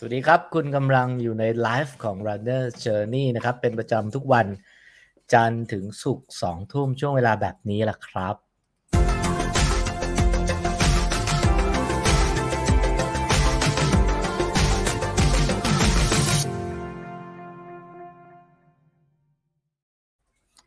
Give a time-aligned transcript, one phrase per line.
[0.00, 4.46] สวัสดีครับ คุณกำลังอยู่ในไลฟ์ของ Runner Journey นะครับ เป็นประจำทุกวัน
[5.32, 8.34] จันทร์ถึงศุกร์สองทุ่มช่วงเวลาแบบนี้แหละครับ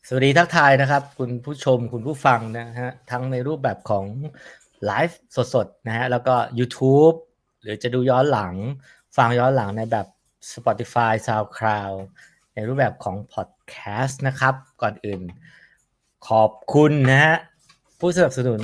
[0.07, 4.05] สวัสดีทักทายนะครับ คุณผู้ชมคุณผู้ฟังนะฮะ ทั้งในรูปแบบของ
[4.85, 5.19] ไลฟ์
[5.53, 7.15] สดๆ นะฮะ แล้วก็ YouTube
[7.61, 8.55] หรือจะดูย้อนหลัง
[9.17, 10.07] ฟังย้อนหลังในแบบ
[10.51, 11.95] Spotify SoundCloud
[12.53, 15.21] ในรูปแบบของ Podcast นะครับ ก่อนอื่น
[16.27, 17.35] ขอบคุณนะฮะ
[17.99, 18.61] ผู้สนับสนุน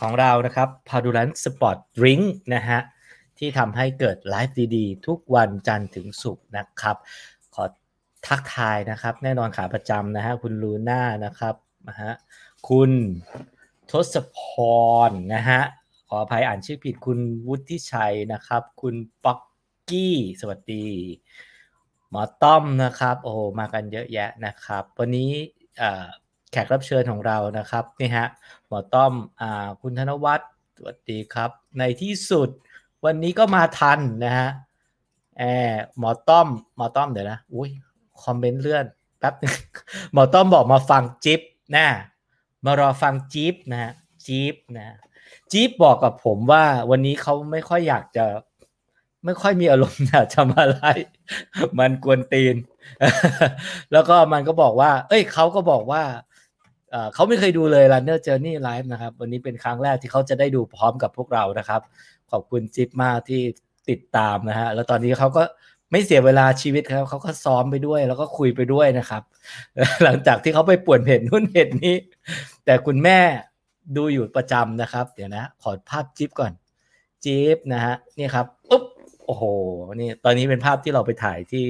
[0.00, 2.80] ของเรานะครับ p a d u l a n Sport Drink นะฮะ
[3.38, 6.96] ที่ทำให้เกิดไลฟ์ดีๆ ทุกวันจันทร์ถึงศุกร์นะครับ
[7.54, 7.64] ขอ
[8.26, 11.54] ทักทายนะครับ แน่นอนขาประจำนะฮะ คุณลูน่านะครับ
[11.88, 12.12] นะฮะ
[12.68, 12.90] คุณ
[13.90, 14.40] ทศพ
[15.08, 15.60] รนะฮะ
[16.08, 19.38] ขออภัยอ่านชื่อผิดคุณวุฒิชัยนะครับ คุณป๊อก
[19.90, 20.86] กี้ สวัสดี
[22.10, 25.30] หมอต้อมนะครับ โอ้โหมากันเยอะแยะนะครับ วันนี้
[26.50, 28.26] แขกรับเชิญของเรานะครับนี่ฮะ
[28.68, 29.42] หมอต้อมอ
[29.80, 32.48] คุณธนวัฒน์สวัสดีครับ ในที่สุด
[33.04, 34.48] วันนี้ก็มาทันนะฮะ
[35.38, 35.42] แอ
[35.98, 37.70] หมอต้อมหมอต้อมเดี๋ยวนะอุ้ย
[38.24, 38.84] คอมเมนต์เลื่อน
[39.18, 39.54] แป๊บนึง
[40.12, 41.40] หมอต้อมบอกมาฟังจิ๊บ
[41.76, 41.86] นะ
[42.64, 43.92] มารอฟังจิ๊บนะฮะ
[44.26, 44.96] จิ๊บนะ
[45.52, 48.24] จิ๊บบอกกับผมว่าวันนี้เขาไม่ค่อยอยากจะ
[49.24, 50.92] ไม่ค่อยมีอารมณ์อยากจะมาไล่
[51.78, 52.56] มันกวนตีน
[53.92, 56.02] แล้วก็มันก็บอกว่า เอ้ยเขาก็บอกว่า
[57.14, 61.80] เขาไม่เคยดูเลย Runner Journey Live นะครับ วันนี้เป็นครั้งแรกที่เขาจะได้ดูพร้อมกับพวกเรานะครับ
[62.30, 63.42] ขอบคุณจิ๊บมากที่
[63.90, 65.42] ติดตามนะฮะ แล้วตอนนี้เขาก็
[65.90, 69.22] ไม่เสียเวลาชีวิตครับเขาก็ซ้อมไปด้วย แล้วก็คุยไปด้วยนะครับ
[70.04, 71.94] หลังจากที่เขาไปป่วนเพจนู่นเพจนี้
[72.64, 73.18] แต่คุณแม่
[73.96, 76.52] ดูอยู่ประจำนะครับ เดี๋ยวนะ ขอภาพจิ๊บก่อน
[77.24, 78.82] จิ๊บนะฮะ นี่ครับปุ๊บ
[79.24, 79.44] โอ้โห
[79.94, 81.68] นี่ตอนนี้เป็นภาพที่เราไปถ่ายที่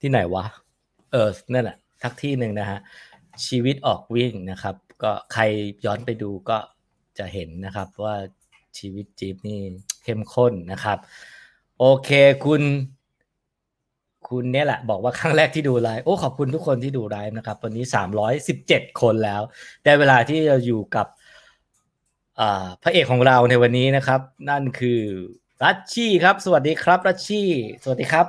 [0.00, 0.44] ที่ไหนวะ
[1.12, 2.78] เออนั่นแหละทักที่หนึ่งนะฮะ
[3.46, 5.42] ชีวิตออกวิ่งนะครับ ก็ใคร
[5.84, 6.58] ย้อนไปดูก็
[7.18, 8.16] จะเห็นนะครับว่า
[8.78, 9.60] ชีวิตจี๊บนี่
[10.04, 10.98] เข้มข้นนะครับ
[11.78, 12.10] โอเค
[12.44, 12.62] คุณ
[14.28, 19.42] คุณเนี่ยแหละ บอกว่าครั้งแรกที่ดูไลฟ์โอ้ขอบคุณทุกคนที่ดูไลฟ์นะครับ วันนี้สามร้อยสิบเจ็ดคนแล้ว
[19.82, 21.06] แต่เวลาที่เราอยู่กับ
[22.82, 25.00] พระเอกของเราในวันนี้นะครับ นั่นคือ
[25.64, 27.48] รัชชี่ครับ สวัสดีครับรัชชี่
[27.82, 28.26] สวัสดีครับ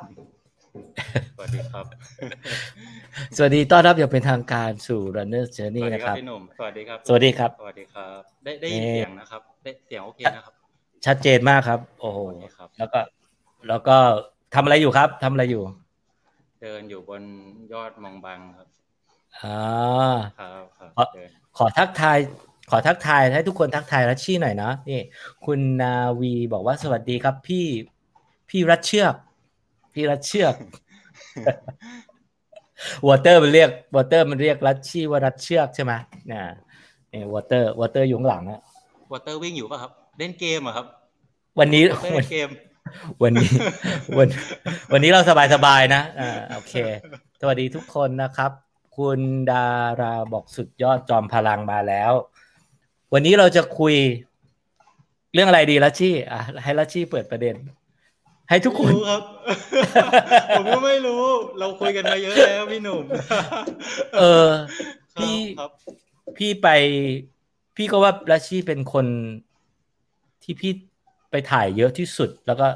[1.37, 1.85] สวัสดีครับ
[3.37, 10.53] สวัสดีต้อนรับอย่างเป็นทางการสู่ Runner Journey นะครับพี่หนุ่มสวัสดีครับ สวัสดีครับ สวัสดีครับ ได้ได้ยินเสียงนะครับ ได้เสียงโอเคนะครับ
[11.05, 12.19] ชัดเจนมากครับ โอ้โห
[12.79, 12.99] แล้วก็
[13.67, 13.97] แล้วก็
[14.55, 15.63] ทำอะไรอยู่ครับทำอะไรอยู่
[16.61, 17.23] เดินอยู่บน
[17.73, 18.67] ยอดมองบังครับ
[19.41, 19.59] อ่า
[20.39, 21.07] ครับครับ
[21.57, 22.17] ขอทักทาย
[22.69, 25.01] ขอทักทายให้ทุกคนทักทายรัชชี่หน่อยนะนี่
[25.45, 27.65] คุณนาวีบอกว่าสวัสดีครับพี่
[28.49, 29.15] พี่รัชเชือก
[29.93, 30.55] พี่รัชเชือก
[33.07, 35.93] วอเตอร์มันเรียกวอเตอร์มันเรียกรัชชี่ว่ารัชเชือกใช่ไหม
[36.27, 36.45] เนี่ย
[37.09, 38.61] เนี่ยวอเตอร์วอเตอร์อยู่ข้างหลังอะ
[39.11, 40.85] วอเตอร์วิ่งอยู่ป่ะครับ เล่นเกมอะครับ
[41.59, 42.49] วันนี้เล่นเกม
[43.23, 43.51] วันนี้
[44.17, 44.27] วัน
[44.93, 46.73] วันนี้เราสบายสบายนะอ่าโอเค
[47.41, 48.51] สวัสดีทุกคนนะครับ
[48.97, 49.19] คุณ
[49.51, 49.67] ดา
[50.01, 52.13] ราบอกสุดยอดจอมพลังมาแล้ว
[53.15, 53.95] วันนี้เราจะคุย
[55.33, 57.55] เรื่องอะไรดีลัชชี่อะให้ลัชชี่เปิดประเด็น
[58.49, 59.23] ให้ทุกคนครับ
[60.57, 61.23] ผมก็ไม่รู้
[61.59, 63.03] เราคุยกันมาเยอะแล้วพี่หนุ่ม
[64.19, 64.49] เออ
[65.15, 65.35] พี่
[66.37, 66.67] พี่ไป
[67.75, 69.05] พี่ก็ว่าลัชชี่เป็นคน
[70.43, 70.71] ที่พี่
[71.31, 72.67] ไปถ่ายเยอะที่สุด แล้วก็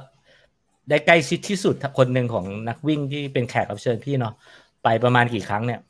[0.89, 4.33] ได้ใกล้ชิดที่สุดคนหนึ่งของนักวิ่งที่เป็นแขกรับเชิญพี่เนาะ
[4.83, 5.81] ไปประมาณกี่ครั้งเนี่ย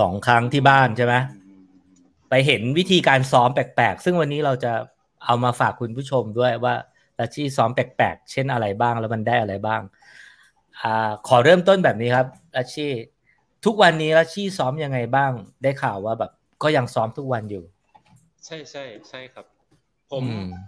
[0.00, 1.14] สองครั้งที่บ้านใช่ไหม
[2.30, 4.72] ไปเห็นวิธีการซ้อมแปลกๆ ซึ่งวันนี้เราจะ
[5.24, 6.74] เอามาฝากคุณผู้ชมด้วยว่า
[7.18, 9.82] ลัชชี่ซ้อมแปลกๆ เช่นอะไรบ้างแล้วมันได้อะไรบ้าง
[10.82, 10.84] อ
[11.28, 12.26] ขอเริ่มต้นแบบนี้ครับ
[12.56, 12.92] ลัชชี่
[13.64, 15.32] ทุกวันนี้ลัชชี่ซ้อมยังไงบ้าง
[15.62, 16.32] ได้ข่าวว่าแบบ
[16.62, 17.64] ก็ยังซ้อมทุกวันอยู่
[18.44, 19.46] ใช่ใช่ใช่ครับ
[20.10, 20.24] ผม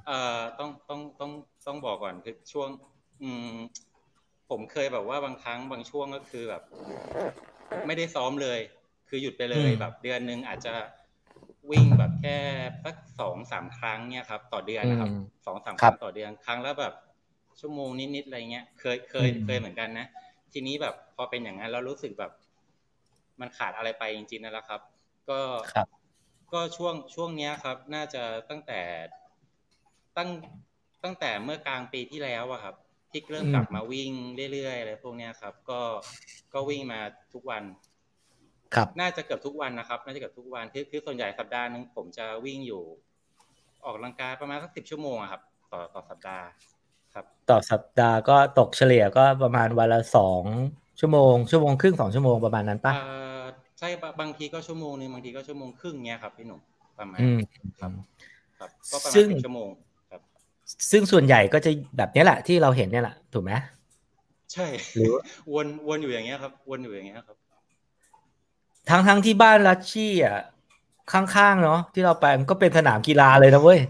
[0.06, 1.30] เอ่อต้องต้องต้อง
[1.66, 2.68] ต้องบอกก่อนคือช่วง
[3.22, 3.54] อืม
[4.50, 6.62] ผมเคยแบบว่าบางครั้งบางช่วงก็คือแบบ
[7.86, 8.58] ไม่ได้ซ้อมเลย
[9.08, 10.72] คือหยุดไปเลยแบบ เดือนหนึ่งอาจจะ
[11.70, 12.36] วิ่งแบบแค่
[12.84, 15.10] สักสองสามครั้งเนี่ยครับ ต่อเดือนนะครับ
[15.46, 16.94] สองสามครั้งต่อเดือนครั้งแล้วแบบ
[17.60, 20.06] ชั่วโมงนิดๆอะไรเงี้ยเคยเคยเคยเหมือนกันนะ
[20.52, 22.32] ทีนี้แบบพอเป็นอย่างนั้นแล้วรู้สึกแบบ
[23.40, 24.80] มันขาดอะไรไปจริงๆนั่นแหละครับ
[25.30, 25.40] ก็
[26.52, 28.80] ก็ช่วงช่วงเนี้ยครับ น่าจะตั้งแต่
[30.16, 30.30] ตั้ง
[31.04, 32.74] ตั้งแต่เมื่อกลางปีที่แล้วอะครับ
[33.10, 34.10] ที่เริ่มกลับมาวิ่ง
[34.52, 35.80] เรื่อยๆอะไรพวกเนี้ยครับ ก็
[36.52, 37.00] ก็วิ่งมา
[37.32, 37.62] ทุกวัน
[38.74, 42.82] ครับน่าจะเกือบทุกวันนะครับ น่าจะเกือบทุกวันคือคือส่วนใหญ่สัปดาห์นึงผมจะวิ่งอยู่
[43.84, 45.42] ออกกำลังกายประมาณสักสิบชั่วโมงครับ
[45.72, 46.44] ต่อต่อสัปดาห์
[47.14, 50.42] ครับ ต่อสัปดาห์ก็ตกเฉลี่ยก็ประมาณวันละสอง
[51.00, 52.92] ชั่วโมง ชั่วโมงครึ่งสองชั่วโมงประมาณนั้นปะ
[53.78, 53.88] ใช่
[54.20, 56.60] บางทีก็ชั่วโมงนึงบางทีก็ชั่วโมงครึ่งเนี้ยครับพี่หนุ่ม
[56.98, 57.18] ประมาณ
[57.80, 57.90] ครับ
[58.58, 59.68] ครับก็ประมาณชั่วโมง
[60.10, 60.20] ครับ
[60.90, 63.52] ซึ่งส่วนใหญ่ก็จะแบบนี้แหละที่เราเห็นเนี่ยแหละถูกไหม
[64.52, 65.12] ใช่หรือ
[65.54, 67.36] วนวนอยู่อย่างเงี้ยครับ วนอยู่อย่างเงี้ยครับ
[68.90, 70.40] ทั้งทั้งที่บ้านลัชชี่อะ
[71.12, 73.80] ข้างๆเนาะที่เราไปมันก็เป็นสนามกีฬาเลยนะเว้ย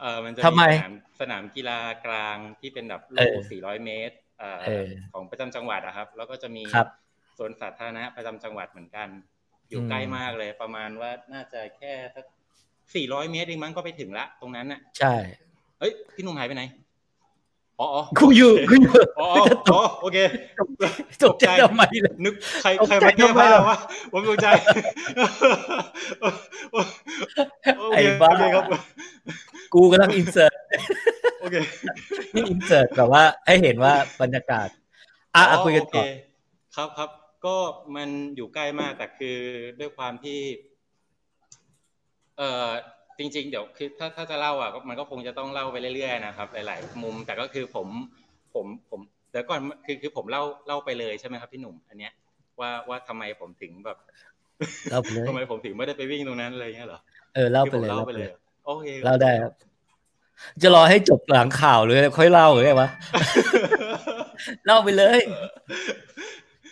[0.00, 4.16] เออมันจะมีสนามสนามกีฬากลางที่เป็นแบบลูก400 เมตร
[5.12, 6.64] ของประจำจังหวัดนะครับ แล้วก็จะมี
[7.38, 9.08] สวนสาธารณะประจำจังหวัดเหมือนกัน
[9.68, 12.24] อยู่ใกล้มากเลยประมาณว่าน่าจะแค่สัก
[12.78, 15.14] 400 เมตรเองมั้งก็ไปถึงละตรงนั้นน่ะ ใช่
[15.78, 16.62] เฮ้ยพี่นุ่มหายไปไหน
[17.80, 17.88] อ๋อ
[18.18, 20.18] กูอยู่กูอยู่อ๋อโอเค
[21.22, 21.82] ตกใจทำไม
[22.24, 23.76] นึกใครใครมาแก้ผ้าวะ
[24.12, 24.48] ผมตกใจ
[27.92, 28.64] ไอ้บ้าครับ
[29.74, 30.52] กูกำลังอินเสิร์ต
[31.40, 31.56] โอเค
[32.34, 34.68] นี่อินเสิร์ตแบบว่าให้เห็นว่าบรรยากาศ
[35.34, 36.02] อะคุยกันต่อ
[36.76, 37.10] ครับครับ
[37.46, 37.56] ก็
[37.96, 39.38] มันอยู่ใกล้มากแต่คือ
[39.80, 40.40] ด้วยความที่
[42.38, 42.68] เอ่อ
[43.20, 47.86] จริง ๆ เดี๋ยวคือถ้าถ้าจะเล่าอะมันก็คงจะต้องเล่าไปเรื่อยๆนะครับ หลาย ๆ มุมแต่ก็คือผม
[48.54, 49.00] ผมผม
[49.30, 52.12] เดี๋ยวก่อนคือคือผมเล่าเล่าไปเลยใช่ไหมครับพี่หนุ่ม อันเนี้ย
[52.60, 53.98] ว่าว่าทำไมผมถึงแบบ
[54.90, 57.00] เล่าไปเลยทำไมผมถึงไม่ได้ไปวิ่งตรงนั้นอะไรเงี้ยเหรอ
[57.34, 58.28] เออเล่าไปเลยเล่าไปเลย
[58.64, 59.52] โอเคเล่าได้ครับ
[60.62, 62.88] จะรอให้จบหลังข่าวเลยค่อยเล่าหรือไงวะ
[64.66, 65.18] เล่าไปเลย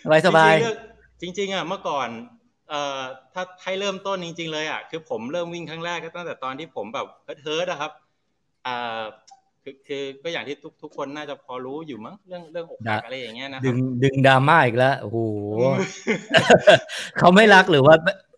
[0.03, 0.53] สบายสบาย
[1.21, 2.09] จริง ๆอะเมื่อก่อน
[2.69, 3.01] เอ่อ
[3.33, 7.07] ถ้าให้เริ่มต้นจริง ๆ เลยอะคือผมเริ่มวิ่งครั้งแรกก็ตั้งแต่ตอนที่ผมแบบ
[7.43, 7.91] เฮิร์ดนะครับ
[8.67, 9.01] อ่า
[9.63, 15.17] คือคือก็อย่างที่ทุกทุกคนน่าจะพอรู้อยู่มั้งเรื่องเรื่องอกหักอะไรอย่างเงี้ยนะดึงดึงดราม่าอีกแล้วโอ้โห
[17.19, 17.95] เขาไม่รักหรือว่า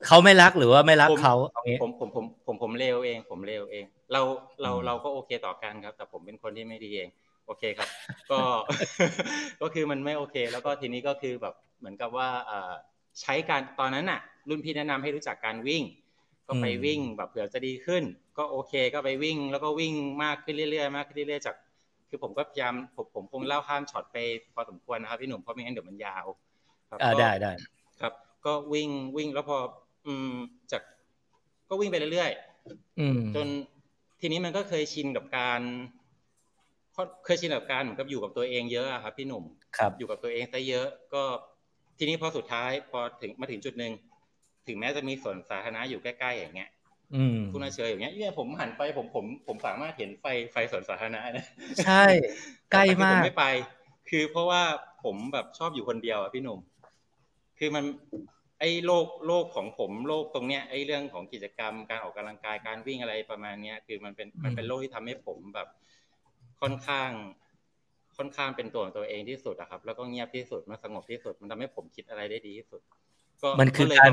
[0.07, 4.21] เขาไม่รักหรือว่าไม่รักเขาเอางี้ผมผมผมผมผมเลวเอง ผมเลวเอง เรา
[4.61, 7.09] เราเราก็โอเคต่อกันครับ แต่ผมเป็นคนที่ไม่ดีเอง
[7.45, 7.89] โอเคครับ
[8.31, 8.39] ก็
[9.61, 12.29] ก็คือมันไม่โอเค แล้วก็ทีนี้ก็คือแบบเหมือนกับว่า
[13.21, 14.19] ใช้การตอนนั้นน่ะ
[14.49, 15.83] รุ่นพี่แนะนำให้รู้จักการวิ่ง
[16.47, 18.03] ก็ไปวิ่งแบบเผื่อจะดีขึ้น
[18.37, 19.93] ก็โอเคก็ไปวิ่ง แล้วก็วิ่ง
[20.23, 21.55] มากขึ้นเรื่อยๆมากขึ้นเรื่อยๆจาก
[22.09, 24.17] คือผมก็พยายามผมผมคงเล่าข้ามช็อตไป
[24.53, 26.25] พอสมควรนะครับพี่หนุ่มเพราะไม่งั้นเดี๋ยวมันยาว
[27.03, 27.51] อ่าได้ได้
[28.01, 28.13] ครับ
[28.45, 29.57] ก็วิ่งวิ่งแล้วพอ
[30.05, 30.33] อืม
[30.71, 30.81] จาก
[31.69, 33.47] ก็วิ่งไปเรื่อยๆจน
[34.19, 35.61] ทีนี้มันก็เคยชินกับการ
[37.25, 39.43] เคยชินกับการเหมือนกับอยู่กับตัวเองเยอะครับพี่หนุ่ม
[39.77, 41.23] ครับอยู่กับตัวเองซะเยอะก็
[42.03, 43.93] ทีนี้พอสุดท้ายพอถึงมาถึงจุดหนึ่ง
[44.67, 46.69] ถึงแม้จะมีสวนสาธารณะอยู่ใกล้ๆอย่างเงี้ย
[47.51, 51.45] คุณอาเชยอย่างเงี้ยเนี่ยผมหันไปผมผมผมสามารถเห็นไฟไฟสวนสาธารณะนะ
[51.85, 52.03] ใช่
[52.71, 53.45] ใกล้มากผมไม่ไป
[54.09, 54.61] คือเพราะว่า
[55.03, 56.59] ผมแบบชอบอยู่คนเดียวอะพี่หนุ่ม
[57.59, 57.83] คือมัน
[58.59, 65.67] ไอ้โลกโลกของผมโลกตรงเนี้ยไอ้เรื่องของกิจกรรมการออกกำลังกายการวิ่งอะไรประมาณเนี้ยคือมันเป็นมันเป็นโลกที่ทำให้ผมแบบ
[66.61, 67.11] ค่อนข้าง
[68.17, 72.81] ค่อนข้างเป็นตัวของตัวเองที่สุดอะครับ แล้วก็เงียบที่สุดมันสงบที่สุด มันทำให้ผมคิดอะไรได้ดีที่สุด
[73.41, 74.11] ก็มันคือการ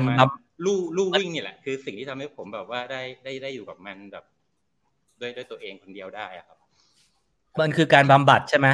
[0.65, 4.25] ลู่ลู่วิ่งนี่แหละ คือสิ่งที่ทำให้ผมแบบว่าได้ได้ได้อยู่กับมันแบบ
[5.21, 6.57] ด้วยด้วยตัวเองคนเดียวได้อะครับ
[7.61, 8.67] มันคือการบำบัดใช่ไหม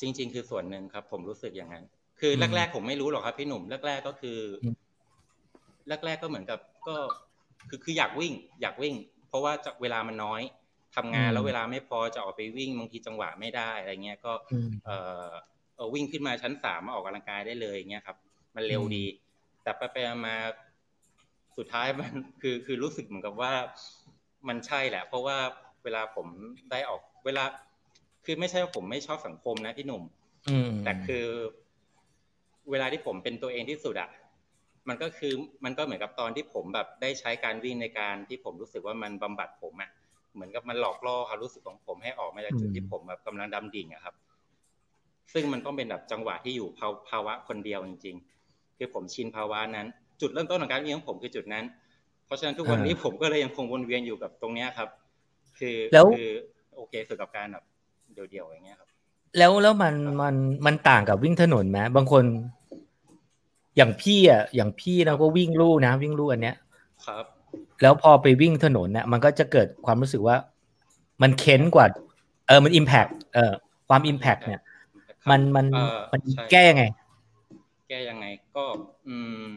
[0.00, 1.84] จริง ๆ คือส่วนหนึ่งครับ ผมรู้สึกอย่างนั้น
[2.20, 4.38] คือแรก ๆ ผมไม่รู้หรอกครับพี่หนุ่มแรก ๆ ก็คือ
[5.88, 6.58] แรก ๆ ก็เหมือนกับ
[6.88, 6.96] ก็
[7.68, 8.94] คือคืออยากวิ่ง อยากวิ่ง
[9.28, 9.52] เพราะว่า
[9.82, 10.42] เวลามันน้อย
[10.96, 14.32] ทำงานแล้วเวลาไม่พอจะออกไปวิ่งบางทีจังหวะไม่ได้อะไรเงี้ยก็
[14.84, 14.90] เอ
[15.84, 18.16] อวิ่งขึ้นมาชั้นสามมาออกกำลังกายได้เลยเงี้ยครับ
[18.54, 19.04] มันเร็วดี
[19.62, 20.36] แต่ไปไปมา
[21.56, 23.52] สุดท้ายมันคือคือรู้สึกเหมือนกับว่า
[24.48, 25.36] มันใช่แหละ เพราะว่า
[25.84, 26.26] เวลาผม
[26.70, 27.44] ได้ออกเวลา
[28.24, 30.02] คือไม่ใช่ว่าผมไม่ชอบสังคมนะพี่หนุ่ม
[30.84, 31.26] แต่คือ
[32.70, 34.10] เวลาที่ผมเป็นตัวเองที่สุดอะ
[34.88, 35.32] มันก็คือ
[35.64, 39.90] มันก็เหมือนกับตอนที่ผมแบบได้ใช้การวิ่งในการที่ผมรู้สึกว่ามันบำบัดผมอะ
[40.34, 44.14] เหมือนกับมันหลอกล่อความรู้สึกของผมให้ออกมาจากจุดที่ผมแบบกำลังดำดิ่งอะครับ
[45.32, 46.68] ซึ่งมันต้องเป็นแบบจังหวะที่อยู่
[47.08, 49.86] ภาวะคนเดียวจริง ๆ คือผมชินภาวะนั้น
[50.20, 51.64] จุดเริ่มต้นของการวิ่งของผมคือจุดนั้น
[52.26, 54.88] เพราะฉะนั้นทุกวันนี้ผมก็เลยยังคงวนเวียนอยู่กับตรงเนี้ยครับ
[55.58, 55.76] คือ
[56.14, 56.28] คือ
[56.76, 57.64] โอเคสุดกับการแบบ
[58.14, 58.88] เดียวๆอย่างเงี้ยครับ
[59.38, 60.34] แล้วแล้วมันมัน
[60.66, 62.24] มันต่างกับวิ่งถนนไหมบางคน
[63.76, 66.56] อย่างพี่อะอย่างพี่เราก็วิ่งลู่นะ วิ่งลู่อันเนี้ย
[67.06, 67.24] ครับ
[67.82, 70.36] แล้วพอไปวิ่งถนนเนี่ยมันก็จะเกิดความรู้สึกว่า
[71.22, 71.86] มันเค้นกว่า
[72.46, 73.52] เออมัน impact เออ
[73.88, 74.60] ความ impact เนี่ย
[75.30, 75.66] มันมัน
[76.12, 76.20] มัน
[76.50, 76.84] แก้ยังไง
[77.88, 78.64] แก้ยังไงก็
[79.08, 79.16] อื
[79.48, 79.52] ม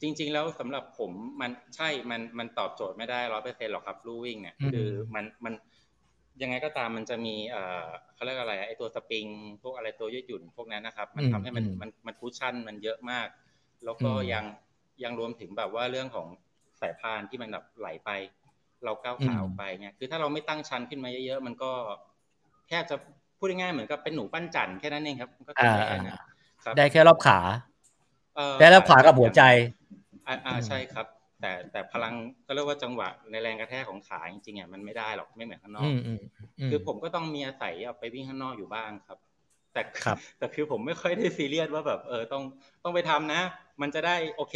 [0.00, 5.54] จริง ๆ แล้วสำหรับผมมันใช่มันมันตอบโจทย์ไม่ได้ร้อยเปอร์เซ็นต์หรอกครับลู่วิ่งเนี่ยคือมันมัน
[6.42, 9.26] ยังไงก็ตามมันจะมีเอ่อเขาเรียกอะไรไอ้ตัวสปริง
[9.62, 13.28] พวกอะไรตัวยืดหยุ่นพวกนั้นนะครับ มันทำให้มันมันมัน cushion มันเยอะมาก
[13.84, 14.44] แล้วก็ยัง
[15.04, 16.26] ยังรวมถึงแบบว่าเรื่องของ
[16.80, 18.10] สายพานที่มันแบบไหลไป
[18.84, 21.70] เราก้าวขาออกไปเนี่ยคือถ้าเราไม่ตั้งชั้นขึ้นมาเยอะๆมันก็
[22.68, 22.96] แค่จะ
[23.38, 26.06] พูดง่ายๆเหมือนกับเป็นหนูปั้นจันแค่นั้นเองครับก็แค่นั้น
[26.76, 27.38] ได้แค่รอบขา
[28.60, 29.42] ได้รอบขากับหัวใจ
[30.46, 31.06] อ่าใช่ครับ
[31.40, 32.14] แต่แต่พลัง
[32.46, 35.90] ก็เรียกว่าจังหวะในแรงกระแทกของขาจริงๆอะมันไม่ได้หรอกไม่เหมือนข้างนอก
[36.70, 39.18] คือผมก็ต้องมีอาศัยเอาไปวิ่งข้างนอกอยู่บ้างครับ
[39.72, 39.82] แต่
[40.38, 42.42] แต่คือผมไม่ค่อยได้ซีเรียสว่าแบบเออต้อง
[42.82, 43.40] ต้องไปทำนะ
[43.80, 44.54] มันจะได้โอเค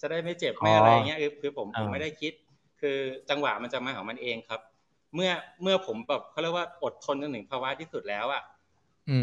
[0.00, 2.32] จะได้ไม่เจ็บไม่อะไรเงี้ยคือคือผมผมไม่ได้คิด
[2.80, 2.98] คือ
[3.30, 4.60] จังหวะมันจะมาของมันเองครับ
[5.14, 5.30] เมื่อ
[5.62, 8.42] เมื่อผมแบบเขาเรียกว่าอดทนจนถึงภาวะที่สุดแล้วอะ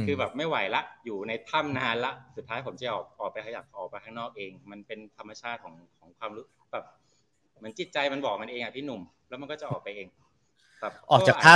[0.05, 6.85] คือแบบไม่ไหวละอยู่ในถ้ำนานละสุดท้ายผมจะออกออกไปขยับออกไปข้างนอกเอง มันเป็นธรรมชาติของของความรู้แบบ
[7.57, 10.07] เหมือนจิตใจมันบอกมันเองอะพี่หนุ่ม แล้วมันก็จะออกไปเอง
[10.81, 11.55] แบบออกจากถ้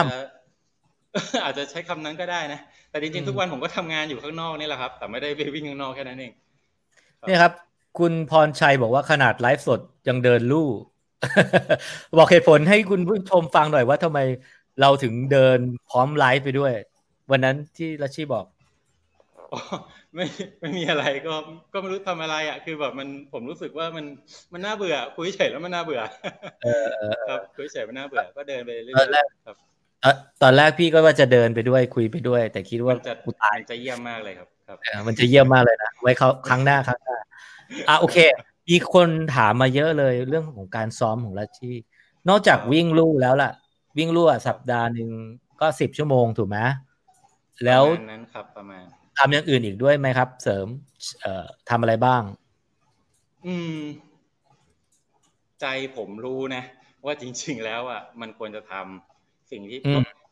[0.76, 2.60] ำอาจจะใช้คำนั้นก็ได้นะ
[2.92, 6.34] แต่จริงๆทุกวันผมก็ทำงานอยู่ข้างนอกนี่แหละครับ แต่ไม่ได้ไปวิ่งข้างนอกแค่นั้นเอง
[7.28, 7.52] นี่ครับ
[8.00, 10.70] คุณพรชัยบอกว่าขนาดไลฟ์สดยังเดินลู่
[12.18, 14.20] บอกเหตุผลให้คุณผู้ชมฟังหน่อยว่าทำไม
[14.82, 15.60] เราถึงเดิน
[15.90, 16.74] พร้อมไลฟ์ไปด้วย
[17.32, 18.46] วันนั้นที่ลัชชี่บอก
[20.16, 20.26] ไม่
[20.60, 21.36] ไม่มีอะไรก็
[21.74, 24.06] ก็ไม่รู้ทำอะไรอะคือแบบมันผมรู้สึกว่ามัน
[24.54, 26.02] มันน่าเบื่อคุยเฉยแล้วมันน่าเบื่อ
[27.30, 29.56] ครับคุยเฉยมันน่าเบื่อก็เดินไปเรื่อยๆครับ
[30.42, 37.18] ตอนแรกพี่ก็ว่าจะเดินไปด้วยคุยไปด้วย แต่คิดว่ากูตายจะเยี่ยมมากเลยครับ ครับมันจะเยี่ยมมากเลยนะไว้เขาครั้งหน้าครั้งหน้า
[37.90, 38.18] อะโอเค
[38.70, 41.76] มีคนถามมาเยอะเลยเรื่องของการซ้อมของลัชชี่
[42.30, 43.52] นอกจากวิ่งลู่แล้วล่ะ
[43.98, 45.10] วิ่งลู่สัปดาห์หนึ่ง
[45.62, 46.58] ก็สิบชั่วโมงถูกไหม
[47.66, 48.84] แล้วนั้นครับประมาณ
[49.18, 50.68] ทำอย่างอื่นอีกด้วยไหมครับ เสริม
[51.22, 52.22] เอ่อทำอะไรบ้าง
[53.46, 53.82] อืม
[55.62, 55.66] ใจ
[55.98, 56.64] ผมรู้นะ
[57.06, 59.80] ว่าจริง ๆ แล้วอะมันควรจะทำสิ่งที่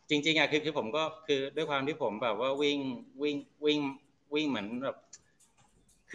[0.10, 2.80] จริงๆอะคือคือผมก็คือด้วยความที่ผมแบบว่าวิ่ง
[3.22, 3.36] วิ่ง
[3.66, 3.80] วิ่ง
[4.34, 4.98] วิ่งเหมือนแบบ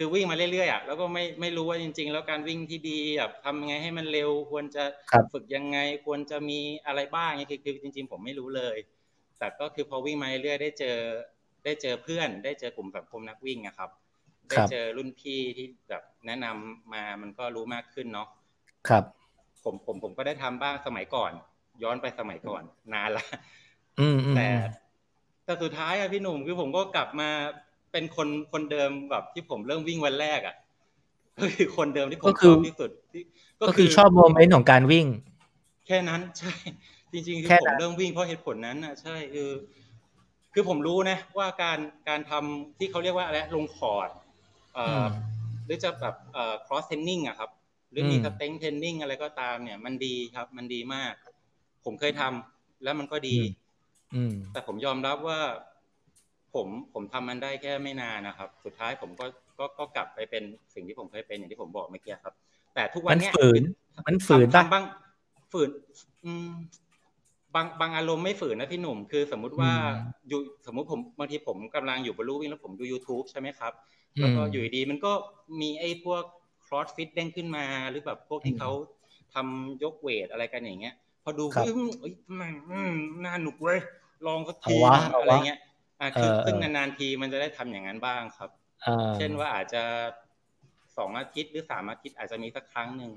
[0.01, 4.83] คือวิ่งมาเรื่อยๆอะแล้วก็ไม่ไม่รู้ว่าจริง ๆ แล้วการวิ่งที่ดีแบบทำยังไงให้มันเร็ว ควรจะ
[5.33, 8.77] ฝึกยังไงควรจะมีอะไรบ้างเนี่ยคือคือจริง ๆ ผมไม่รู้เลย
[9.39, 10.97] แต่ก็คือพอวิ่งมาเรื่อยได้เจอ
[11.65, 13.89] ได้เจอเพื่อน ได้เจอกลุ่มสังคมนักวิ่งนะครับ
[14.49, 18.27] ได้เจอรุ่นพี่ที่แบบแนะนำมามันก็รู้มากขึ้นเนาะ
[18.89, 19.03] ครับ
[19.63, 21.31] ผมผมผมก็ได้ทำบ้างสมัยก่อน
[21.83, 22.63] ย้อนไปสมัยก่อน
[22.93, 23.25] นานละ
[24.35, 24.47] แต่
[25.45, 27.29] แต่สุดท้ายอะพี่หนุ่มคือผมก็กลับมา
[27.91, 30.55] เป็นคนคนเดิมแบบที่ผมเริ่มวิ่งวันแรกอะ
[31.39, 32.89] ก็คือคนเดิมที่ผมชอบที่สุด
[33.61, 35.05] ก็คือชอบโมเมนต์ของการวิ่ง
[35.87, 36.53] แค่นั้นใช่
[37.11, 39.49] จริงๆคือผมเริ่มวิ่งเพราะเหตุผลนั้นนะใช่คือ
[40.53, 41.79] คือผมรู้นะ ว่าการ
[42.09, 44.09] การทำที่เขาเรียกว่าอะไรลงคอร์ด
[44.73, 45.05] เอ่อ
[45.65, 47.49] หรือจะแบบเอ่อ cross training อะครับ
[47.91, 51.13] หรือมีสเต็งเทนนิ่งอะไรก็ตามเนี่ย มันดีครับ มันดีมาก
[51.85, 53.37] ผมเคยทำแล้วมันก็ดี
[54.51, 55.39] แต่ผมยอมรับว่า
[56.55, 59.25] ผมผมทำมันได้แค่ไม่นานนะครับ สุดท้ายผมก็
[59.59, 62.33] ก็ก็กลับไปเป็นสิ่งที่ผมเคยเป็นอย่างที่ผมบอกเมื่อกี้ครับ
[62.75, 63.61] แต่ทุกวันนี้มันฝืน
[64.07, 64.83] มันฝืนบ้าง
[65.51, 65.69] ฝืน
[66.25, 66.51] อืม
[67.55, 69.71] บางบางอารมณ์ไม่ฝืนนะพี่หนุ่ม คือสมมุติว่า
[70.29, 73.73] อยู่สมมุติผมบางทีผมกำลังอยู่บนลู่วิ่งแล้วผมดู YouTube ใช่ไหมครับ
[74.19, 75.11] แล้วก็อยู่ดีมันก็
[75.61, 76.23] มีไอ้พวก
[76.65, 78.71] cross fit เด้งขึ้นมา หรือแบบพวกที่เขา
[79.33, 82.53] ทำยกเวทอะไรกันอย่างเงี้ย พอดูเอ้ยมัน
[83.23, 83.79] น่าหนุกเว้ย
[84.27, 84.75] ลองสักที
[85.21, 85.59] อะไรเงี้ย
[85.99, 88.49] อ่าคือซึ่งนานๆทีมันจะได้ทำอย่างนั้นบ้างครับ
[89.15, 89.83] เช่นว่าอาจจะ
[90.97, 93.11] สองอาทิตย์หรือสามอาทิตย์อาจจะมีสักครั้งหนึ่ง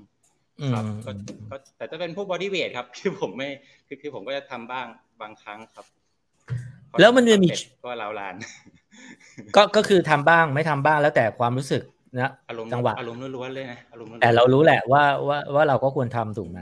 [0.73, 3.49] ครับก็แต่จะเป็นพวกบอดี้เวทครับคือผมไม่
[3.87, 4.85] คือคือผมก็จะทำบ้าง
[5.21, 5.85] บางครั้งครับ
[6.99, 7.49] แล้วมันจะมี
[7.83, 8.35] ก็ลาวลาน
[9.55, 11.83] ก็ก็คือทำบ้างไม่ทำบ้างแล้วแต่ความรู้สึก
[12.19, 16.59] นะอารมณ์จังหวะอารมณ์ล้วนๆเลยนะอารมณ์แต่เรารู้แหละว่าว่าว่าเราก็ควรทำถูกไหม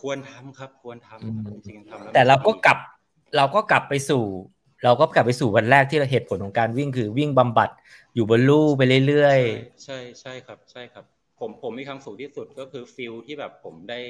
[0.00, 2.78] ควรทำครับ ควรทำจริงๆทำแต่เราก็กลับ
[3.36, 4.24] เราก็กลับไปสู่
[4.84, 7.70] เราก็กลับไปสู่วันแรกที่เราเหตุผลของการวิ่งคือวิ่งบำบัด
[8.14, 11.04] อยู่บนลู่ไปเรื่อยๆ ใช่ใช่ครับ ใช่ครับ
[11.40, 14.00] ผมผมมีความสุขที่สุดก็คือ feel ที่แบบผมได้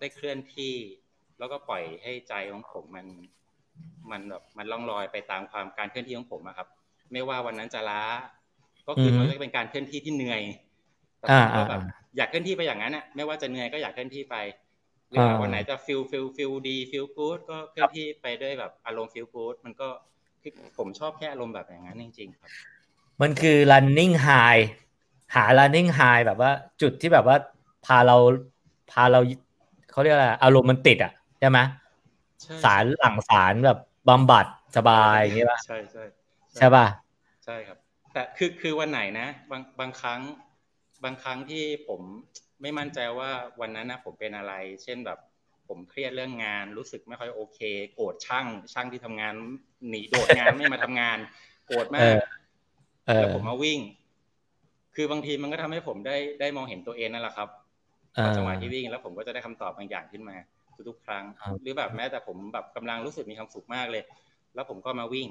[0.00, 0.74] ได้เคลื่อนที่
[1.38, 3.06] แล้วก็ปล่อยให้ใจของผมมัน
[4.10, 6.68] มันแบบมันล่องลอยไปตามความการเคลื่อนที่ของผมอะครับ
[7.12, 8.02] ไม่ว่าวันนั้นจะล้า
[8.88, 10.42] ก็คือมันจะเป็นการเคลื่อนที่ที่เหนื่อย
[11.18, 11.82] แต่ผมก็แบบ
[12.16, 14.36] อยากเคลื่อนที่ไปอย่างนั้นอะไม่ว่าจะเหนื่อยก็อยากเคลื่อนที่ไป
[15.22, 19.88] หรือวันไหนจะ feel feel feel ดี feel good ก็เคลื่อนที่ไปด้วยแบบอารมณ์ feel good มันก็
[20.78, 22.50] ผมชอบแค่อารมณ์แบบอย่างนั้นจริงๆครับ
[23.22, 24.62] มันคือ running high
[25.34, 26.50] หา running high แบบว่า
[26.82, 27.36] จุดที่แบบว่า
[27.86, 28.16] พาเรา
[28.92, 29.20] พาเรา
[29.90, 31.58] เขาเรียกอะไรอารมณ์มันติดอะใช่ไหม
[32.64, 33.78] สารหลั่งสารแบบ
[34.08, 36.04] บำบัดสบายอย่างเงี้ยป่ะใช่ใช่
[36.56, 36.86] ใช่ป่ะ
[37.44, 37.78] ใช่ครับ
[38.12, 40.20] แต่คือคือวันไหนนะ บางบางครั้ง
[41.04, 42.00] บางครั้งที่ผม
[42.64, 43.30] ไม่มั่นใจว่า
[43.60, 44.52] วันนั้นนะผมเป็นอะไร
[44.82, 45.18] เช่นแบบ
[45.68, 47.60] ผมเครียดเรื่องงานรู้สึกไม่ค่อยโอเค
[47.94, 49.34] โกรธช่างช่างที่ทำงาน
[49.88, 51.18] หนีโดดงานไม่มาทำงาน
[51.66, 52.14] โกรธมาก
[53.14, 53.80] แล้วผมมาวิ่ง
[54.94, 57.48] คือบางทีมันก็ทำให้ผมได้ได้มองเห็นตัวเองนั่นแหละครับ
[58.36, 60.36] จังหวะที่วิ่งแล้วผมก็จะได้คำตอบบางอย่างขึ้นมา
[60.88, 61.24] ทุกๆครั้ง
[61.62, 64.02] หรือแบบแม้แต่ผมแบบกำลังรู้สึกมีความสุขมากเลย
[64.54, 65.28] แล้วผมก็มาวิ่ง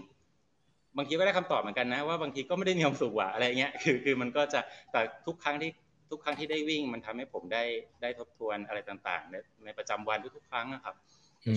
[0.97, 4.59] บางทีก็ได้คำตอบเหมือนกันนะ ว่าบางทีก็ไม่ได้มีความสุขว่ะอะไรเงี้ยคือคือมันก็จะ
[4.91, 5.69] แต่ทุกครั้งที่
[6.13, 7.63] ทุกครั้งที่ได้วิ่ง มันทำให้ผมได้
[8.01, 10.95] ได้ทบทวนอะไรต่างๆในในประจำวันทุกๆครั้งนะครับ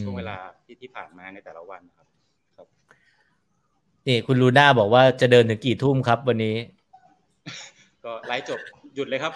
[0.03, 2.07] ช่วงเวลาที่ที่ผ่านมาในแต่ละวันครับ
[2.57, 2.67] ครับ
[4.07, 6.57] นี่คุณลูน่าบอกว่าจะเดินถึงกี่ทุ่มครับ วันนี้
[8.05, 8.61] ก็ไลฟ์จบ
[8.95, 9.33] หยุดเลยครับ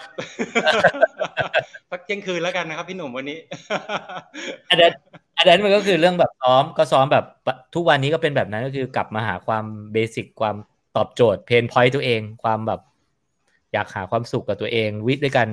[1.89, 3.37] สักเที่ยงคืนแล้วกันนะครับ พี่หนุ่มวันนี้
[4.69, 4.91] อันนั้น
[5.37, 7.25] อันนั้นมันก็คือเรื่องแบบซ้อมก็ซ้อมแบบ
[7.75, 10.55] ทุกวันนี้ก็เป็นแบบนั้นก็คือกลับมาหาความ basic ความ
[10.95, 12.81] ตอบโจทย์ pain point ตัวเอง ความแบบ
[13.73, 15.49] อยากหาความสุขกับตัวเองวิ่งด้วยกัน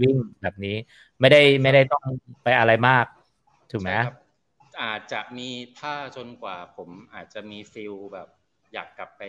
[0.00, 0.76] วิ่งแบบนี้
[1.20, 2.04] ไม่ได้ไม่ได้ต้อง
[2.42, 3.06] ไปอะไรมาก
[3.70, 3.90] ถูกไหม
[4.82, 8.28] อาจจะมีถ้าจนกว่าผมอาจจะมีฟิลแบบ
[8.72, 9.22] อยากกลับไป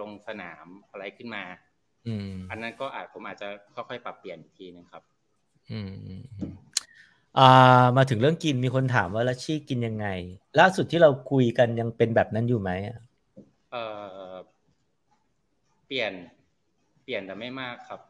[0.00, 1.44] ลงสนามอะไรขึ้นมา
[2.06, 5.02] อืม อันนั้นก็อาจผมอาจจะค่อยๆปรับเปลี่ยนอีกทีนึงครับ
[5.70, 5.92] อืม
[7.38, 10.06] อ่ามาถึงเรื่องกินมีคนถามว่าลัชชี่กินยังไง
[10.60, 12.70] ล่าสุดที่เราคุยกันยังเป็นแบบนั้นอยู่ไหม
[13.70, 13.76] เอ
[14.30, 14.32] อ
[15.86, 16.39] เปลี่ยนเป
[17.10, 18.00] ลี่ยนแต่ไม่มากครับ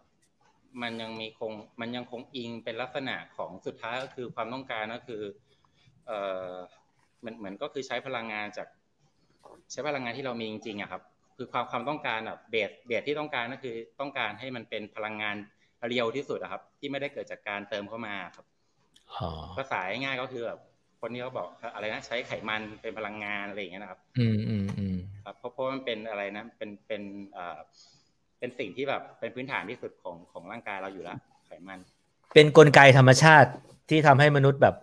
[0.82, 5.22] มันยังมีคงมันยังคงอิงเป็นลักษณะของสุดท้ายก็คือความต้องการก็คือ
[6.06, 6.12] เอ
[6.50, 6.54] อ
[7.20, 8.68] เหมือนเหมือนก็คือใช้พลังงานจาก
[9.72, 11.02] ใช้พลังงานที่เรามีจริงๆอะครับ
[11.36, 15.36] คือความความต้องการแบบเบสเบสที่ต้องการก็คือต้องการให้มันเป็นพลังงาน
[15.88, 18.46] เรียวที่สุดอะครับ ที่ไม่ได้เกิดจากการเติมเข้ามาครับ
[19.56, 20.58] ภาษาง่ายก็คือแบบ
[21.00, 27.02] คนนี้เขาบอกอะไรนะใช้ไขมันเป็นพลังงานอะไรอย่างเงี้ยนะครับ อืมอืมอืมครับเพราะเพราะมันเป็นอะไรนะเป็นเป็น
[27.36, 27.58] อ่า
[28.40, 31.78] เป็นสิ่งที่แบบเป็นพื้นฐานที่สุดของของร่างกายเราอยู่แล้วไขมัน
[32.34, 33.50] เป็นนกลไกธรรมชาติ
[33.88, 34.74] ที่ทำให้มนุษย์แบบ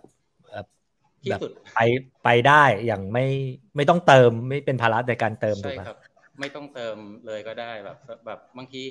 [1.24, 1.80] ที่สุดไป
[2.24, 3.26] ไปได้อย่างไม่
[3.76, 5.98] ไม่ต้องเติมไม่เป็นภาระในการเติมถูกไหมครับ
[6.40, 6.96] ไม่ต้องเติม
[7.26, 7.96] เลยก็ได้แบบ
[8.26, 8.82] แบบบางที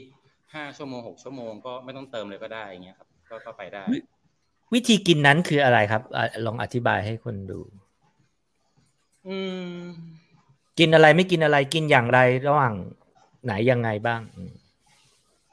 [0.53, 3.83] ห้าชั่วโมงหกชั่วโมงก็ไม่ต้องเติมเลยก็ได้อย่างเงี้ยครับก็ก็ไปได้
[4.73, 7.59] วิธีกินนั้นคืออะไรครับอลองอธิบายให้คนดู
[9.27, 9.37] อื
[9.77, 9.81] ม
[10.79, 12.73] กินอะไรไม่กินอะไรกินอย่างไรระหว่าง
[13.45, 14.21] ไหนยังไงบ้าง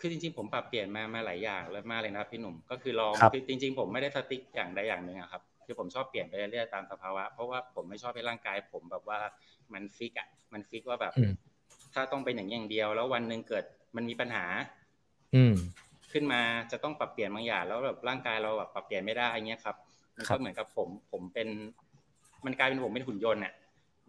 [0.00, 9.18] คือจริงๆผมปรับเปลี่ยนมามาหลายอย่างแล้วมากเลยนะพี่หนุ่มก็คือลองคือจริง ๆ ผมไม่ได้สติ๊กอย่างใดอย่างหนึ่งครับคือผมชอบเปลี่ยนไปเรื่อยๆตามสภาวะ เพราะว่าผมไม่ชอบให้ร่างกาย ผมแบบว่า
[9.72, 11.12] มันฟิกอะมันฟิกว่าแบบ
[11.94, 13.64] ถ้าต้องเป็นอย่างอย่างเดียว แล้ววันหนึ่งเกิด
[13.96, 14.44] มันมีปัญหา
[15.35, 15.54] อืม
[16.12, 16.40] ขึ้นมา
[16.72, 19.76] จะต้องปรับเปลี่ยนบางอย่างแล้วแบบร่างกายเราแบบปรับเปลี่ยนไม่ได้อย่างเงี้ยครับ
[20.16, 21.48] มันก็เหมือนกับผม ผมเป็น
[22.44, 23.52] มันกลายเป็นผมเป็นหุ่นยนต์อะ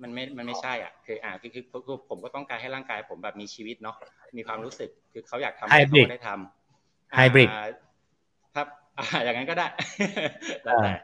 [0.01, 3.95] มันไม่ มันไม่ใช่อะ คืออ่าคือคือผมก็ต้องการให้ร่างกาย ผมแบบมีชีวิตเนาะ
[4.37, 7.49] มีความรู้สึก คือเขาอยากทำให้เขาได้ทำไฮบริด
[8.55, 8.67] ครับ
[9.23, 9.67] อย่างนั้นก็ได้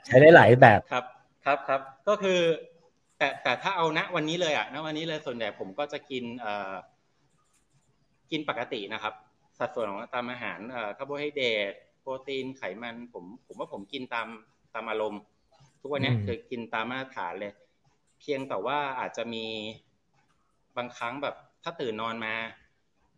[0.06, 1.06] ใช้ได้หลายแบบครับ
[1.46, 2.40] ครับครับ ก็คือ
[3.18, 6.74] แต่แต่ถ้าเอาณวันนี้เลยอะณวันนี้เลยส่วนใหญ่ผมก็จะกินเอ่อ
[8.32, 9.14] กินปกตินะครับ
[9.60, 10.60] สัดส่วนของตามอาหาร
[10.98, 14.28] คาร์โบไฮเดรตโปรตีนไขมัน ผม ผมว่าผมกินตาม
[14.74, 15.22] ตามอารมณ์
[15.82, 17.52] ทุกวันนี้คือกินตามมาตรฐานเลย
[18.22, 19.46] เพียงแต่ว่าอาจจะมี
[20.78, 22.36] บางครั้งแบบถ้าตื่นนอนมา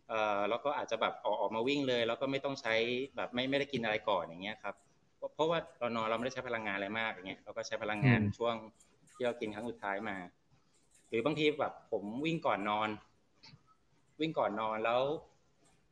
[0.09, 2.75] เอ่อแล้วก็อาจจะแบบออกออกมาวิ่งเลย แล้วก็ไม่ต้องใช้
[3.15, 4.75] แบบไม่ไม่ได้กินอะไรก่อนอย่างเงี้ยครับ
[5.35, 8.55] เพราะว่าเรานอนเราไม่ได้ใช้พลังงานอะไรมากอย่างเงี้ยเราก็ใช้พลังงานช่วง
[9.15, 10.17] ที่เรากินครั้งสุดท้ายมา
[11.09, 12.89] หรือบางทีแบบผมวิ่งก่อนนอน
[14.21, 15.01] วิ่งก่อนนอนแล้ว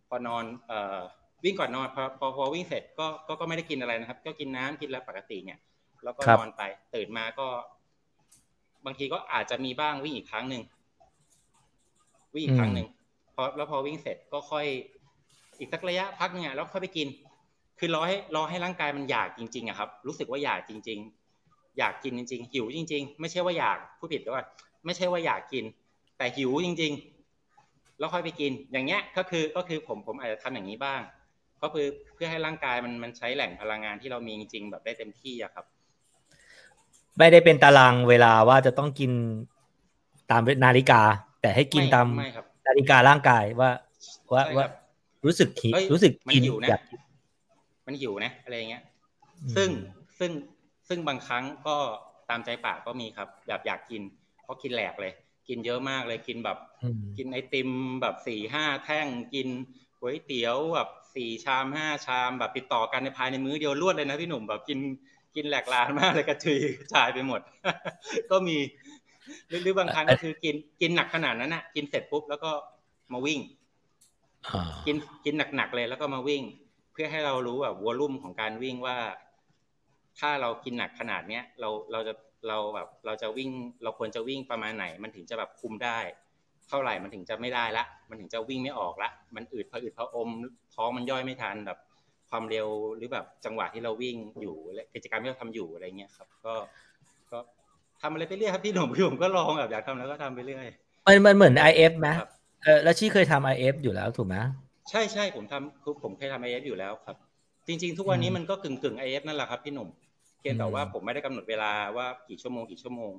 [0.09, 0.99] พอนอนเอ่อ
[1.45, 5.59] วิ่งก่อนนอนพอพอพอวิ่งเสร็จก็ก็ก็ไม่ได้กินอะไรนะครับ ก็กินน้ำกินแล้วปกติเนี่ย
[6.03, 6.61] แล้วก็นอนไป
[6.95, 7.47] ตื่นมาก็
[8.85, 10.63] บางทีก็อาจจะมีบ้างวิ่งอีกครั้งหนึ่ง
[12.33, 12.87] วิ่งอีกครั้งหนึ่ง
[13.35, 14.65] พอแล้วพอวิ่งเสร็จก็ค่อย
[15.59, 17.07] อีกสักระยะพักเนี่ยแล้วค่อยไปกิน
[17.79, 20.99] คือรอให้รอให้ร่างกายมันอยากจริงๆอะครับ รู้สึกว่าอยากจริง
[21.39, 24.45] ๆ อยากกินจริง ๆ หิวจริง ๆ ไม่ใช่ว่าอยากผู้ผิดด้วย
[24.85, 25.63] ไม่ใช่ว่าอยากกิน
[26.17, 26.93] แต่หิวจริง
[27.47, 31.01] ๆ แล้วค่อยไปกิน อย่างเงี้ยก็คือก็คือผมผมอาจจะทำอย่างนี้บ้าง
[31.63, 35.65] ก็คือเพื่อให้ร่างกายมันมันใช้แหล่งพลังงานที่เรามีจริงๆแบบได้เต็มที่อะครับ
[37.17, 39.11] ไม่ได้เป็นตารางเวลาว่าจะต้องกิน
[40.31, 41.01] ตามนาฬิกา
[41.41, 42.07] แต่ให้กินตาม
[42.67, 43.71] นาฬิการ่างกายว่า
[44.33, 44.65] ว่าว่า
[45.25, 46.81] รู้สึกหิวรู้สึกกินอยาก
[47.87, 48.83] มันหิวนะอะไรเงี้ย
[49.55, 49.69] ซึ่ง
[50.19, 50.31] ซึ่ง
[50.87, 51.75] ซึ่งบางครั้งก็
[52.29, 54.01] ตามใจปากก็มีครับ แบบอยากกิน
[54.43, 55.13] เพราะกินแหลกเลย
[55.47, 56.57] กินเยอะมากเลยกินแบบ
[57.17, 57.69] กินไอติม
[58.01, 59.47] แบบสี่ห้าแท่งกิน
[59.99, 64.79] ก๋วยเตี๋ยวแบบสี่ชามห้าชามแบบติดต่อกันในภายในมื้อเดียวรวดเลยนะพี่หนุ่มแบบกิน
[65.35, 67.41] กินแหลกลานมากเลยกระจุยกระจายไปหมด
[68.31, 68.57] ก็มี
[69.47, 72.51] หรือบางครั้งก็คือกินกินหนักขนาดนั้นนะกินเสร็จปุ๊บแล้วก็
[73.13, 73.39] มาวิ่ง
[74.85, 76.43] กินกินหนักๆเลยแล้วก็มาวิ่ง
[76.91, 78.97] เพื่อให้เรารู้แบบวอลุ่มของการวิ่งว่า
[80.19, 82.13] ถ้าเรากินหนักขนาดเนี้ยเราเราจะ
[82.47, 83.49] เราแบบเราจะวิ่ง
[83.83, 85.99] เราควรจะวิ่งประมาณไหน มันถึงจะแบบคุมได้
[86.69, 90.29] เท่าไหร่มันถึงจะไม่ได้ละ มันถึงจะวิ่งไม่ออกละ มันอืดพออืดพออม
[90.75, 91.90] ท้องมันย่อยไม่ทันแบบพ
[92.31, 96.53] ความเร็วหรือแบบจังหวะที่เราวิ่งอยู่และกิจกรรมที่เราทำอยู่อะไรเงี้ยครับ ก็
[97.31, 97.39] ก็
[98.01, 100.67] ทำอะไรไปเรื่อยครับพี่หนุ่มพี่ผมก็ลองแบบอยากทำแล้วก็ทำไปเรื่อย
[101.07, 102.09] มันมันเหมือน IF ไหม
[102.63, 104.35] เออแล้วชี่เคยทำ IF อยู่แล้วถูกไหม
[104.89, 107.15] ใช่ใช่ผมทำคือผมเคยทำ IF อยู่แล้วครับ
[107.67, 109.89] จริง ๆ ทุกวันนี้มันก็กึ่งกึ่ง IF นั่นแหละครับพี่หนุ่ม
[110.39, 113.11] เพียงแต่ว่าผมไม่ได้กำหนดเวลาว่ากี่ชั่วโมงกี่ชั่วโมง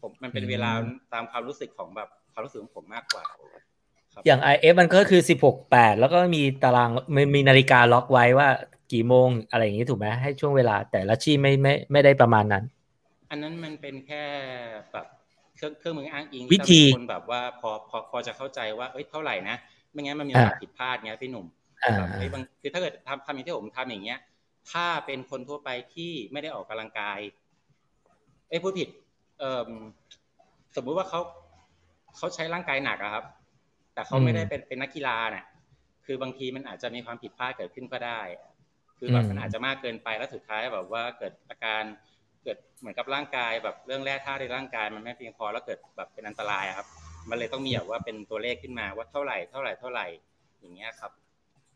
[0.00, 0.70] ผมมันเป็นเวลา
[1.14, 3.24] ตามความรู้สึกของแบบความรู้สึกของผมมากกว่า
[4.26, 8.48] อย่าง IF มันก็คือสิบหกแปดแล้วก็มีตารางมีมีนาฬิกาล็อกไว้ว่า
[8.92, 12.64] กี่โมงอะไรอย่างนี้ถูกไหมให้ช่วงเวลา แต่ละชีไม่ไม่ไม่ได้ประมาณนั้น
[13.30, 14.24] อันนั้นมันเป็นแค่
[14.92, 15.06] แบบ
[15.56, 19.56] เครื่องเครื่องมืออ้างอิงวิธีคนแบบว่าพอพอพอจะเข้าใจว่าเอ้ยเท่าไหร่นะ
[19.92, 21.46] ไม่งั้นมันมีโอกาสผิดพลาดเงี้ยพี่หนุ่ม
[21.96, 24.18] แบบเอ้ยบางคือถ้าเกิดทำทำอย่างที่ผมทำอย่างเงี้ย
[24.72, 27.18] ถ้าเป็นคนทั่วไปที่ไม่ได้ออกกำลังกาย
[28.48, 28.88] เอ้ยพูดผิด
[29.38, 29.70] เอ่อ
[30.76, 31.20] สมมุติว่าเขา
[32.16, 33.24] เขาใช้ร่างกายหนักอะครับ
[33.98, 35.44] แต่เขาไม่ได้เป็นเป็นนักกีฬาเนี่ย
[36.06, 38.20] คือบางทีมันอาจจะมีความผิดพลาดเกิดขึ้นก็ได้
[38.98, 41.82] คือแบบมันอาจจะมากเกินไปแล้วสุดท้ายแบบว่าเกิดอาการ
[42.44, 46.86] เกิดเหมือนกับร่างกายแบบเรื่องแร่ธาตุในร่างกายมันไม่เพียงพอแล้วเกิดแบบเป็นอันตรายครับ
[47.30, 50.06] มันเลยต้องมีแบบว่าเป็นตัวเลขขึ้นมาว่าเท่าไหร่เท่าไหร่เท่าไหร่
[50.60, 51.12] อย่างเงี้ยครับ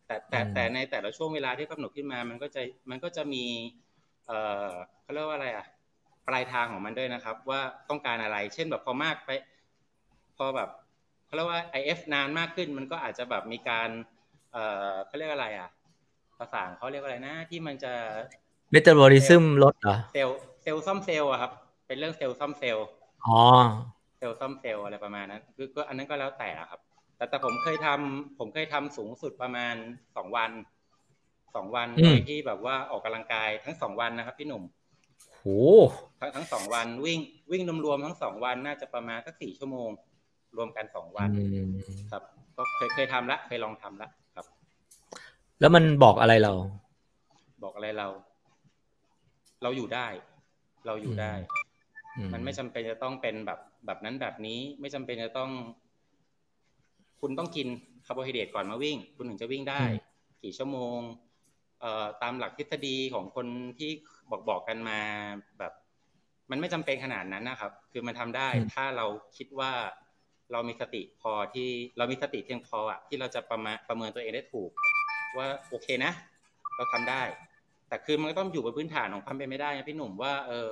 [0.07, 3.45] แต่แต่แต่ในแต่ละช่วงเวลาที่กำหนดขึ้นมามันก็จะมันก็จะมี
[4.27, 4.71] เอ่อ
[5.03, 5.67] เขาเรียกว่าอะไรอะ
[6.29, 9.31] ปลายทางของมันด้วยนะครับ ว่าต้องการอะไร เช่นแบบพอมากไป
[10.37, 10.71] พอแบบ
[11.33, 13.89] เขาเรียกว่า IF นานมากขึ้น มันก็อาจจะแบบมีการ
[14.53, 15.71] เอ่อเขาเรียกอะไรอะ
[16.39, 17.93] ภาษาเขาเรียกอะไรนะ ที่มันจะ
[18.71, 21.53] metabolism ลดเหรอเซลล์เซลล์ซ่อมเซลล์อะครับ
[21.87, 22.87] เป็นเรื่องเซลล์ซ่อมเซลล์
[23.27, 23.39] อ๋อ
[24.19, 26.81] เซลล์ซ่อมเซลล์อะไรประมาณนั้นคือก็อันนั้นก็แล้วแต่ครับ
[27.17, 29.75] แต่แต่ผมเคยทำผมเคยทำสูงสุดประมาณ
[30.17, 30.51] สองวัน
[31.55, 34.63] สองวันโดยที่แบบว่าออกกำลังกายทั้งสองวันนะครับ พี่หนุ่ม
[35.35, 35.45] โห
[36.21, 39.91] ทั้งทั้งสองวันวิ่งวิ่งรวมๆทั้งสองวันน่าจะประมาณสักสี่ชั่วโมง
[40.57, 41.31] รวมกันสองวัน
[42.13, 42.23] ครับ
[42.57, 44.47] ก็เคยเคยทำละเคยลองทำละครับ
[45.61, 46.53] แล้วมันบอกอะไรเรา
[47.63, 48.09] บอกอะไรเรา
[49.63, 50.07] เราอยู่ได้
[50.87, 51.33] เราอยู่ได้
[52.33, 55.51] มันไม่จำเป็นจะต้องเป็นแบบแบบนั้นแบบนี้ ไม่จำเป็นจะต้อง
[57.21, 57.67] คุณต้องกิน
[58.07, 59.83] คาร์โบไฮเดรตก่อนมาวิ่ง คุณถึงจะวิ่งได้
[60.43, 60.99] กี่ชั่วโมง
[61.81, 63.47] เอ่อตามหลักทฤษฎีของคน
[63.79, 63.91] ที่
[64.31, 64.99] บอกบอกกันมา
[65.59, 65.73] แบบ
[66.51, 69.73] มันไม่จำเป็นขนาดนั้นนะครับ คือมันทำได้ถ้าเราคิดว่า
[70.53, 74.71] เรามีสติพอที่เรามีสติเพียงพออะที่เราจะประมาประเมินตัวเองได้ถูก
[75.37, 76.13] ว่าโอเคนะ
[76.77, 77.23] เราทำได้
[77.89, 80.69] แต่คือมันก็ต้องอยู่บนพื้นฐานของความเป็นไม่ได้นะพี่หนุ่มว่าเออ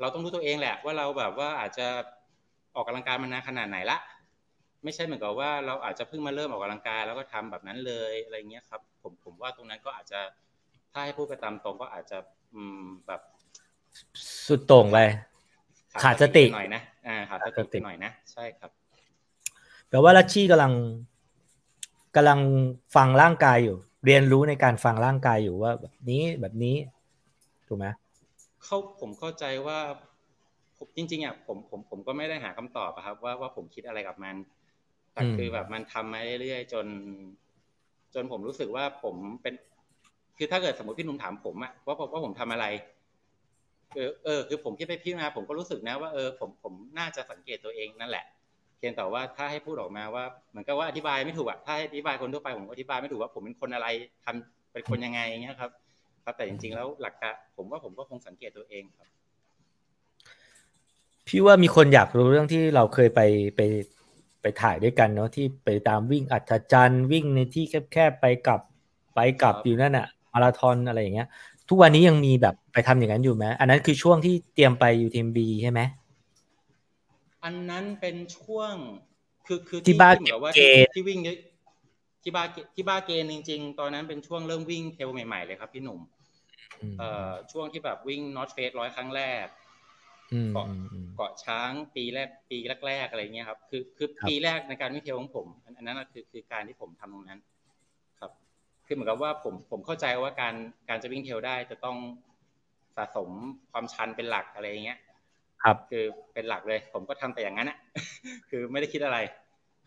[0.00, 1.86] เราต้องรู้ตัวเองแหละ ว่าเราแบบว่าอาจจะ
[2.74, 3.98] ออกกำลังกายมานานขนาดไหนละ
[4.84, 10.20] ไม่ใช่เหมือนกับว่าเราอาจจะเพิ่งมาเริ่มออกกำลังกายแล้วก็ทำแบบนั้นเลยอะไรเงี้ยครับ ผมผมว่าตรงนั้นก็อาจจะ
[10.92, 12.18] ถ้าให้พูดไปตามตรงก็อาจจะ
[12.54, 13.20] อืมแบบ
[14.46, 14.98] สุดโต่งไป
[16.02, 18.70] ขาดสติหน่อยนะอ่าขาดสติหน่อยนะใช่ครับ
[19.90, 20.72] แปลว่าลัชชี่กำลัง
[22.16, 22.40] กำลัง
[22.96, 23.76] ฟังร่างกายอยู่
[24.06, 26.76] เรียนรู้ในการฟังร่างกายอยู่ว่าแบบนี้แบบนี้
[27.68, 27.86] ถูกไหม
[28.64, 29.78] เขาผมเข้าใจว่า
[30.96, 34.36] จริงๆอะผมผมผมก็ไม่ได้หาคำตอบครับ ว่าว่าผมคิดอะไรกับมัน
[35.12, 36.86] แต่คือแบบมันทำมาเรื่อยๆจน
[38.14, 39.54] จนผมรู้สึกว่าผมเป็น
[40.38, 42.66] คือถ้าเกิดสมมติพี่นุ่มถามผมอะว่าว่าผมทำอะไร
[43.94, 48.24] เออเออ คือผมคิดไปพี่มาผมก็รู้สึกนะว่าเออผมผมน่าจะสังเกตตัวเองนั่นแหละ
[48.80, 53.86] เพียงแต่ว่าถ้าให้พูดออกมาว่า เหมือนกับว่าอธิบายไม่ถูกอะถ้าให้อธิบายคนทั่วไปผมอธิบายไม่ถูกว่าผมเป็นคนอะไร
[54.24, 55.70] ทำเป็นคนยังไงเงี้ยครับ
[56.24, 59.08] ครับแต่จริง ๆ แล้วหลักการผมว่าผมก็คงสังเกตตัวเองครับ
[61.26, 63.20] พี่ว่ามีคนอยากรู้เรื่องที่เราเคยไป
[63.56, 63.60] ไป
[64.42, 68.60] ไปถ่ายด้วยกันเนาะที่ไปตามวิ่งอัศจรรย์วิ่งในที่แคบๆไปกลับ
[69.14, 71.28] ไปกลับอยู่นั่นอะมาราธอนอะไรอย่างเงี้ย
[71.68, 75.80] ทุกวันนี้ยังมีแบบไปทำอย่างนั้นอยู่ไหมอันนั้นคือช่วงที่เตรียมไปยูทีมบีใช่ไหม
[77.44, 78.74] อันนั้นเป็นช่วง
[79.46, 80.52] คือคือที่บ้านแบบว่า
[80.94, 81.18] ที่วิ่ง
[82.22, 86.00] ที่บ้านที่บ้านเกณฑ์จริง ๆ ตอนนั้นเป็นช่วงเริ่มวิ่งเทลใหม่ๆเลยครับพี่หนุ่ม
[86.98, 89.46] เอ่อช่วงที่แบบวิ่งนอตเฟสร้อยครั้งแรก
[90.52, 90.66] เกาะ
[91.16, 97.40] เกาะช้างปีแรกปีแรกๆอะไรเงี้ยครับ คือคือปีแรกในการวิ่งเทลของผมอันนั้นคือคือการที่ผมทำตรงนั้น
[98.20, 98.30] ครับ
[98.86, 100.54] คือเหมือนกับว่าผมผมเข้าใจว่าการ
[100.88, 101.96] การจะวิ่งเทลได้จะต้อง
[102.96, 103.28] สะสม
[103.72, 104.98] ความชันเป็นหลักอะไรเงี้ย
[105.64, 107.78] ครับ คือเป็นหลักเลย ผมก็ทำแต่อย่างนั้นนะ
[108.50, 109.18] คือไม่ได้คิดอะไร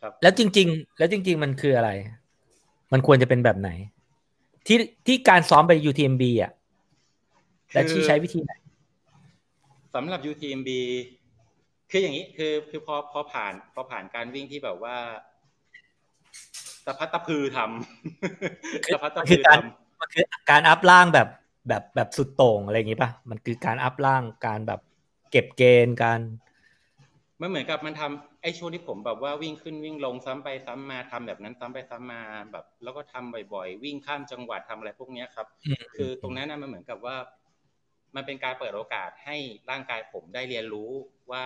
[0.02, 1.90] ครับ แล้วจริง ๆ แล้วจริง ๆ มันคืออะไร
[2.94, 3.70] มันควรจะเป็นแบบไหน
[4.68, 6.52] ที่ที่การซ้อมไป UTMB อะ
[7.74, 8.54] และที่ใช้วิธีไหน
[9.96, 10.70] สำหรับ UTMB
[11.92, 14.98] คืออย่างนี้คือคือพอพอผ่านพอผ่านการวิ่งที่แบบว่า
[16.86, 21.28] ตะพัดตะพือทำตะพัดตะพือทำมันคือการอัพล่างแบบ
[21.68, 24.80] แบบแบบสุดโต่งอะไรอย่างงี้ป่ะ มันคือการอัพล่างการแบบ
[25.34, 26.22] เก็บเกณฑ์การ
[27.42, 35.48] มันเหมือนกับมันทำไอ้ช่วงที่ผมแบบว่าวิ่งขึ้นวิ่งลงซ้ำไปซ้ำมาทำแบบนั้นซ้ำไปซ้ำมาแบบ แล้วก็ทำบ่อยๆ วิ่งข้ามจังหวัดทำอะไรพวกเนี้ยครับ
[35.96, 37.16] คือตรงนั้นนะมันเหมือนกับว่า
[38.16, 39.38] มันเป็นการเปิดโอกาสให้
[39.70, 40.92] ร่างกายผมได้เรียนรู้
[41.32, 41.44] ว่า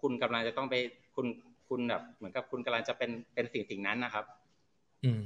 [0.00, 0.74] คุณกำลังจะต้องไป
[1.14, 1.26] คุณ
[1.68, 4.24] คุณแบบ เหมือนกับคุณกำลังจะเป็นเป็นสิ่งสิ่งนั้นนะครับ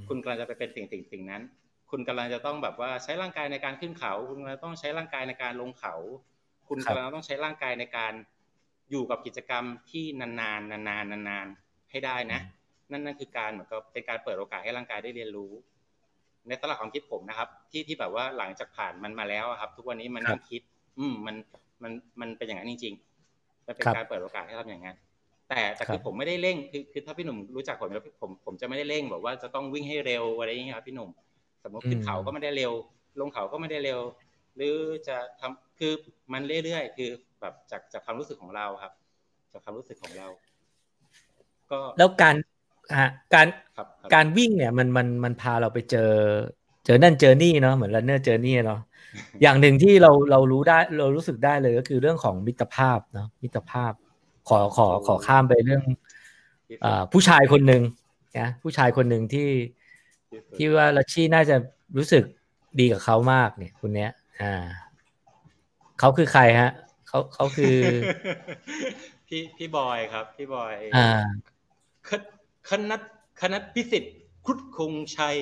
[0.09, 1.43] คุณกำลังจะไปเป็นสิ่งสิ่งสิ่งนั้น
[1.91, 5.95] คุณกำลังจะต้องแบบว่าใช้ร่างกายในการขึ้นเขา คุณกำลังต้องใช้ร่างกายในการลงเขา
[6.69, 8.13] คุณกำลังต้องใช้ร่างกายในการ
[8.91, 10.29] อยู่กับกิจกรรมที่นา
[10.59, 12.41] นๆนานๆนานๆให้ได้นะ
[12.91, 15.53] นั่นนั่นคือการเหมือนกับเป็นการเปิดโอกาสให้ร่างกายได้เรียนรู้
[16.49, 20.63] ในตลาดความคิดผมนะครับ ที่ที่แบบว่าหลังจากผ่านมันมาแล้วครับ ทุกวันนี้มันนั่งคิด
[20.99, 21.37] อืมมัน
[21.83, 24.97] มันมันเป็นอย่างนั้นจริงๆมันเป็นการเปิดโอกาสให้ทำอย่างนั้น
[25.49, 31.11] แต่แต่คือผมไม่ได้เร่งคือคือถ้าพี่หนุ่มรู้จักผมแล้วผมผมจะไม่ได้เร่งแบบว่าจะต้องวิ่งให้เร็วอะไรอย่างเงี้ยครับพี่หนุ่ม
[31.63, 32.73] สมมติขึ้นเขาก็ไม่ได้เร็ว
[33.21, 34.01] ลงเขาก็ไม่ได้เร็ว
[34.59, 34.77] หรือ
[35.09, 35.93] จะทำคือ
[36.33, 38.93] มันเรื่อยๆคือแบบจากจากความรู้สึกของเราครับ
[39.53, 40.27] จากความรู้สึกของเรา
[41.71, 42.37] ก็แล้วการ
[42.99, 43.47] ฮะการ
[44.15, 46.13] การวิ่งเนี่ยมันมันมันพาเราไปเจอ
[46.85, 48.81] เจอนั่นเจอนี่เนาะเหมือนรันเนอร์เจอนี่เนาะ
[49.43, 53.93] อย่างหนึ่งที่เราเรารู้ได้เรารู้สึกได้เลยก็คือเรื่องของมิตรภาพเนาะมิตรภาพ
[54.49, 55.83] ขอขอขอข้ามไปเรื่อง
[56.85, 57.83] อผู้ชายคนหนึ่ง
[58.39, 59.51] นะผู้ชายคนหนึ่งที่
[60.57, 61.57] ที่ว่าลัชชี่น่าจะ
[61.97, 62.25] รู้สึก
[62.81, 64.11] ดีกับเขามากเนี่ยคนเนี้ย
[64.43, 64.55] อ่า
[65.99, 66.71] เขาคือใครฮะ
[67.09, 67.77] เขาเขาคือ
[69.29, 71.09] พี่พี่บอยครับ พี่บอย อ่า
[72.69, 72.97] คณะ
[73.41, 74.15] คณะพิสิทธิ์
[74.47, 75.37] คุดคงชัย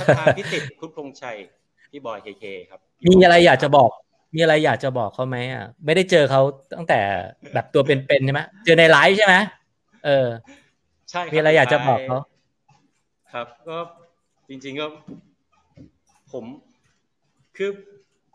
[0.00, 1.36] คณะพิสิทธิ์คุดคงชัย
[1.90, 3.90] พี่บอยเคเคครับ มีอะไรอยากจะบอก
[4.34, 6.40] มีอะไรอยากจะบอกเขาไหมอะ ไม่ได้เจอเขา
[6.76, 7.00] ตั้งแต่
[7.54, 9.34] แบบตัวเป็นๆใช่ไหมเจอในไลฟ์ใช่ไหม
[10.04, 10.26] เออ
[11.10, 12.18] ใช่มีอะไรอยากจะบอกเขา
[13.32, 13.76] ครับ ก็
[14.48, 14.86] จริง ๆก็
[16.32, 16.44] ผม
[17.56, 17.70] คือ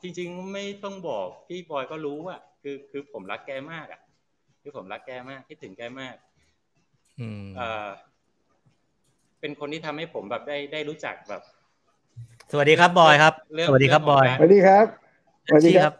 [0.01, 4.01] จริงๆไม่ต้องบอกพี่บอยก็รู้อะคือคือผมรักแกมากอะ
[4.61, 6.15] คือผมรักแกมากคิดถึงแกมาก
[7.19, 7.89] อืมอ่า
[9.39, 11.41] เป็นคนที่ทำให้ผมแบบได้ได้รู้จักแบบ
[12.51, 13.33] สวัสดีครับบอยครับ
[13.67, 14.85] สวัสดีครับบอยสวัสดีครับ
[15.47, 15.93] สวัสดีครับ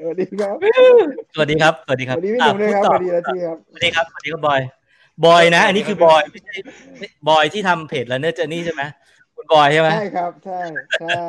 [0.00, 0.54] สวัสดีครับ
[1.34, 4.60] สวัสดีครับ สวัสดีครับสวัสดีพี่หนุ่มด้วยครับสวัสดีนะที่ครับ สวัสดีครับ สวัสดีครับบอย
[5.26, 6.54] บอยนะ อันนี้คือบอยไม่ใช่
[7.28, 8.82] บอยที่ทำเพจแล้วเนอร์เจอร์นี่ใช่ไหม
[9.36, 10.60] คุณบอยใช่ไหมใช่ครับ ใช่
[11.00, 11.22] ใช่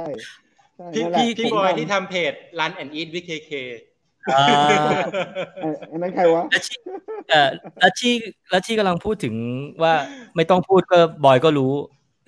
[0.93, 3.51] พี่พี่พี่บอยที่ทำเพจ Run and Eat with KK
[5.91, 6.43] อันนั้นใครวะ
[7.29, 8.13] เออแล้วชี่
[8.49, 9.35] แล้วชี่กำลังพูดถึง
[9.83, 9.93] ว่า
[10.35, 11.71] ไม่ต้องพูดก็บอยก็รู้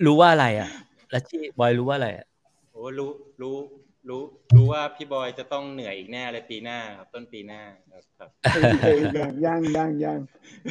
[0.06, 0.70] รู้ว่าอะไรอะ
[1.10, 2.26] แล้วชี่บอยรู้ว่าอะไรอะ
[2.72, 3.10] โอ้รู้
[3.42, 3.56] รู้
[4.08, 4.22] รู้
[4.54, 7.62] รู้ว่าพี่บอยจะต้องเหนื่อยอีกแน่เลยปีหน้าครับ ต้นปีหน้า
[8.18, 8.30] ครับ
[9.46, 10.20] ย่างย่างย่าง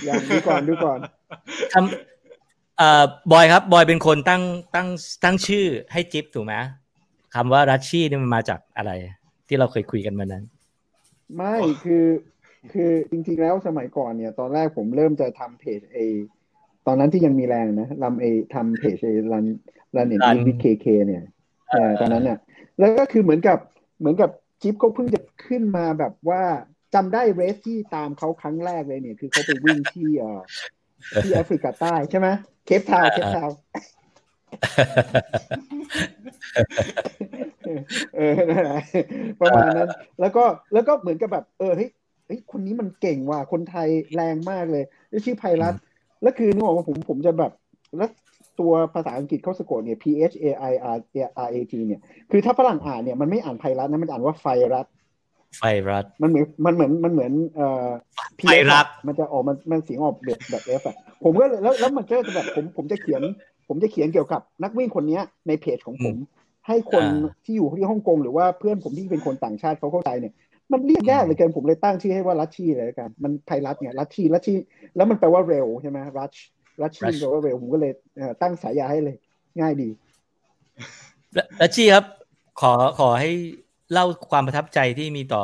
[0.08, 1.00] ย่างดูก่อนดูก่อน
[1.74, 4.44] ทำเอ่อบอยครับ บอยเป็นคนตั้ง
[4.76, 4.88] ตั้ง
[5.24, 6.54] ตั้งชื่อให้จิ๊บถูกไหม
[7.36, 8.92] คำว่ารัชชี่นี่มันมาจากอะไร
[9.48, 10.44] ที่เราเคยคุยกันมานั้น
[11.36, 12.06] ไม่คือ
[12.74, 15.98] คือจริงๆแล้วสมัยก่อนเนี่ย ตอนแรกผมเริ่มจะทำเพจเอ
[16.88, 19.46] ตอนนั้นที่ยังมีแรงนะรำเอทำเพจเอรัน
[19.96, 21.24] รันเน็ตวิเคเคเนี่ย
[22.00, 22.38] ตอนนั้นเนี่ย
[22.80, 23.58] แล้วก็คือเหมือนกับ
[24.00, 24.30] เหมือนกับ
[24.62, 26.44] จิ๊บเขาเพิ่งจะขึ้นมาแบบว่า
[26.94, 30.42] จำได้ race ที่ตามเขาครั้งแรกเลยเนี่ย คือเขาไปวิ่งที่เอ่อ
[31.24, 32.28] ที่แอฟริกาใต้ใช่ไหม
[32.66, 33.50] เคปทาวน์เคปทาวน์
[38.16, 38.34] เออ
[39.40, 41.90] ประมาณนั้น แล้วก็แล้วก็เหมือนกับแบบ เออเฮ้ย
[42.26, 44.84] เฮ้ยคนนี้มันเก่งว่ะคนไทยแรงมากเลย
[45.26, 45.74] ชื่อไพรัต
[46.22, 47.52] แล้วคือนึกออกว่าผมผมจะแบบ
[47.98, 48.10] แล้ว
[48.60, 50.98] ตัวภาษาอังกฤษเขาสะกดเนี่ย P H A I R
[51.46, 54.88] R A T เนี่ย คือถ้าฝรั่งอ่านเนี่ยมันไม่อ่านไพรัตนะมันอ่านว่าไฟรัต
[55.58, 57.88] ไฟรัตมันเหมือนมันเหมือนมันเหมือนเอ่อ
[58.38, 63.22] ไฟรัตมันจะออกมันมันเสียงออกแบบแบบเอฟอะผมก็แล้วแล้วมันก็จะแบบผมผมจะเขียน
[63.68, 66.16] ผมจะเขียนเกี่ยวกับนักวิ่งคนนี้ในเพจของผม
[66.68, 67.06] ให้คน
[67.46, 70.34] ที่อยู่ที่ฮ่องกงหรือว่าเพื่อนผมที่เป็นคนต่างชาติเขาเข้าใจเนี่ย
[70.72, 74.54] มันเรียกยากเลยเกินผมเลยตั้งชื่อให้ว่ารัชชีเลยกัน มันไพรัตเนี่ยรัชชีรัชชี
[74.96, 76.34] แล้วมันแปลว่าเร็วใช่ไหมรัช
[76.82, 77.92] รัชชีแปลว่าเร็วผมก็เลย
[78.42, 79.16] ตั้งสายาให้เลย
[79.60, 79.90] ง่ายดี
[81.62, 82.06] รัชชีครับ
[82.62, 83.32] ขอขอให้
[83.92, 85.44] เล่าความประทับใจที่มีต่อ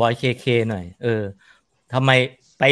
[0.00, 1.22] บอยเคเคหน่อย เออ
[1.94, 2.10] ทำไม
[2.58, 2.64] ไป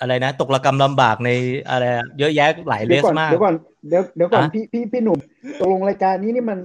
[0.00, 1.30] อะไรนะ ตกระกรรมลำบากใน
[1.70, 1.84] อะไร
[2.18, 3.54] เยอะแยะหลายเลสมาก เดี๋ยวก่อน
[3.88, 5.18] เดี๋ยวเดี๋ยวก่อนพี่พี่พี่หนุ่ม
[5.60, 6.58] ตกลงรายการนี้นี่มัน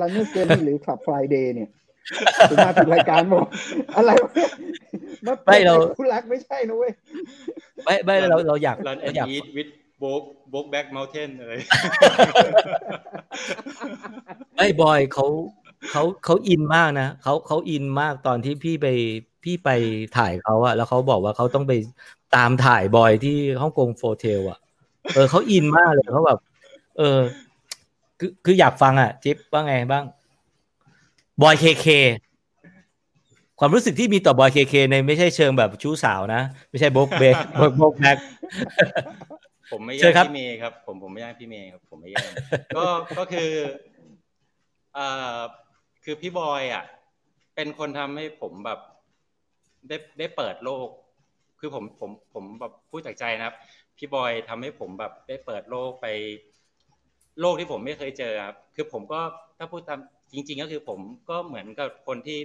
[0.00, 1.70] รันเนอร์เกมหรือขับไฟเดย์เนี่ย
[2.50, 3.46] ผมมาถึงรายการบอก
[3.96, 4.10] อะไร
[5.46, 6.92] ไม่เราคุณรักไม่ใช่นะเว้ย
[7.84, 9.68] ไม่ไม่เราเราอยากรันแอนด์อีทวิด
[10.04, 11.52] โบกโบกแบ็กเมลเทนอะไร
[14.56, 15.26] ไม่บอยเขา
[15.90, 18.86] เขาเขาอินมากนะเขาเขาอินมากตอนที่พี่ไป
[19.44, 19.68] พี่ไป
[20.16, 21.72] ถ่ายเขาอะแล้วเขาบอกว่าเขาต้องไป
[22.36, 24.58] ตามถ่ายบอยที่ฮ่องกงโฟเทลอะ
[25.14, 26.38] เออเขาอินมากเลยเขาแบบ
[26.98, 27.18] เออ
[28.18, 30.04] คือคืออยากฟังอะจิ๊บว่าไงบ้าง
[31.42, 31.86] บอยเคเค
[33.58, 37.36] ความรู้สึกที่มีต่อบอยเคเคในไม่ใช่เชิงแบบชู้สาวนะ ไม่ใช่โบกเบก
[37.78, 38.18] โบกแบก
[39.72, 42.30] ผมไม่เชิแย่ญครับงพี่เมย์ครับ ผมผมไม่แย่งพี่เมย์ครับ ผมไม่แย่ง
[42.76, 42.84] ก็
[43.18, 43.50] ก็คือ
[44.94, 45.06] เอ่
[45.36, 45.38] อ
[46.04, 46.84] คือพี่บอยอะ
[47.54, 48.80] เป็นคนทำให้ผมแบบ
[49.88, 50.88] ได้ได้เปิดโลก
[51.60, 53.56] คือผมผมผมแบบพูดจากใจนะครับ
[53.96, 56.06] พี่บอยทำให้ผมแบบได้เปิดโลกไป
[57.40, 59.20] โลกที่ผมไม่เคยเจอครับคือผมก็
[59.58, 60.00] ถ้าพูดตาม
[60.32, 62.38] จริง ๆ ก็คือผมก็เหมือนกับคนที่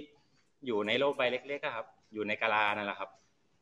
[0.66, 3.10] อยู่ในโลกใบเล็กๆอะครับ อยู่ในกาลานั่นแหละครับ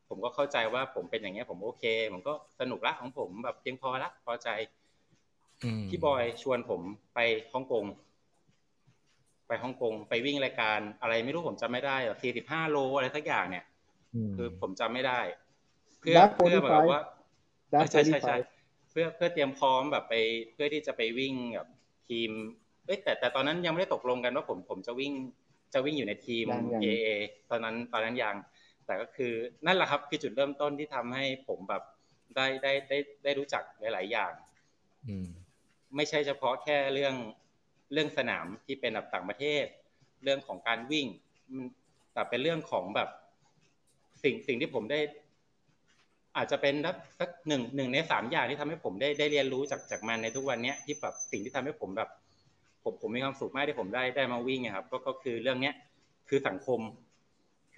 [0.09, 4.49] ผมก็เข้าใจว่าผมเป็นอย่างเงี้ยผมโอเค ผมก็สนุกละของผมแบบเพียงพอละพอใจ
[5.63, 6.81] อืมพี่บอยชวนผม
[7.15, 7.19] ไป
[7.53, 7.85] ฮ่องกง
[9.47, 13.65] ไปฮ่องกงไปวิ่งรายการอะไรไม่รู้ผมจำไม่ได้สี่สิบห้าโลอะไรสักอย่างเนี่ย
[14.33, 15.19] มคือผมจำไม่ได้
[15.99, 17.01] เพื่อ Dark เพื่อแบบว่า
[17.73, 20.13] Dark ใช่ใช่ใช่45เพื่อเพื่อเตรียมพร้อมแบบไป
[20.53, 21.69] เพื่อที่จะไปวิ่งแบบ
[22.09, 22.29] ทีม
[22.85, 25.13] เอ้ยแต่แต่ตอนนั้นยังไม่ได้ตกลงกันว่าผมผมจะวิ่ง
[25.73, 27.09] จะวิ่งอยู่ในทีมยังยัง AA
[27.49, 28.35] ตอนนั้นตอนนั้นยัง
[28.87, 29.33] แต่ก็คือ
[29.65, 31.83] นั่นแหละครับคือจุดเริ่มต้นที่ทำให้ผมแบบ
[32.35, 34.33] ได้ได้ได้ได้รู้จักหลาย ๆ อย่าง
[35.07, 35.27] อืม
[35.95, 37.15] ไม่ใช่เฉพาะแค่เรื่อง
[37.93, 39.65] เรื่องสนามที่เป็นแบบต่างประเทศ
[40.23, 41.07] เรื่องของการวิ่ง
[41.55, 41.67] มัน
[42.13, 43.09] แต่เป็นเรื่องของแบบ
[44.23, 44.99] สิ่งสิ่งที่ผมได้
[46.37, 52.09] อาจจะเป็นสักสักหนึ่งหนึ่งในสามอย่างที่ทำให้ผมได้ได้เรียนรู้จากจากมันในทุกวันเนี้ยที่แบบสิ่งที่ทำให้ผมแบบ
[52.83, 55.75] ผมผมมีความสุขมากที่ผมได้ได้มาวิ่งอะครับก็ก็คือเรื่องเนี้ย
[56.29, 56.79] คือสังคม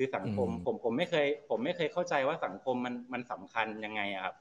[0.02, 4.36] คือสังคมอืมผมผมไม่เคย ผมไม่เคยเข้าใจว่าสังคมมันมันสำคัญยังไงอะครับ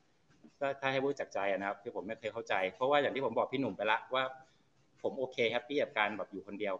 [0.61, 4.23] ก็ถ้าให้พูดจากใจอะนะครับ คือผมไม่เคยเข้าใจ เพราะว่าอย่างที่ผมบอกพี่หนุ่มไปละว่า
[5.03, 6.75] ผมโอเค happy กับการแบบอยู่คนเดียว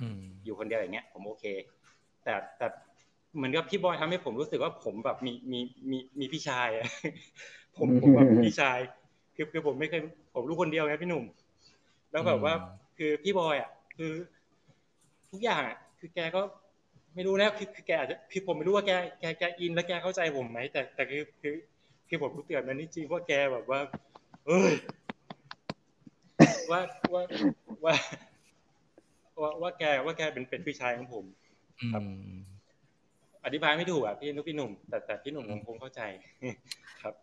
[0.00, 1.44] อืมอยู่คนเดียวอย่างเงี้ย ผมโอเค
[2.24, 2.66] แต่แต่
[3.36, 5.60] เหมือนกับพี่บอยทำให้ผมรู้สึกว่าผมแบบมีมี
[5.90, 6.86] มีมีพี่ชายอะ
[7.78, 8.78] ผมผมแบบมีพี่ชาย
[9.36, 10.00] คือคือผมไม่เคย
[10.34, 11.24] ผมรู้คนเดียวไงพี่หนุ่ม
[12.12, 12.64] แล้วแบบว่าอืม
[12.98, 14.12] คือพี่บอยอะ คือ
[15.30, 16.40] ทุกอย่างอะคือแกก็
[17.14, 21.54] ไม่รู้นะคือคือแกอาจจะคือผมไม่รู้ว่าแกแกแกอินและแกเข้าใจผมไหมแต่แต่คือคือ
[22.08, 23.80] คือผมรู้เตือนมันนี่จริงว่าแกแบบว่า
[24.46, 24.72] เอ้ย
[26.70, 26.80] ว่า
[27.12, 27.22] ว่า
[27.84, 27.94] ว่า
[29.40, 31.24] ว่าว่าแกว่าแกเป็นเป็นพี่ชายของผม
[31.80, 32.02] อืครับ
[32.34, 32.42] ม
[33.44, 36.00] อธิบายไม่ถูกอะพี่นุกพี่หนุ่ม แต่แต่พี่หนุ่มคงคงเข้าใจ
[37.02, 37.14] ครับ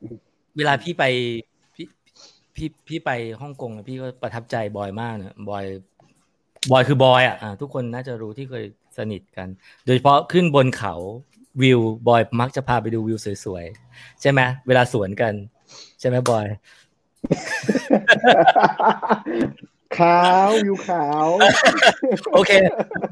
[0.58, 1.04] เวลาพี่ไป
[1.76, 1.86] พี่
[2.56, 5.66] พี่พี่ไปฮ่องกงอะพี่ก็ประทับใจบอยมากนะบอย
[6.72, 8.64] บอยคือบอยอะอ่าทุกคนน่าจะรู้ที่เคย
[9.00, 9.48] สนิทกัน
[9.86, 10.96] โดยเฉพาะขึ้นบนเขา
[11.62, 15.34] วิวบอยมักจะพาไปดูวิวสวยๆ ใช่ไหมเวลาสวนกัน
[16.00, 16.48] ใช่ไหมบอย
[19.98, 21.28] ขาวอยู่ขาว
[22.34, 22.52] โอเค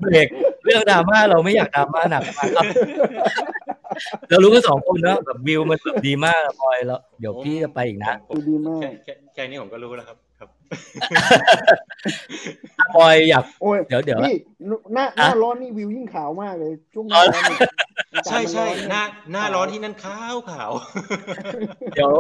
[0.02, 0.28] เบรก
[0.66, 2.66] เรื่องดราม่าเราไม่อยากดราม่าหนักมากครับ
[4.30, 10.50] เรารู้กันสองคนนะแบบวิวมันแบบดีมากอะบอยแล้ว เดี๋ยวพี่จะไปอีกนะผมดีมากแค่แค่แค่นี้ผมก็รู้แล้วครับ ครับ
[12.96, 14.36] บอยอยากโอ้ยเดี๋ยวเดี๋ยวนี่
[14.94, 17.58] หน้าหอะน้าร้อนนี่วิวยิ่งขาวมากเลยช่วงหน้าร้อนนี่
[18.16, 20.72] อากาศใช่ใช่มันร้อนหน้าหน้าขาวร้อนที่นั่นขาวขาว
[21.96, 22.12] เดี๋ยว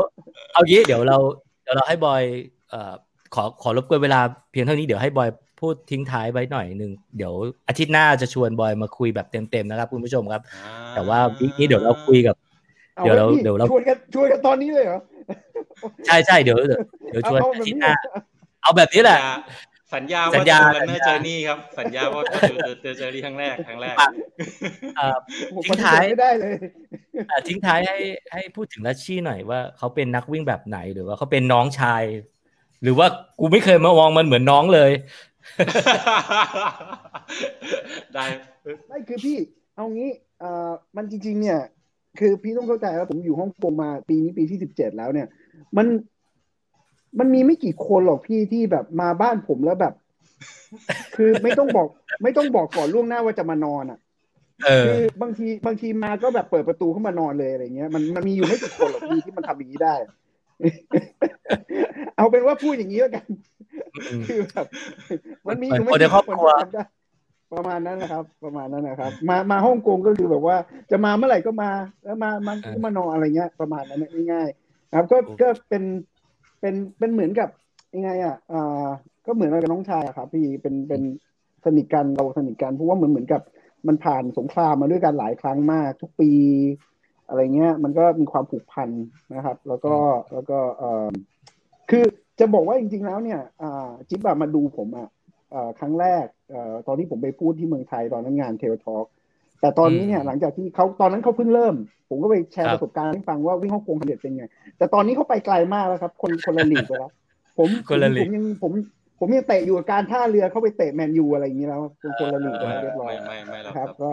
[0.53, 1.17] เอางี้เดี๋ยวเรา
[1.63, 2.23] เดี๋ยวเราให้บอย
[2.69, 2.93] เอ่อ
[3.35, 4.19] ขอขอรบกวนเวลา
[4.51, 7.33] เพียงเท่านี้เดี๋ยวให้บอยพูดทิ้งท้ายไว้หน่อยหนึ่งเดี๋ยว
[7.67, 10.41] อาทิตย์หน้าจะชวนบอยมาคุยแบบเต็มๆนะครับคุณผู้ชมครับ
[10.95, 12.35] แต่ว่าวิกนี้เดี๋ยวเราคุยกับ
[12.97, 14.99] อาเดี๋ยวเราไพี่เดี๋ยวเราชวนกันชวนกันตอนนี้เลยเหรอ
[16.05, 17.93] ใช่ใช่เดี๋ยวเดี๋ยวเดี๋ยวชวนเอาอาแบบทิตนี้ย์หน้า
[18.63, 19.19] เอาแบบนี้แหละ
[19.95, 23.95] สัญญาสัว่าญญาจะเจอสัญญาเจอนี่ครับ สัญญาว่าจะเจอเจอเจอนี่ครั้งแรกครั้งแรก
[24.97, 25.17] เอ่อ
[25.53, 26.55] ผมทิ้งท้ายปฏิเสธไม่ได้เลย
[27.31, 27.97] อะทิ้งท้ายให้
[28.33, 32.03] ให้พูดถึงลัชชี่หน่อยว่าเขาเป็นนักวิ่งแบบไหนหรือว่าเขาเป็นน้องชาย
[32.83, 33.07] หรือว่า
[33.39, 34.91] กูไม่เคยมามองมันเหมือนน้องเลย
[38.13, 38.25] ได้
[38.87, 39.37] ไม่คือพี่
[39.75, 40.09] เอางี้
[40.39, 41.59] เอ่อมันจริง ๆ เนี่ย
[42.19, 45.27] คือพี่ต้องเข้าใจว่าผมอยู่ฮ่องกงมาปีนี้ปีที่สิบเจ็ดแล้วเนี่ย
[45.77, 45.87] มัน
[47.19, 49.93] มันมีไม่กี่คนหรอกพี่ที่แบบมาบ้านผมแล้วแบบ
[51.15, 51.87] คือไม่ต้องบอก
[52.23, 53.99] ไม่ต้องบอกก่อนล่วงหน้าว่าจะมานอนอะ
[54.65, 59.95] เออคือบางทีบางทีมาก็แบบเปิดประตูเข้ามานอนเลยอะไรเงี้ยมันมันมีอยู่ไม่กี่คนหรอกพี่ที่มันทำอย่างนี้ได้
[62.15, 63.27] เอาเป็นว่าพูดอย่างนี้แล้วกัน
[64.09, 64.65] อืมคือแบบ
[65.47, 66.83] มันมีอเหมืยู่อนไม่คนในกี่ครอบคนครัวที่ทำได้
[67.53, 70.57] ประมาณนั้นนะครับ ประมาณนั้นนะครับ มามาฮ่องกงก็คือแบบว่า
[70.91, 71.69] จะมาเมื่อไหร่ก็มา
[72.03, 75.83] แล้วมามันก็มานอนอะไรเงี้ย ประมาณนั้นนะง่ายๆนะ ครับก็ก็เป็น
[76.61, 77.49] เป็นเป็นเหมือนกับ
[77.95, 78.87] ยังไงอะอ่า
[79.25, 81.01] ก็เหมือนกับน้องชายอะครับ พี่เป็นเป็น
[81.65, 83.41] สนิทกันเราสนิทกันเพราะว่าเหมือนเหมือนกับ
[83.87, 86.31] มันผ่านสงครามมาด้วยกันหลายครั้งมาก ทุกปี
[87.27, 88.89] อะไรเงี้ย มันก็มีความผูกพัน
[89.35, 89.93] นะครับ แล้วก็
[90.33, 91.07] แล้วก็เออ
[91.89, 92.05] คือ
[92.39, 95.07] จะบอกว่าจริง ๆ แล้วเนี่ยอ่าจิ๊บอะมาดูผมอะ
[95.51, 99.05] เอ่อครั้งแรกเอ่อตอนที่ผมไปพูดที่เมืองไทยตอนนั้นงานเทลทอ k
[99.61, 101.75] แต่ตอนนี้เนี่ยอืมหลังจากที่เขาตอนนั้นเขาเพิ่งเริ่ม
[102.09, 104.45] ผมก็ไปแชร์ครัปบระสบการณ์ให้ฟังว่าวิ่งฮ่องกงคำเด็ดเป็นไง
[104.77, 107.11] แต่ตอนนี้เขาไปไกลมากแล้วครับ คนคนละลีกไปแล้ว
[107.57, 108.71] ผมคนละลีกผมยังผม
[109.19, 114.11] ผมยังเตะอยู่การท่าเรือเข้าไปเตะแมนยูอะไรอย่างนี้แล้วคนคนละลีกเรียบร้อยไม่ไม่ไม่ครับ ก็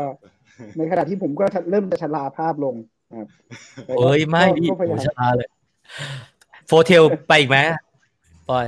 [0.76, 2.74] ในขณะที่ผมก็เริ่มจะชราภาพลง
[3.18, 3.28] ครับ
[3.98, 5.48] เอ้ยไม่ดิโหชราเลย
[6.66, 7.58] โฟเทลไปอีกไหม
[8.50, 8.66] ปอย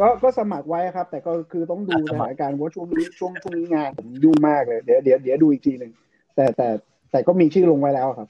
[0.00, 5.92] ก็ก็สมัครไว้ครับ แต่ก็คือต้องดูสถานการณ์ว่าช่วงนี้ช่วงช่วงนี้งานผมยุ่งมากเลยเดี๋ยวเดี๋ยวเดี๋ยวดูอีกทีหนึ่ง
[6.36, 6.68] แต่แต่
[7.10, 8.28] แต่ก็มีชื่อลงไว้แล้วครับ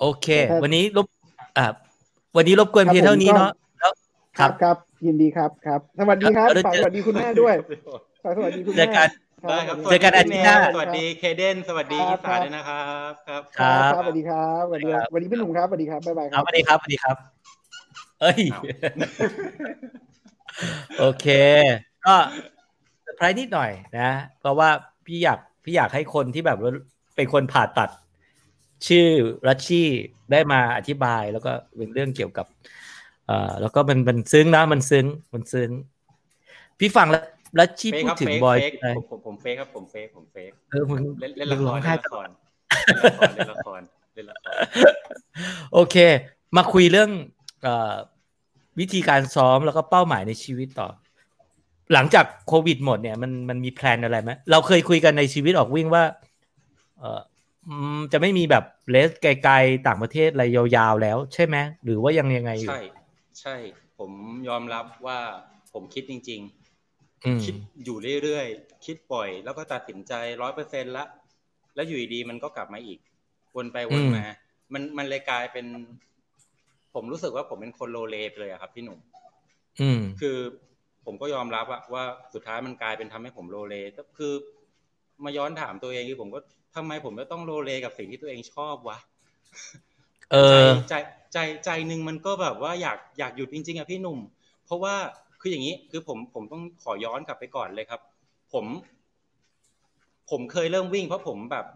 [0.00, 0.26] โอเค
[0.62, 1.06] วันนี้รบ
[1.58, 1.66] อ่า
[2.36, 3.92] วันนี้รบกวนเพียงเท่านี้เนาะแล้ว
[4.38, 4.76] ครับครับ
[5.06, 7.54] ยินดีครับครับ สวัสดีครับฝากสวัสดีคุณแม่ด้วย
[8.24, 17.16] ฝากสวัสดีคุณแม่ได้ครับเจอกันอาทิตย์หน้าสวัสดีเคเดนสวัสดีอีสานด้วยนะครับครับครับสวัสดีครับสวัสดีครับสวัสดีพี่หนุ่มครับสวัสดีครับบ๊ายบายครับสวัสดีครับสวัสดีครับ
[18.20, 18.42] เอ้ย
[20.98, 21.26] โอเค
[22.06, 22.16] ก็
[23.02, 24.68] เซอร์ไพรส์นิดหน่อยนะ เพราะว่า
[25.06, 26.72] พี่อยากพี่อยากให้คนที่แบบว่า
[27.16, 27.90] เป็นคนผ่าตัด
[28.86, 29.06] ชื่อ
[29.48, 29.88] รัชชี่
[30.32, 32.46] ได้มาอธิบายแล้วก็เป็นเรื่องเกี่ยวกับ
[33.26, 35.70] เอ่อแล้วก็มันมันซึ้งนะมันซึ้งมันซึ้ง
[36.78, 37.24] พี่ฟังแล้ว
[37.58, 38.58] รัชชี่พูดถึงบอย
[38.96, 42.28] ผมผมผม fake ครับผม fake ผม fake เออมึงเล่นเล่นละครร้องไห้เล่นละคร
[43.34, 43.80] เล่นละคร
[44.14, 44.50] เล่นละคร
[45.74, 45.96] โอเค
[46.56, 47.10] มาคุยเรื่อง
[47.62, 47.94] เอ่อ
[48.80, 50.88] วิธีการซ้อมแล้วก็เป้าหมายในชีวิตต่อ
[51.92, 56.04] หลังจากโควิดหมดเนี่ยมันมันมีแพลนอะไรไหมเราเคยคุยกันในชีวิตออกวิ่งว่า
[56.98, 57.20] เออ
[58.12, 62.80] จะไม่มีแบบเลสไกลๆต่างประเทศอะไรยาวๆแล้ว ใช่ไหมหรือว่ายังยังไงอยู่ ใช่
[63.40, 63.56] ใช่
[63.98, 64.10] ผม
[64.48, 65.18] ยอมรับว่า
[65.72, 66.40] ผมคิดจริง
[67.24, 67.54] อืมๆคิด
[67.84, 70.12] อยู่เรื่อยๆ คิดปล่อย แล้วก็ตัดสินใจ
[70.42, 71.04] ร้อยเปอร์เซ็นละ
[71.74, 72.98] แล้วอยู่ดีๆมันก็กลับมาอีก
[73.56, 74.24] วนไปวนมา
[74.72, 75.66] มันมันเลยกลายเป็น
[76.94, 78.98] ผมรู้สึกว่าผมเป็นคนโลเลไปเลยอะครับพี่หนุ่ม
[79.80, 80.36] อืมคือ
[81.04, 84.32] ผมก็ยอมรับอะว่าสุดท้ายมันกลายเป็นทำให้ผมโลเลก็คือ
[85.24, 86.40] มาย้อนถามตัวเองคือผมก็
[86.76, 88.98] ทำไมผมจะต้องโลเลกับสิ่งที่ตัวเองชอบวะ
[90.32, 90.36] เอ
[90.66, 90.94] อใจ
[91.32, 94.18] ใจใจหนึ่งมันก็แบบว่าอยากอยากหยุดจริงๆอะพี่หนุ่ม
[94.64, 94.94] เพราะว่า
[95.40, 98.00] คืออย่างนี้คือผมผมต้องขอย้อนกลับไปก่อนเลยครับ
[98.52, 98.66] ผม
[100.30, 101.66] ผมเคยเริ่มวิ่ง เพราะผมแบบ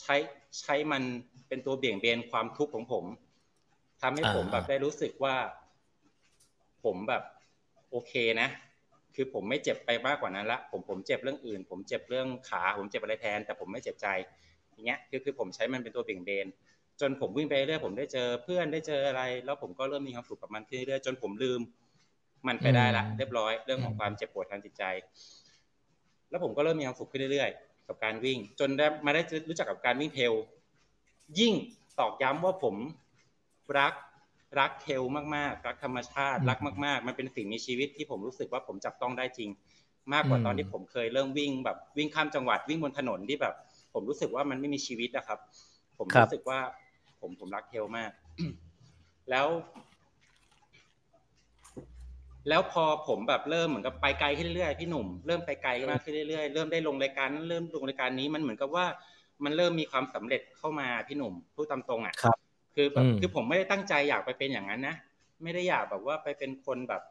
[0.00, 0.16] ใช้
[0.60, 1.02] ใช้มัน
[1.48, 3.04] เป็นตัวเบี่ยงเบนความทุกข์ของผม
[4.02, 5.34] ทำให้ผมแบบได้รู้สึกว่า
[6.84, 7.22] ผมแบบ
[7.90, 8.48] โอเคนะ
[9.14, 14.06] คือผมไม่เจ็บไปมากกว่านั้นละ ผมผมเจ็บเรื่องอื่น ผมเจ็บเรื่องขา ผมเจ็บอะไรแทน แต่ผมไม่เจ็บใจ
[14.72, 16.46] อย่างเงี้ย คือคือผมใช้มันเป็นตัวเบี่ยงเบน
[17.00, 21.60] จนผมวิ่งไปเรื่อยผมได้เจอเพื่อนได้เจออะไร แล้วผมก็เริ่มมีความสุขกับมันขึ้นเรื่อยจนผมลืม
[22.46, 24.84] มันไปได้ละเรียบร้อยเรื่องของความเจ็บปวดทางจิตใจ
[26.30, 30.32] แล้วผมก็เริ่มมีความสุขขึ้นเรื่อยๆกับการวิ่ง จนได้มาได้รู้จักกับการวิ่งเทรล
[31.38, 31.54] ยิ่ง
[31.98, 32.74] ตอกย้ำว่าผม
[33.78, 33.94] รัก
[34.58, 39.50] รักเทรลมากๆ รักธรรมชาติ รักมาก ๆ มันเป็นสิ่งมีชีวิตที่ผมรู้สึกว่าผมจับต้องได้จริง
[40.12, 43.54] มากกว่าตอนที่ผมเคยเริ่มวิ่งแบบวิ่งข้ามจังหวัดวิ่งบนถนนที่แบบ
[43.94, 45.38] ผมรู้สึกว่ามันไม่มีชีวิตนะครับ
[45.98, 46.58] ผมรู้สึกว่า
[47.20, 48.10] ผมผมรักเทลมาก
[49.30, 49.46] แล้ว
[52.48, 58.86] แล้วพอผมแบบเริ่มเหมือนกับไปไกลขึ้นเรื่อยๆพี่หนุ่มเริ่มไปไกลมากขึ้นเรื่อยๆเริ่มได้ลงรายการนั้นเริ่มลงรายการนี้มันเหมือนกับว่า
[59.44, 62.14] มันเริ่มมีความสำเร็จเข้ามาพี่หนุ่มพูดตามตรงอะ
[62.74, 64.96] ครับคือแบบคือผมไม่ได้ตั้งใจอยากไปเป็นอย่างนั้นนะ
[65.42, 67.02] ไม่ได้อยากแบบว่าไปเป็นคนแบบ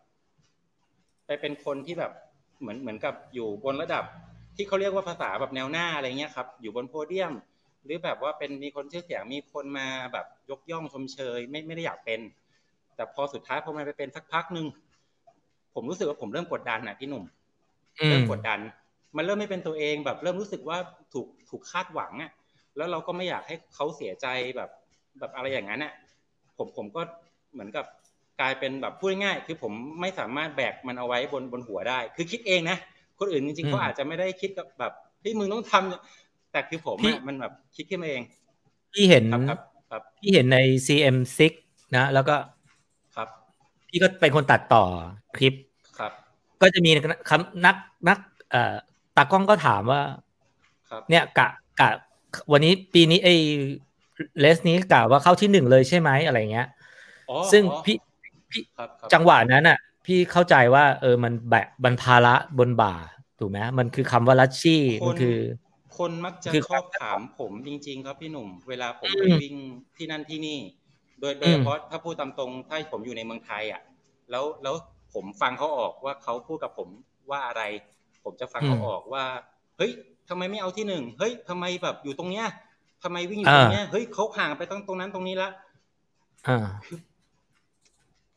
[1.25, 2.11] ไปเป็นคนที่แบบ
[2.59, 4.03] เหมือนเหมือนกับอยู่บนระดับ
[4.55, 7.33] ที่เขาเรียกว่าภาษาแบบแนวหน้าอะไรเงี้ยครับ อยู่บนโพเดียม
[7.83, 12.19] หรือแบบว่าเป็นมีคนชื่อเสียงมีคนมาแบบยกย่องชมเชย ไม่ไม่ได้อยากเป็น
[12.95, 14.65] แต่พอสุดท้ายพอมันไปเป็นสักพักหนึ่ง
[15.73, 17.23] ผมรู้สึกว่าผมเริ่มกดดันนะพี่หนุ่ม
[18.09, 18.59] เริ่มกดดัน
[19.17, 20.77] มันเริ่มไม่เป็นตัวเองแบบ เริ่มรู้สึกว่า
[21.13, 22.31] ถูกถูกคาดหวังอะ
[22.77, 24.69] แล้วเราก็ไม่อยากให้เขาเสียใจแบบ
[25.19, 25.93] แบบอะไรอย่างนั้นอะ
[26.57, 27.01] ผมผมก็
[27.53, 27.85] เหมือนกับ
[28.41, 32.77] กลายเป็นแบบพูดง่ายๆคือผมไม่สามารถแบกมันเอาไว้บนบนหัวได้ คือคิดเองนะ
[33.19, 34.93] คนอื่นจริงๆเขาอาจจะไม่ได้คิดกับแบบ
[35.23, 38.23] ที่มึงต้องทำแต่คือผมอะมันแบบคิดขึ้นมาเอง
[38.93, 39.59] พี่เห็นครับ
[39.91, 41.39] ครับพี่เห็นใน CM6
[41.95, 42.35] นะ แล้วก็
[43.15, 43.27] ครับ
[43.87, 44.83] พี่ก็เป็นคนตัดต่อ
[45.37, 45.53] คลิป
[45.99, 46.11] ครับ
[46.61, 46.91] ก็จะมี
[47.29, 47.75] คำนัก
[48.07, 48.17] นัก
[48.51, 48.75] เอ่อ
[49.15, 50.01] ตากล้องก็ถามว่า
[50.89, 51.47] ครับ เนี่ยกะ
[51.79, 51.89] กะ
[52.51, 53.35] วันนี้ปีนี้ไอ้
[54.39, 56.67] เลสนี้กะว่าเข้าที่หนึ่งเลยใช่ไหมอะไรเงี้ย
[57.51, 57.97] ซึ่งพี่
[58.51, 58.63] พี่
[59.13, 62.93] จังหวะนั้นอะ พี่เข้าใจว่า เออมันแบกบันภาระบนบ่า
[63.39, 65.37] ถูกไหมมันคือคำว่าลัชชี่มันคือ
[65.97, 69.55] คนมักจะชอบถามผมจริง ๆ ครับพี่หนุ่ม เวลาผมไปวิ่ง
[69.97, 70.59] ที่นั่นที่นี่
[71.19, 73.81] โดยโดยเฉพาะถ้าพูดตามตรงถ้าผมอยู่ในเมืองไทยอะ
[74.31, 74.75] แล้วแล้ว
[75.13, 76.89] ผมฟังเขาออกว่าเขาพูดกับผม
[77.29, 77.61] ว่าอะไร
[78.23, 79.23] ผมจะฟังเขาออกว่า
[79.77, 79.91] เฮ้ย
[80.29, 82.45] ทำไมไม่เอาที่หนึ่งเฮ้ยทำไมแบบอยู่ตรงเนี้ย
[83.03, 85.49] ทำไมวิ่งอยู่ตรงเนี้ยเฮ้ยเขาห่างไปตรงตรงนั้นตรงนี้ละ
[86.47, 86.57] อ่า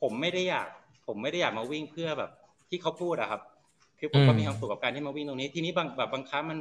[0.03, 0.69] ผมไม่ได้อยาก
[1.07, 2.31] ผมไม่ได้อยากมาวิ่งเพื่อแบบ
[2.71, 3.41] ที่เขาพูดอะครับ
[3.99, 6.59] คือผมก็มีความสุขกับการที่มาวิ่งตรงนี้ ทีนี้บางแบบบางครั้งมัน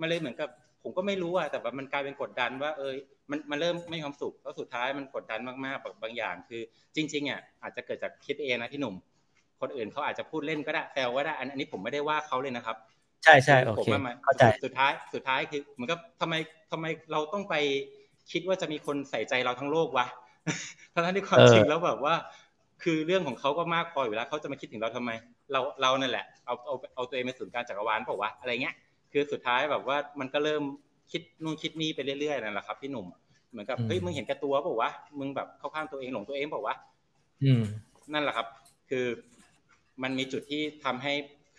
[0.00, 0.48] มันเลยเหมือนกับ
[0.82, 2.96] ผมก็ไม่รู้อะแต่แบบมันกลายเป็นกดดันว่า เอย
[3.30, 6.60] มันมันเริ่มไม่มีความสุขแล้วสุดท้ายมันกดดันมากๆแบบบางอย่าง คือ
[6.96, 8.94] จริงๆอะอาจจะเกิดจากคิดเองนะพี่หนุ่ม
[9.60, 12.76] คนอื่นเขาอาจจะพูดเล่นก็ได้แซวก็ได้ อันนี้ผมไม่ได้ว่าเขาเลยนะครับ
[13.24, 13.88] ใช่ใช่โอเค
[14.24, 16.34] เข้าใจสุดท้ายสุดท้ายคือเหมือนกับทำไม
[16.72, 17.54] ทำไมเราต้องไป
[18.32, 20.06] คิดว่าจะมีคนใส่ใจเราทั้งโลกวะ
[20.92, 22.14] ทั้งที่ความจริงแล้วแบบว่า
[22.82, 25.10] คือเรื่องของเขาก็มากพออยู่แล้วเขาจะมาคิดถึงเราทำไม
[25.52, 28.74] เราเรานั่นแหละเอาเอาเอาตัวเองเป็นศูนย์กลางจักรวาลเปล่าวะอะไรเงี้ย
[29.12, 30.62] คือสุดท้ายแบบว่ามันก็เริ่ม
[31.12, 33.06] คิดนู่นคิดนี่ไปเรื่อยๆนั่นแหละครับพี่หนุ่ม
[33.50, 36.74] เหมือนกับเฮ้ยมึงเห็นแก่ตัวเปล่าวะมึงแบบเข้าข้างตัวเองหลงตัวเองเปล่าวะ
[38.12, 38.46] นั่นแหละครับ
[38.90, 39.06] คือ
[40.02, 41.12] มันมีจุดที่ทำให้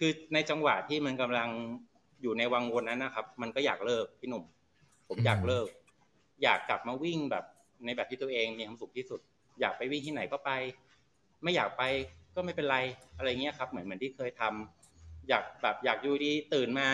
[0.04, 1.50] คือในจังหวะที่มันกำลัง
[2.22, 4.44] อยู่ในวังวนนั้นนะครับ มันก็อยากเลิกพี่หนุ่ม
[5.08, 5.68] ผมอยากเลิก
[6.44, 7.46] อยากกลับมาวิ่งแบบ
[7.86, 9.20] ในแบบที่ตัวเองมีความสุขที่สุด
[9.60, 10.52] อยากไปวิ่งที่ไหนก็ไป
[11.44, 11.84] ไม่อยากไป
[12.36, 12.78] ก็ไม่เป็นไร
[13.18, 16.88] อะไรเงี้ยครับ เหมือนเหมือนที่เคยทำอยากแบบอยากอยู่ดีตื่นมา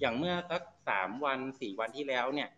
[0.00, 2.48] อย่างเมื่อสักสามวันสี่วันที่แล้วเนี่ย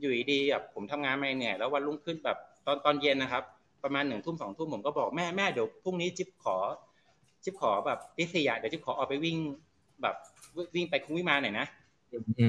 [0.00, 3.44] อยู่ดีแบบผมทำงานมาเนี่ยแล้ววันรุ่งขึ้นแบบตอนตอนเย็นนะครับ
[3.84, 6.56] ประมาณหนึ่งทุ่มสองทุ่มผมก็บอกแม่แม่เดี๋ยวพรุ่งนี้จิ๊บขอ
[7.44, 9.36] จิ๊บขอแบบตีสี่อะเดี๋ยวจิ๊บขอออกไปวิ่ง
[10.02, 10.16] แบบ
[10.74, 11.66] วิ่งไปคุ้งวิมานหน่อยนะ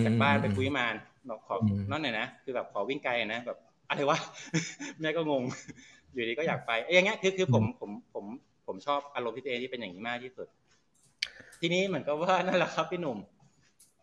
[0.06, 0.96] จากบ้านไปคุ้งวิมาน
[1.30, 1.56] บอกขอ
[1.90, 3.58] นั่นหน่อยนะคือแบบขอวิ่งไกลนะแบบ
[3.90, 4.18] อะไรวะ
[5.00, 5.44] แม่ก็งง
[6.14, 8.26] อยู่ดีก็อยากไปอย่างเงี้ยคือคือผมผมผม
[8.68, 10.48] ผมชอบอารมณ์ที่ตัวเองที่เป็นอย่างนี้มากที่สุด
[11.60, 13.18] ทีนี้เหมือนกับว่านั่นแหละครับพี่หนุ่ม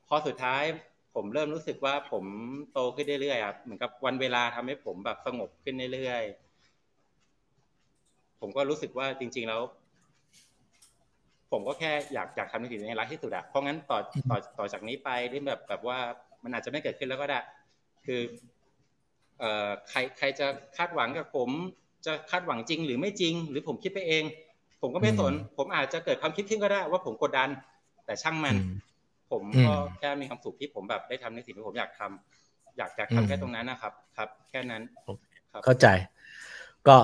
[0.09, 0.63] พอสุดท้าย
[1.15, 2.25] ผมเริ่มรู้สึกว่าผม
[2.73, 9.61] โตขึ้นเรื่อยๆครับเหมือนกับวันเวลาทำให้ผมแบบสงบขึ้นเรื่อยๆผมก็รู้สึกว่าจริง ๆ แล้ว
[11.53, 13.99] ผมก็แค่อยากอยากทำในสิ่งที่รักที่สุดอะเพราะงั้นต่อ
[14.31, 15.99] ต่อต่อจากนี้ไปที่แบบแบบว่า
[16.43, 17.41] มันอาจจะไม่เกิดขึ้นแล้วก็ได้
[18.07, 18.21] คือ
[19.39, 20.47] เอ่อใครใครจะ
[20.77, 21.51] คาดหวังกับผม
[22.07, 24.25] จะคาดหวังจริงหรือไม่จริง หรือผมคิดไปเอง
[24.83, 27.49] ผมก็ไม่สน ผมอาจจะเกิดความคิดขึ้นก็ได้ว่าผมกดดัน
[28.07, 28.57] แต่ช่างมัน
[29.33, 34.83] ผมก็แค่มีความสุขที่ผมแบบได้ทำในสิ่งที่ผมอยากทำอยากอยากทำแค่ตรงนั้นนะครับ ครับ แค่นั้น
[35.65, 35.87] เข้าใจ
[36.89, 36.97] ก็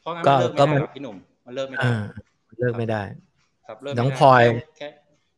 [0.00, 1.16] เพราะงั้นมันเลิกไม่ได้พี่หนุ่ม
[1.46, 1.88] มันเลิกไม่ได้
[2.60, 3.02] เลิกไม่ได้
[3.66, 4.42] ครับเริ่มน้องพลอย
[4.76, 4.88] แค่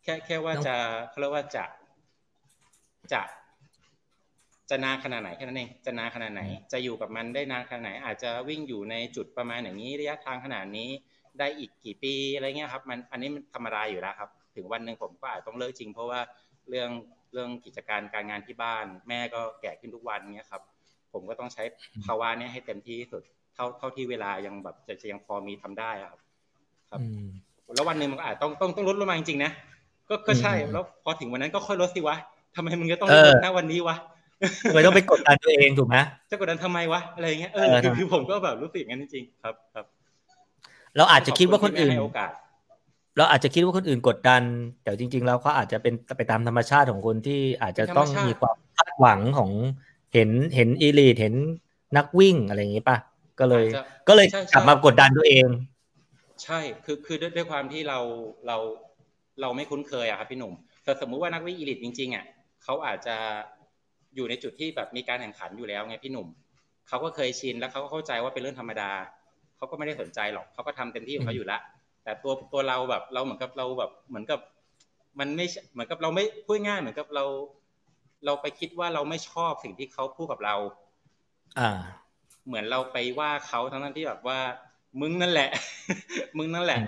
[0.04, 0.74] แค่แค่ว่าจะ
[1.10, 1.64] เขาเรียกว่าจะ
[3.12, 3.22] จะ
[4.70, 10.90] จะนานขนาดไหนแค่นั้นเองจะนานขนาดไหน จะอยู่กับมันได้นานขนาดไหน อาจจะวิ่งอยู่ในจุดประมาณอย่างนี้ระยะทางขนาดนี้
[11.38, 16.20] ได้อีกกี่ปีอะไรเงี้ยครับ มันอันนี้มันธรรมดาอยู่แล้วครับ ถึงวันหนึ่งผมก็อาจต้องเลิกจริง เพราะว่า
[16.68, 16.90] เรื่อง
[17.32, 20.62] เรื่องกิจการการงานที่บ้าน แม่ก็แก่ขึ้นทุกวันเนี้ยครับ
[21.12, 21.62] ผมก็ต้องใช้
[22.06, 23.22] ภาวะนี้ให้เต็มที่ที่สุด
[23.54, 26.20] เท่าเท่าที่เวลายังแบบจะจะยังพอมีทำได้ครับ
[26.90, 27.00] ครับ
[27.74, 29.50] แล้ววันหนึ่งมันอาจต้องต้องต้องลดลงมาจริงๆนะ
[30.08, 32.16] ก็ก็ใช่แล้วพอถึงวันนั้นก็ค่อยลดสิวะ
[32.56, 33.96] ทำไมมึงจะต้องลดหน้าวันนี้วะ
[34.68, 35.96] ทำไมต้องไปกดดันตัวเองถูกไหม
[36.30, 39.84] จะกดดันทำไมวะอะไรเงี้ยเออคือคือผมก็แบบรู้สึกงั้นจริงๆครับครับ
[40.96, 41.94] เราอาจจะคิดว่าคนอื่น
[43.18, 44.42] เราอาจจะคิดว่าคนอื่นกดดัน
[44.82, 49.50] แต่จริง ๆ แล้วเขาอาจจะเป็นไปตามธรรมชาติของคนที่อาจจะต้องมีความคาดหวังของ
[50.14, 51.34] เห็นเห็นอีลีทเห็น
[51.96, 52.96] นักวิ่งอะไรอย่างนี้ป่ะ
[53.40, 53.64] ก็เลย
[54.08, 55.46] ก็เลยกลับมากดดันตัวเอง
[56.44, 57.98] ใช่คือคือด้วยความที่เรา
[58.46, 58.56] เรา
[59.40, 62.24] เราไม่คุ้นเคยอะครับพี่หนุ่มแต่สมมุติว่านักวิ่งอีลิตจริงๆอะ
[62.64, 63.16] เขาอาจจะ
[64.14, 66.28] อยู่ในจุดที่แบบมีการแข่งขันอยู่แล้วไงพี่หนุ่ม
[66.88, 68.90] เขาก็เคยชินแล้วเขาก็เข้าใจว่าเป็นเรื่องธรรมดา
[69.56, 71.58] เขาก็ไม่ได้สนใจหรอกเขาก็ทำเต็มที่ของเขาอยู่ละ
[72.04, 74.40] แต่ตัวตัวเราแบบเราเหมือนกับเราแบบเหมือนกับ
[75.18, 77.24] มันไม่เหมือนกับเราไม่พูดง่ายเหมือนกับเรา
[78.26, 80.56] เราไปคิดว่าเราไม่ชอบสิ่งที่เขาพูดกับเรา
[81.58, 81.70] อ่า
[82.46, 84.38] เหมือนเราไปว่าเขาทั้งนั้นที่แบบว่า
[85.00, 85.50] มึงนั่นแหละ
[86.36, 86.78] มึงนั่นแหละ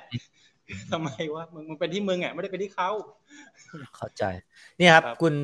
[0.93, 2.91] ทำไมวะมึงมันเป็นที่มึงอะไม่ได้เป็นที่เขา
[3.97, 4.25] เข้าใจ
[4.79, 5.35] นี่ครับ คุณ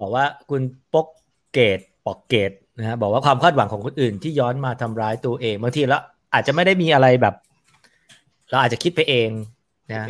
[0.00, 0.62] บอกว่าคุณ
[0.94, 1.06] ปก
[1.52, 6.02] เกตปอกเกตนะฮะบอกว่าความคาดหวังของคนอื่นที่ย้อนมาทำร้ายตัวเองบางทีแล้ว
[6.34, 7.34] อาจจะไม่ได้มีอะไรแบบ
[8.50, 9.30] เราอาจจะคิดไปเอง
[9.90, 10.06] นะ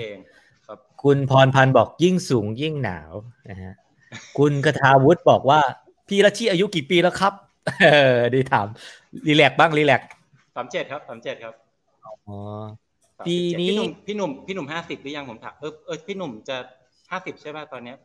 [1.02, 3.12] คุณพรพันธ์บอกยิ่งสูงยิ่งหนาว
[3.50, 3.74] นะฮะ
[4.38, 5.60] คุณกทาวุฒิบอกว่า
[6.08, 7.32] พี่ละชี่อายุกี่ปีแล้วครับ
[7.82, 8.66] เออดีถาม
[9.26, 10.02] รีแลกบ้างรีแลก
[10.56, 11.54] สามเจ็ดครับสามเจ็ดครับ
[12.28, 12.38] อ๋อ
[13.26, 13.76] ปีนี้
[14.06, 16.56] พี่หนุ่มพี่หนุ่มห้าสิบหรือยังผมถามเออเออพี่หนุ่มจะ
[17.10, 17.96] ห้าสิบใช่ป่ะตอนเนี้ย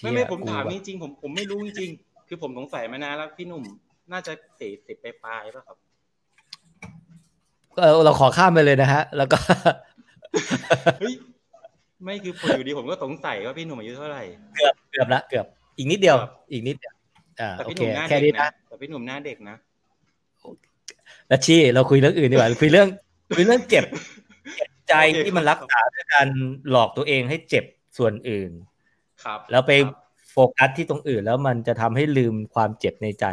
[0.00, 3.62] ไม่ไม่ผมถามจริงๆผมผมไม่รู้จริงๆคือผมสงสัยมานานแล้วพี่หนุ่ม
[4.12, 5.76] น่าจะสี่สิบไปปลายป่ะครับ
[7.78, 9.38] เออเราขอข้ามไปเลยนะฮะ แล้วก็
[11.00, 11.14] เฮ้ย
[12.04, 14.22] ไม่คือผมอยู่ดีผมก็สงสัยว่าพี่หนุ่มอายุเท่าไหร่
[14.56, 15.46] เกือบเกือบละเกือบ
[15.78, 16.16] อีกนิดเดียว
[16.52, 16.94] อีกนิดเดียว
[17.40, 19.56] อ่าโอเคแค่นี้นะแต่พี่หนุ่มหน้าเด็กนะ
[21.28, 22.88] แล้วชี้เราคุยเรื่องอื่นดีกว่าคุยเรื่อง
[23.34, 23.84] คุยเรื่องเจ็บ
[24.88, 26.28] ใจที่มันรักษาด้วยการ
[26.70, 27.64] หลอกตัวเองให้เจ็บ
[27.98, 28.50] ส่วนอื่น
[29.24, 29.72] ครับ แล้วไป
[30.30, 33.26] โฟกัสที่ตรงอื่น แล้วมันจะทำให้ลืมความเจ็บในใจ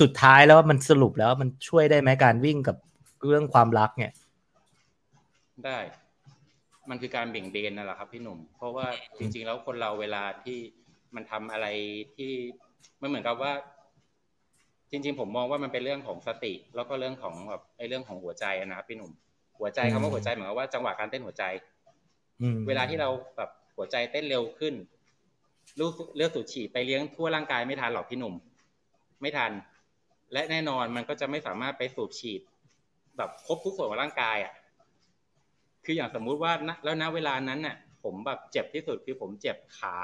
[0.00, 2.76] สุดท้ายแล้วมันสรุปแล้วมันช่วยได้ไหมการวิ่งกับ
[3.26, 4.12] เรื่องความรักเนี่ย
[5.64, 5.78] ได้
[6.90, 8.86] มันคือการเบี่ยงเบนนั่นแหละครับพี่หนุ่ม เพราะว่า
[9.18, 10.58] จริง ๆ แล้วคนเราเวลาที่
[11.14, 11.66] มันทำอะไร
[12.16, 12.32] ที่
[13.00, 13.52] มันเหมือนกับว่า
[14.90, 19.10] จริง ๆ ผมมองว่ามันเป็นเรื่องของสติ แล้วก็เรื่องของแบบไอ้เรื่องของหัวใจนะครับพี่หนุ่ม
[19.58, 21.44] หัวใจคำว่าหัวใจหมายความว่าจังหวะการเต้นหัวใจ
[22.42, 24.74] อืมเวลาที่เราแบบหัวใจเต้นเร็วขึ้น
[25.80, 28.34] ลูกเลือดสูบฉีดไปเลี้ยงทั่วร่างกายไม่ทันหรอกพี่หนุ่ม
[29.20, 29.52] ไม่ทัน
[30.32, 32.40] และแน่นอนมันก็จะไม่สามารถไปสูบฉีด
[33.16, 34.52] แบบครบทุกส่วนของร่างกายอะ
[35.84, 39.96] คืออย่างสมมุติว่าณแล้วณเวลานั้นน่ะ ผมแบบเจ็บที่สุดคือผมเจ็บขา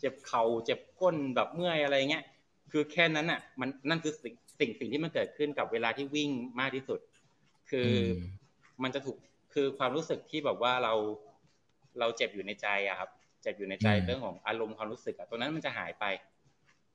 [0.00, 2.24] เจ็บเข่าเจ็บก้นแบบเมื่อยอะไรเงี้ย
[2.72, 7.00] คือแค่นั้นน่ะ มันนั่นคือสิ่งสิ่งสิ่งที่มันเกิดขึ้นกับเวลาที่วิ่งมากที่สุด
[7.70, 7.90] คืออ
[8.82, 9.16] มันจะถูก
[9.54, 10.94] คือความรู้สึกที่แบบว่าเรา
[12.00, 13.10] เราเจ็บอยู่ในใจอะครับ
[13.42, 16.04] เจ็บอยู่ในใจอืมเรื่องของอารมณ์ความรู้สึกอะตรงนั้นมันจะหายไป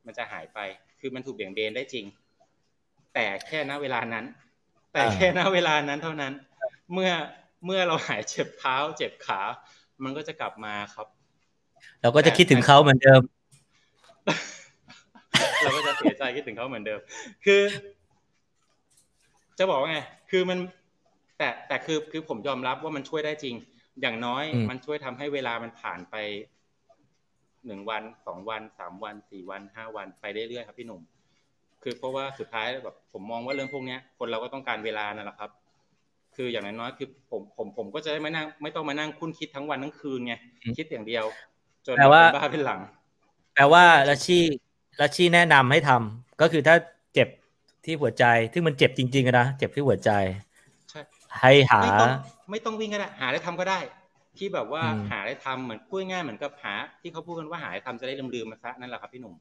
[0.06, 0.60] มันจะหายไป
[1.00, 2.06] คือมันถูกเบี่ยงเบนได้จริง
[3.14, 4.26] แต่แค่ณเวลานั้น
[4.94, 6.34] แต่แค่ณเวลานั้นเท่านั้น
[6.94, 7.12] เมื่อ
[7.66, 9.42] เมื่อเราหายเจ็บเท้า เจ็บขา
[10.04, 11.08] มันก็จะกลับมาครับ
[12.02, 13.22] เราก็จะคิดถึงเขาเหมือนเดิม
[15.62, 17.00] เราก็จะเสียใจคิดถึงเขาเหมือนเดิม
[17.46, 17.62] คือ
[19.58, 20.00] จะบอกว่าไง
[20.32, 20.58] คือมัน
[21.42, 23.56] แต่แต่คือคือผมยอมรับว่ามันช่วยได้จริง
[24.02, 26.16] อย่างน้อยอืมมันช่วยทำให้เวลามันผ่านไป
[27.66, 31.02] หนึ่งวันสองวันสามวันสี่วันห้าวันไปเรื่อยๆครับพี่หนุ่ม
[31.84, 35.52] คือเพราะว่าสุดท้ายแบบผมมองว่าเรื่องพวกเนี้ยคนเราก็ต้องการเวลานั่นแหละครับ
[36.36, 40.34] คืออย่างน้อยๆคือผมผมผมก็จะได้ไม่นั่งไม่ต้องมานั่งคุ้นคิดทั้งวันทั้งคืนไง
[40.64, 41.26] อืมคิดอย่างเดียว
[41.86, 42.80] จนแปลว่าเป็นบ้าเป็นหลัง
[43.56, 44.44] แปลว่าลัชชี่
[45.02, 46.76] ลัชชี่แนะนำให้ทำก็คือถ้า
[47.14, 47.28] เจ็บ
[47.86, 50.12] ที่หัวใจซึ่งมันเจ็บจริงๆอะนะเจ็บที่หัวใจ
[51.40, 52.10] ใช่ให้หา ไม่ต้อง
[52.52, 53.80] ไม่ต้องวิ่งก็ได้ หาได้ทำก็ได้
[54.38, 59.36] ที่แบบว่าอืมหาได้ทำเหมือนพูดง่ายๆเหมือนกับหา ที่เขาพูดกันว่าหาได้ทำจะได้ลืมๆมาซะนั่นแหละครับพี่หนุ่ม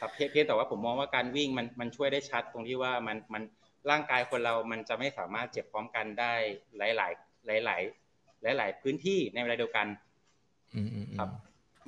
[0.00, 3.42] ครับเพียงเพียงแต่ว่าผมมองว่าการวิ่งมันมันช่วยได้ชัดตรงที่ว่ามันมัน
[3.90, 6.32] ร่างกายคนเรามันจะไม่สามารถเจ็บพร้อมกันได้
[6.78, 7.12] หลายหลาย
[7.46, 7.82] หลายหลาย
[8.42, 9.86] หลายหลายๆพื้นที่ในเวลาเดียวกัน
[10.74, 11.30] อืมอืมอืมครับ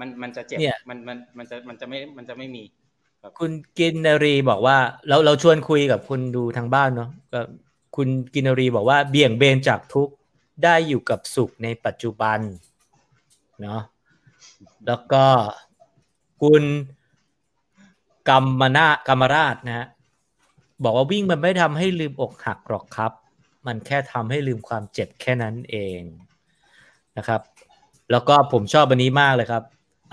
[0.01, 2.63] มันมันจะเจ็บเนี่ยมันมันมันจะมันจะไม่มันจะไม่มี
[3.39, 4.77] คุณกินนรีบอกว่า
[5.09, 7.41] เราเราชวนคุยกับคุณดูทางบ้านเนาะก็
[7.97, 10.14] คุณกินนรีบอกว่าเบี่ยงเบนจากทุกข์
[10.64, 12.38] ได้อยู่กับสุขในปัจจุบัน
[13.62, 13.82] เนาะ
[14.86, 15.24] แล้วก็
[16.43, 16.64] คุณ
[18.28, 19.86] กรรมนากรรมราชนะฮะ
[20.84, 23.12] บอกว่าวิ่งมันไม่ทำให้ลืมอกหักหรอกครับ
[23.66, 26.01] มันแค่ทำให้ลืมความเจ็บแค่นั้นเอง
[27.16, 27.40] นะครับ
[28.11, 29.62] แล้วก็ผมชอบอันนี้มากเลยครับ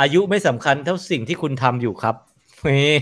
[0.02, 2.16] อายุไม่สำคัญเท่าสิ่งที่คุณทำอยู่ครับ
[2.62, 2.96] เฮ้ย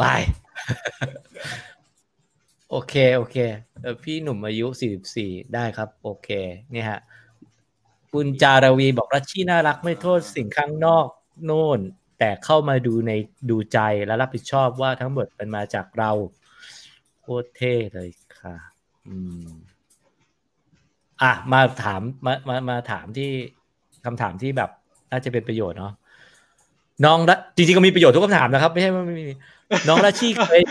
[0.00, 0.22] วาย
[2.70, 3.36] โอเค โอเค
[3.82, 4.66] เออพี่หนุ่มอายุ
[5.10, 6.28] 44ได้ครับ โอเค
[6.72, 7.00] เนี่ยฮะ
[8.12, 11.06] คุณจารวีบอกรัชชี่น่ารักไม่โทษสิ่งข้างนอก
[11.44, 11.80] โน่น
[12.18, 13.12] แต่เข้ามาดูใน
[13.50, 16.10] ดูใจและรับผิดชอบว่าทั้งหมดเป็นมาจากเรา
[17.20, 18.56] โคตรเท่เลยค่ะ
[19.06, 19.14] อื
[19.44, 19.48] ม
[21.22, 23.30] อะ มาถามมามามาถามที่
[24.04, 24.70] คำถามที่แบบ
[25.10, 25.92] น่าจะเป็นประโยชน์เนาะ
[27.04, 29.24] น้องละจริงๆก็มีประโยชน์ทุกคำถามนะครับ ไม่ใช่ว่าไม่มี
[29.88, 30.62] น้องราชีเคย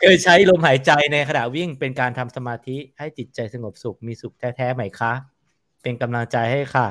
[0.00, 5.12] เคยใช้ลมหายใจในขณะวิ่งเป็นการทำสมาธิให้จิตใจสงบสุขมีสุขแท้ๆไหมคะ
[5.82, 6.88] เป็นกำลังใจให้ค่ะ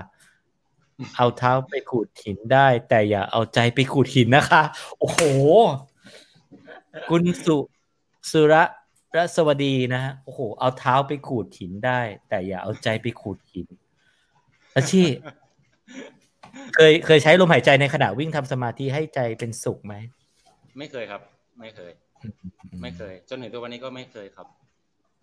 [1.18, 4.64] เอาเท้าไปขูดหินได้ แต่อย่าเอาใจไปขูดหินนะคะ
[5.00, 5.22] โอ้โห
[7.10, 7.58] คุณสุ
[8.32, 8.64] สุระ
[9.16, 13.68] รัสวดีนะฮะโอ้โหเอาเท้าไปขูดหินได้ แต่อย่าเอาใจไปขูดหิน
[14.76, 15.04] อาชี
[16.76, 19.94] เคยเคยใช้ลมหายใจในขณะวิ่งทำสมาธิให้ใจเป็นสุขไหม
[20.78, 21.22] ไม่เคยครับ
[21.60, 21.92] ไม่เคย
[22.82, 24.48] ไม่เคย จนถึงตัววันนี้ก็ไม่เคยครับ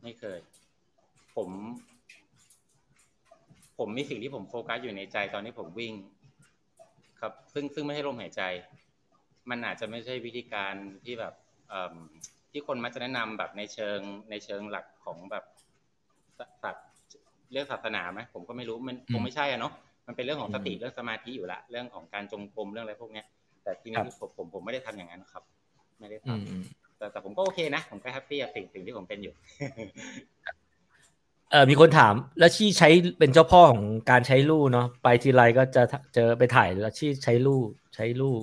[0.02, 0.38] ไม่เคย
[1.36, 1.50] ผม
[3.78, 5.94] ผมมีสิ่งที่ผมโฟกัสอยู่ในใจตอนที่ผมวิ่ง
[7.20, 8.42] ครับ ซึ่งซึ่งไม่ใช่ลมหายใจ
[9.50, 10.74] มันอาจจะไม่ใช่วิธีการ
[11.04, 11.34] ที่แบบ
[12.52, 15.44] ที่คนมักจะแนะนำแบบในเชิงในเชิงหลักของแบบ
[16.62, 16.86] ศาสตร์
[17.52, 19.72] เรื่องศาสนาไหมผมก็ไม่รู้มันคงไม่ใช่อะเนาะ
[20.06, 23.26] มันเป็นเรื่องของสติเรื่องสมาธิอยู่ละเรื่องของการจงกรมเรื่องอะไรพวกเนี้ย
[23.68, 25.42] แต่ทีครันี้บผมผมผมไม่ได้ทำอย่างนั้นครับ
[26.00, 26.62] ไม่ได้ทำอืมอืม
[26.98, 29.34] แต่แต่ผมก็โอเคนะ ผมก็แฮปปี้กับสิ่งสิ่งที่ผมเป็นอยู่
[31.50, 32.88] เออมีคนถาม แล้วชี่ใช้
[33.18, 35.82] เป็นเจ้าพ่อของการใช้ลู่เนาะไปทีไรก็จะ
[36.14, 37.60] เจอไปถ่ายแล้วชี่ใช้ลู่
[37.94, 38.36] ใช้ลู่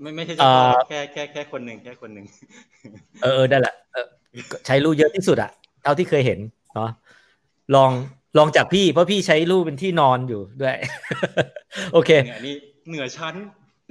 [0.00, 2.26] ไม่ไม่ใช่เฉพาะเอ่อแค่แค่แค่คนหนึ่งแค่คนหนึ่ง
[3.22, 4.06] เออเออได้แหละเออ
[4.66, 5.50] ใช้ลู่เยอะที่สุดอะ
[5.82, 6.38] เท่าที่เคยเห็น
[6.74, 6.90] เนาะ
[7.74, 7.90] ลอง
[8.38, 10.76] ลองจากพี่เพราะพี่ใช้ลู่เป็นที่นอนอยู่ด้วย
[11.92, 12.54] โอเคเนี่ยนี่
[12.88, 13.34] เหนือชั้น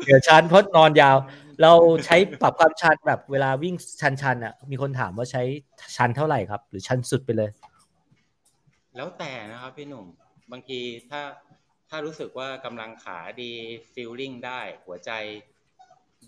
[0.05, 1.17] เดี๋ยวชันเพราะนอนยาว
[1.61, 1.71] เรา
[2.05, 5.43] ใช้ปรับความชันแบบเวลาวิ่งชันชันๆอะ มีคนถามว่าใช้
[5.95, 7.49] ชันเท่าไหร่ครับ หรือชันสุดไปเลย
[8.95, 10.05] แล้วแต่นะครับพี่หนุ่ม
[10.51, 10.79] บางที
[11.09, 11.21] ถ้า
[11.89, 13.51] ถ้ารู้สึกว่ากำลังขาดี
[13.93, 15.11] feeling ได้หัวใจ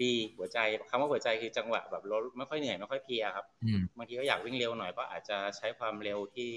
[0.04, 0.60] ดีหัวใจ
[0.90, 6.52] คำว่าหัวใจคือจังหวะแบบเราไม่ค่อยเหนื่อยไม่ค่อยเพลียครับอืมบางทีก็อยากวิ่งเร็วหน่อยก็อาจจะใช้ความเร็วที่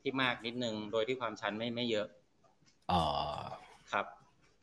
[0.00, 2.06] ที่มากนิดนึง โดยที่ความชันไม่ไม่เยอะ
[2.90, 3.02] อ๋อ
[3.92, 4.06] ครับ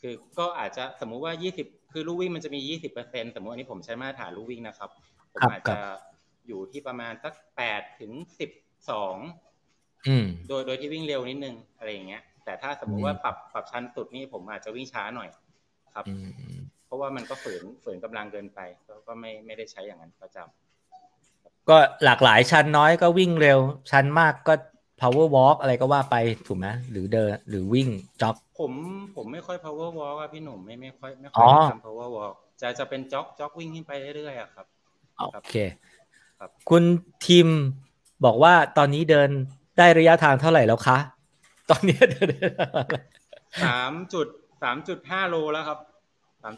[0.07, 1.33] คือก็อาจจะสมมุติว่า
[1.63, 4.89] 20 คือลู่วิ่งมันจะมี 20เปอร์เซ็นสมมติอันนี้ผมใช้มาตรฐานลู่วิ่งนะครับ
[5.33, 5.83] ผมครับอาจครัจะบผ
[6.47, 8.51] อยู่ที่ประมาณสักแปดถึงสิบ
[8.89, 9.15] สอง
[10.49, 15.29] โดยโดยที่วิ่งเร็วนิดนึงอะไรอย่างเงี้ย แต่ถ้าสมมุติว่าปรับปรับชั้นสุดนี่ผมอาจจะวิ่งช้าหน่อย
[15.95, 16.05] ครับ
[16.85, 18.59] เพราะว่ามันก็ฝืนฝืนกำลังเกินไป
[19.07, 23.59] ก็ไม่ไม่ได้ใช้อย่างนั้นประจำก็หลากหลายชั้นน้อยก็วิ่งเร็ว
[23.91, 24.53] ชั้นมากก็
[25.01, 26.15] power walk อะไรก็ว่าไป
[26.47, 27.89] ถูกไหมหรือเดินหรือวิ่ง
[28.21, 28.71] จ็อกผม
[29.15, 34.65] ผมไม่ค่อย power walk อะพี่หนุ่มไม่ไม่ค่อยไม่ค่อยทำ power walk จะจะเป็นจ็อกจ็อกวิ่งขึ้นไปเรื่อยๆอะครับ
[35.33, 35.55] โอเค
[36.39, 36.83] ครับคุณ
[37.25, 37.47] ทีม
[38.25, 39.29] บอกว่าตอนนี้เดิน
[39.77, 40.97] ได้ระยะทางเท่าไหร่แล้วคะ
[41.69, 42.29] ตอนนี้เดิน
[43.65, 44.27] สามจุด
[44.63, 45.79] สามจุดห้าโลแล้วครับ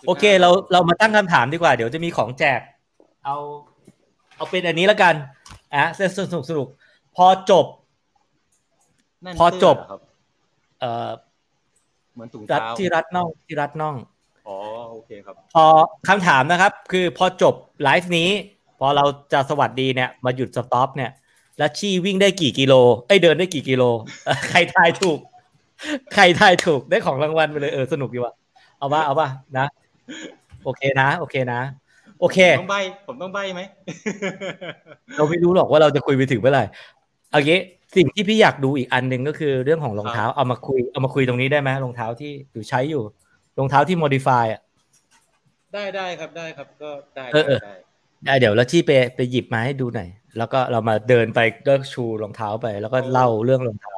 [0.07, 2.59] โอเค เราเรามาตั้งคำถามดีกว่า เดี๋ยวจะมีของแจก
[3.25, 3.37] เอา
[4.35, 5.15] เอาเป็นอันนี้แล้วกัน
[5.75, 6.67] อะเส้นสนุกสนุก
[7.15, 7.65] พอจบ
[9.39, 9.77] พอจบ
[10.79, 11.09] เอ่อ
[12.13, 13.95] เหมือนถุงเท้าที่รัดน่องที่รัดน่อง
[14.47, 14.57] อ๋อ
[14.91, 15.65] โอเคครับ พอ
[16.07, 18.29] คำถามนะครับ คือพอจบไลฟ์นี้
[18.79, 21.11] พอเราจะสวัสดีเนี่ยมาหยุด stop เนี่ย
[21.57, 22.73] รัชชี่วิ่งได้กี่กิโล
[23.07, 23.83] ไอเดินได้กี่กิโล
[24.49, 25.19] ใครทายถูก
[26.13, 28.33] ใครทายถูกได้ของรางวัลไปเลยเออสนุกดีว่ะ
[28.77, 29.65] เอาว่าเอาว่านะ
[30.63, 31.61] โอเคนะ โอเคนะ
[32.19, 33.61] โอเคต้องใบผมต้องใบไหม
[35.17, 36.63] เราไม่รู้หรอกว่าเราจะคุยไปถึงเมื่อไหร่
[37.31, 37.59] เอางี้
[37.95, 43.03] สิ่งที่พี่อยากดูอีกอันหนึ่งก็คือเรื่องของรองเท้าเอามาคุยเอามาคุยตรงนี้ได้ไหมรองเท้าที่อยู่ใช้อยู่
[43.59, 44.61] รองเท้าที่ modify อะ
[45.73, 47.73] ได้ได้ครับได้ครับก็ได้ได้
[48.25, 53.95] ได้เดี๋ยวแล้วที่ไปไปหยิบมาให้ดูหน่อยแล้วก็เรามาเดินไปเลิกชูรองเท้าไป แล้วก็เล่าเรื่องรองเท้า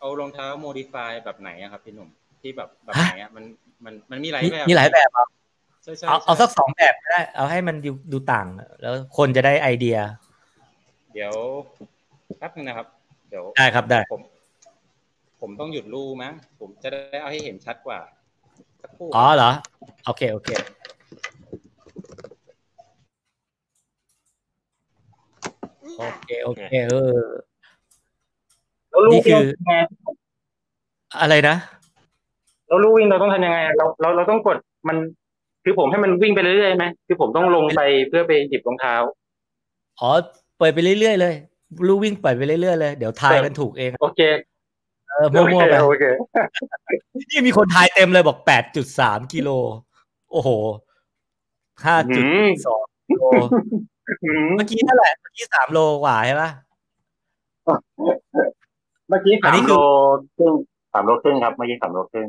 [0.00, 2.08] เอารองเท้า modify แบบไหนครับพี่หนุ่ม
[2.42, 3.44] ที่แบบแบบไหนอะมัน
[3.84, 5.28] มันมันมีหลายแบบมีหลายแบบครับ
[6.08, 8.46] เอาเอาสักสองแบบก็ได้ เอาให้มันดูดูต่าง
[8.82, 9.96] แล้วคนจะได้ไอเดีย
[11.12, 11.32] เดี๋ยว
[12.38, 14.20] แป๊บนึงนะครับเดี๋ยวได้ครับได้ผม
[15.40, 17.98] ผมต้องหยุดรูมั้งผมจะได้เอาให้เห็นชัดกว่า
[18.82, 19.50] สักครู่อ๋อเหรอ
[20.06, 20.48] โอเค โอเค
[25.98, 27.18] โอเคโอเคเออ
[29.12, 29.42] นี่คือ
[31.20, 31.56] อะไรนะ
[32.68, 34.56] เราลู่วิ่งเราต้องทำยังไงเราเราเราต้องกด
[34.88, 34.96] มัน
[35.64, 38.94] คือผมให้มันวิ่งไปเรื่อยๆไหมคือผมต้องลงไปเพื่อไปหยิบรองเท้า
[40.00, 40.10] อ๋อ
[40.60, 41.34] ปล่อยไปเรื่อยๆเลย
[41.86, 44.20] ลู่วิ่งปล่อยไปเรื่อยๆเลย เดี๋ยวทายกันถูกเอง โอเค
[45.08, 46.04] เออมั่วๆไปโอเค
[47.30, 49.50] นี่มีคนทายเต็มเลยบอกแปดจุดสามกิโล
[50.32, 50.50] โอ้โห
[51.84, 52.24] ห้าจุด
[52.66, 53.24] สองกิโล
[54.56, 56.50] เมื่อกี้เท่าไหร่เมื่อกี้สามโลกว่าใช่ปะ
[59.08, 59.74] เมื่อกี้สามโล
[60.36, 60.54] ครึ่ง
[60.92, 62.28] สามโลครึ่งครับเมื่อกี้สามโลครึ่ง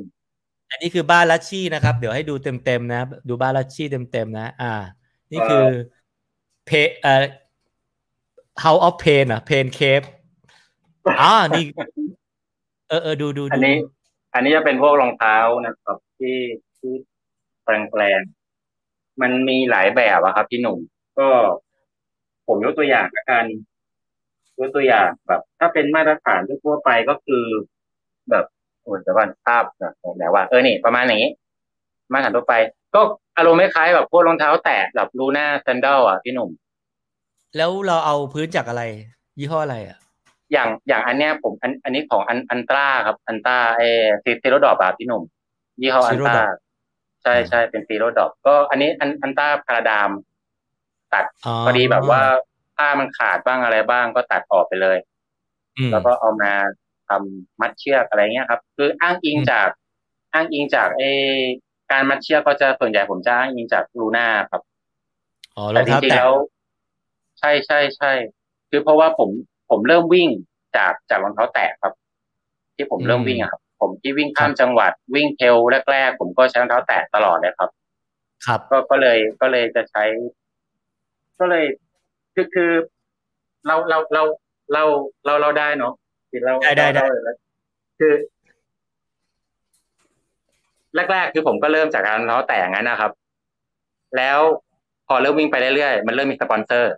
[0.71, 4.73] อันนี้คือบ้านลัชชี่นะครับ เดี๋ยวให้ดูเต็มๆนะ ดูบ้านลัชชี่เต็มๆนะ อ่า
[5.31, 5.65] นี่คือ
[6.65, 6.71] เพ
[7.01, 7.23] เอ่อ
[8.63, 10.05] House of Pain อะ Pain Cave
[11.21, 11.63] อ่านี่
[12.89, 13.75] เออเออดูดูอันนี้
[14.33, 16.37] อันนี้จะเป็นพวกรองเท้านะครับที่
[16.77, 16.93] ที่
[17.63, 20.79] แปลงๆมันมีหลายแบบอะครับพี่หนุ่ม
[21.19, 21.27] ก็
[22.47, 23.45] ผมยกตัวอย่างละกัน
[24.59, 27.43] ยกตัวอย่างแบบ ถ้าเป็นมาตรฐานทั่วไปก็คือ
[28.29, 28.45] แบบ
[28.81, 31.23] โอ้แต่ว่าภาพนะแล้วว่าเออนี่ประมาณนี้
[32.11, 32.53] มาถันทั่วไป
[32.95, 33.01] ก็
[33.37, 36.49] อารมณ์ไม่คล้ายแบบพวกรองเท้าแตะแบบลูน่าแซนดลอะพี่หนุ่ม
[37.57, 38.83] แล้วเราเอาพื้นจากอะไร
[39.39, 39.97] ยี่ห้ออะไรอะ
[40.51, 43.83] อย่างอย่างอันเนี้ยผมอันอันนี้ของอันอันตราครับ อันตราเอ
[44.23, 45.23] ซี zero drop อะพี่หนุ่ม
[45.81, 46.43] ยี่ห้อ Altra
[47.23, 50.09] ใช่ใช่เป็น zero drop ก็อันนี้อัน Altra Paradigm
[51.13, 51.25] ตัด
[51.65, 52.21] พอดีแบบว่า
[52.75, 54.97] ผ้ามันขาดบ้างอะไรบ้างก็ตัดออกไปเลย
[55.91, 56.51] แล้วก็เอามา
[57.07, 59.69] ทำมัดเชือกอะไรเงี้ยครับ คืออ้างอิงจาก
[60.33, 61.03] อ้างอิงจากเอ
[61.91, 64.61] การมัดเชือกก็จะส่วนใหญ่ผมจะอ้างอิงจาก Luna ครับ
[65.57, 66.31] อ๋อแต่จริงๆแล้ว
[67.39, 68.11] ใช่ใช่ใช่
[68.69, 69.29] คือเพราะว่าผม
[69.69, 70.29] ผมเริ่มวิ่ง
[70.77, 71.93] จากจากรองเท้าแตะครับ
[72.75, 75.55] ที่ผมเริ่มวิ่งอะครับ ผมที่วิ่งข้ามจังหวัดวิ่งเทล
[75.91, 77.69] แรกๆผมก็ใช้รองเท้าแตะตลอดเลยครับ
[78.45, 80.03] ครับ ก็ก็เลยก็เลยจะใช้
[81.39, 81.65] ก็เลย
[82.35, 82.71] คือคือ
[83.67, 84.23] เราเราเรา
[84.73, 84.83] เรา
[85.25, 85.93] เราเราได้เนาะ
[86.41, 87.05] ได้ได้ได้
[87.99, 88.13] คือ
[91.11, 93.11] แรกๆคือผมก็เริ่มจากการเท้าแต่งั้นนะครับ
[94.17, 94.39] แล้ว
[95.07, 96.91] พอเริ่มวิ่งไปเรื่อยๆมันเริ่มมีสปอนเซอร์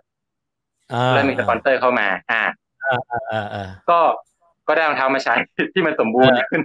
[1.12, 2.42] เริ่มมีสปอนเซอร์เข้ามา อ่า
[3.90, 4.00] ก็
[4.68, 5.34] ก็ได้รองเท้ามาใช้
[5.74, 6.62] ที่มันสมบูรณ์ขึ้น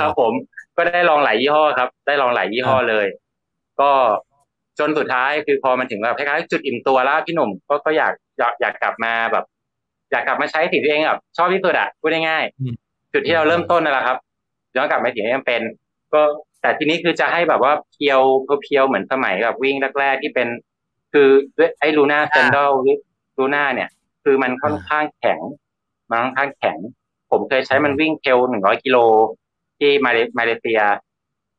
[0.00, 0.32] ครับผม
[0.76, 3.06] ก็ได้ลองหลายยี่ห้อครับ ได้ลองหลายยี่ห้อเลย
[3.80, 3.90] ก็
[4.78, 9.44] จนสุดท้ายคือพอมันถึงแบบคล้ายๆจุดอิ่มตัวแล้วพี่หนุ่มก็ก็อยากอยากอยากกลับมาแบบ
[10.10, 14.18] อยากกลับมาใช้สิ่งที่เองแบบชอบที่สุดอะพูดง่ายๆจุดที่เราเริ่มต้นนั่นแหละครับ
[14.76, 15.62] ย้อนกลับมาสิ่งที่ยังเป็น
[16.14, 16.22] ก็
[16.62, 18.20] แต่ทีนี้คือจะให้แบบว่าเพียว
[18.62, 20.48] เพียวเหมือนสมัยแบบวิ่งแรกๆที่เป็น
[21.12, 22.96] คือด้วยไอ้ลูน่าเซนดลหรือ
[23.38, 23.88] ลูน่าเนี่ย
[24.24, 25.40] คือมันค่อนข้างแข็ง
[26.10, 26.78] มันค่อนข้างแข็ง
[27.30, 28.96] ผมเคยใช้มันวิ่งเทลหนึ่งร้อยกิโล
[29.78, 30.80] ที่มาเลมาเลเซีย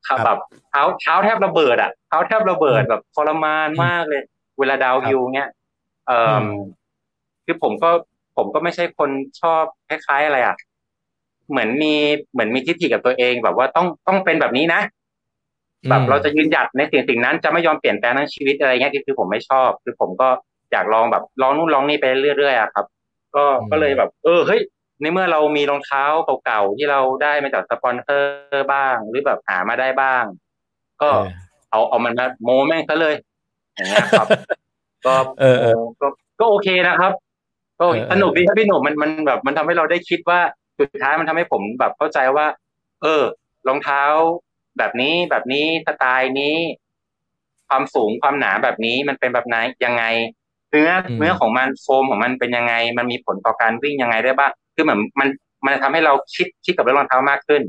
[0.08, 4.24] ครับแบบเท้าเท้าแทบระเบิดอะเท้าแทบระเบิดแบบทรมานมากเลย
[4.60, 5.50] เวลาดาววิวเนี้ย
[6.08, 6.46] เอ่อ
[7.46, 7.90] คือผมก็
[8.38, 9.10] ผมก็ไม่ใช่คน
[9.42, 10.56] ชอบคล้ายๆอะไรอะ
[11.50, 11.94] เหมือนมี
[12.32, 14.82] เหมือนมีทิฏฐิกับตัวเองแบบว่าต้องต้องเป็นแบบนี้นะ
[15.90, 20.30] แบบเราจะยืนหยัดในสิ่งสิ่งนั้นจะไม่ยอมเปลี่ยนแปลงทั้งชีวิตอะไรเงี้ยคือผมไม่ชอบ คือผมก็
[20.72, 22.06] อยากลองแบบลองนู่นลองนี่ไป
[22.38, 22.86] เรื่อยๆอะครับ
[23.36, 24.62] ก็ก็เลยแบบ เออเฮ้ย
[25.02, 26.04] ในเมื่อเรามีรองเท้า
[26.46, 30.24] เก่าๆที่เราได้มาจากสปอนเซอร์บ้าง หรือแบบหามาได้บ้าง
[31.02, 31.10] ก็
[31.72, 33.16] เอาเอามันมาโมแม่งซะเลย
[33.76, 34.28] อย่างเงี้ยครับ
[35.06, 35.58] ก็เออ
[36.02, 36.08] ก็
[36.40, 37.12] ก็โอเคนะครับ
[37.80, 40.40] ก็สนุกดีครับพี่หนุ่มมันมันแบบมันทำให้เราได้คิดว่า
[40.80, 42.48] สุดท้ายมันทำให้ผมแบบเข้าใจว่า
[43.04, 43.24] เออ
[43.68, 44.04] รองเท้า
[44.78, 46.56] แบบนี้แบบนี้สไตล์นี้
[47.70, 49.56] ความสูงความหนาแบบนี้มันเป็นแบบไหน
[49.86, 50.04] ยังไง
[50.72, 50.90] เนื้อ
[51.20, 55.28] เนื้อของมันโฟมของมันเป็นยังไง มันมีผลต่อการวิ่งยังไงได้บ้างคือเหมือนมัน
[55.66, 57.62] มันทำให้เราคิดคิดกับเรื่องรองเท้ามากขึ้น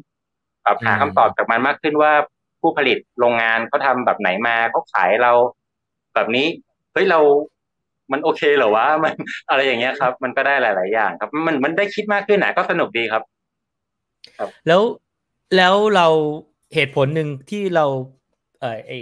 [0.64, 2.12] แบบหาคำตอบจากมันมากขึ้นว่า
[2.60, 5.32] ผู้ผลิตโรงงานเขาทาแบบไหนมาเขาขายเรา
[6.14, 6.46] แบบนี้
[6.92, 7.20] เฮ้ยเรา
[8.12, 9.14] มันโอเคเหรอวะมัน
[9.48, 13.22] อะไรอย่างเงี้ยครับ มันก็ได้หลาย ๆ อย่าง ครับ มันมันได้คิดมากขึ้นนะก็สนุกดีครับ
[14.38, 14.82] ครับ แล้ว
[15.56, 16.06] แล้วเรา
[16.74, 17.86] เหตุผลหนึ่งที่เรา
[18.60, 18.92] เออไอ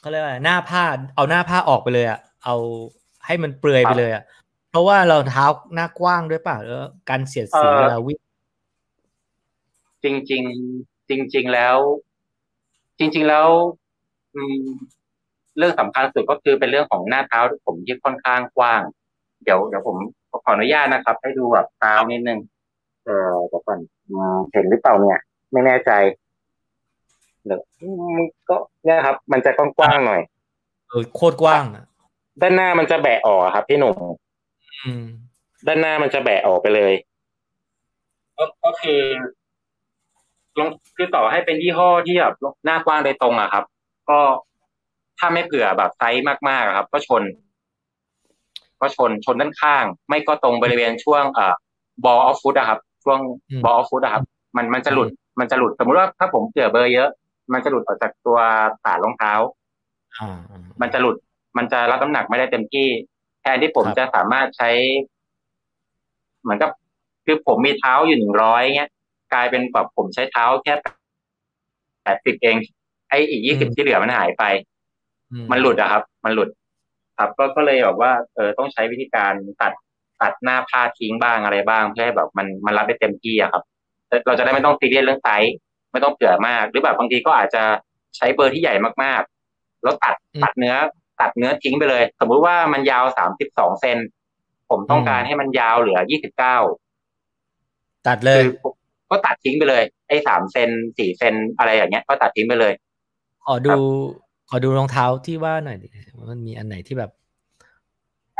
[0.00, 2.56] เขาเรียกว่าหน้าผ้าเอาหน้าผ้าออกไปเลยอะเอา
[3.26, 4.24] ให้มันเปลือยไปเลยอะ
[4.70, 5.44] เพราะว่าเราเท้า
[5.74, 8.18] หน้ากว้างด้วยป่ะแล้วการเสียดสีเวลาวิ่ง
[10.02, 10.42] จริงจริง
[11.08, 11.76] จริงจริงแล้ว
[12.98, 13.48] จริง ๆ แล้ว
[14.34, 14.64] อืม
[15.58, 18.80] เรื่องสำคัญสุดก็คือเป็นเรื่องของหน้าเท้าผมที่ค่อนข้างกว้าง
[19.44, 19.96] เดี๋ยวเดี๋ยวผม
[20.44, 22.40] ขออนุญาตนะครับ ให้ดูแบบเท้านิดนึง
[23.04, 23.78] เออเดี๋ยวก่อน
[24.52, 25.18] เห็นหรือเปล่าเนี่ย
[25.52, 25.90] ไม่แน่ใจ
[27.44, 27.60] เดี๋ยว
[28.48, 30.22] ก็เนี่ยครับ มันจะกว้างๆหน่อย
[30.88, 31.84] เออโคตรกว้างอะ
[32.40, 33.96] ด้านหน้ามันจะแบะออกครับพี่หนุ่ม
[35.66, 36.92] ด้านหน้ามันจะแบะออกไปเลย
[38.36, 39.00] ก็ก็คือ
[40.58, 43.64] ลงคือต่อให้เป็นยี่ห้อที่แบบหน้ากว้างโดยตรงอะครับ
[44.10, 44.20] ก็
[45.18, 47.22] ถ้าไม่เผื่อแบบไซส์มากๆครับ ก็ชน
[48.80, 51.54] ก็ชนชนด้านข้าง ไม่ก็ตรงบริเวณช่วงเอ่อ
[52.04, 53.18] ball of foot อะครับ ช่วง
[53.64, 54.24] ball of foot อะครับ
[54.56, 55.08] มันมันจะหลุด
[55.38, 57.08] มันจะหลุดสมมติว่าถ้าผมเผื่อเบอร์เยอะ
[57.52, 58.38] มันจะหลุดออกจากตัว
[58.84, 59.32] ฐานรองเท้า
[60.80, 61.16] มันจะหลุด
[61.56, 62.88] มันจะรับน้ำหนักไม่ได้เต็มที่
[63.42, 64.70] แทนที่ผมจะสามารถใช้
[66.42, 66.70] เหมือนกับ
[67.24, 68.90] คือผมมีเท้าอยู่หนึ่งร้อยเงี้ย
[69.34, 70.74] กลายเป็นแบบผมใช้เท้าแค่
[72.02, 72.56] แปดสิบเอง
[73.08, 74.44] ไอ้อีกยี่สิบที่เหลือมันหายไป
[75.50, 76.48] มันหลุดอะครับ มันหลุด
[77.18, 79.32] ครับ ก็ก็เลยแบบว่า เออต้องใช้วิธีการ
[79.62, 79.72] ตัด
[80.20, 83.62] ตัดหน้าผ้าทิ้งบ้างอะไรบ้าง เพื่อให้แบบมันมันรับได้เต็มที่อะครับ
[84.26, 85.54] เราจะได้ไม่ต้องซีเรียสเรื่องไซส์
[85.92, 87.62] ไม่ต้องเผื่อมาก หรือแบบบางทีก็อาจจะ
[88.16, 90.74] ใช้เบอร์ที่ใหญ่มากๆ แล้วตัดตัดเนื้อ
[91.20, 93.98] ตัดเนื้อทิ้งไปเลย สมมุติว่ามันยาวสามสิบสองเซน
[94.70, 96.56] ผมต้องการให้มันยาวเหลือยี่สิบเก้า
[98.06, 98.42] ตัดเลย
[99.10, 102.72] ก็ตัดทิ้งไปเลย ไอ้สามเซนสี่เซนอะไรอย่างเงี้ย ก็ตัดทิ้งไปเลย
[103.44, 103.72] ขอดู
[104.50, 105.88] ขอดูรองเท้าที่ว่าหน่อยดิ
[106.30, 107.10] มันมีอันไหนที่แบบ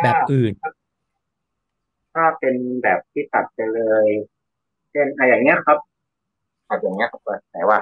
[0.03, 0.53] แบบอื่น
[2.14, 4.09] ถ้าเป็นแบบที่ตัดไปเลย
[4.91, 5.79] เช่นอะไรอย่างเงี้ยครับ
[6.68, 7.20] ตัดอย่างเงี้ยครับ
[7.51, 7.79] ไหนว่า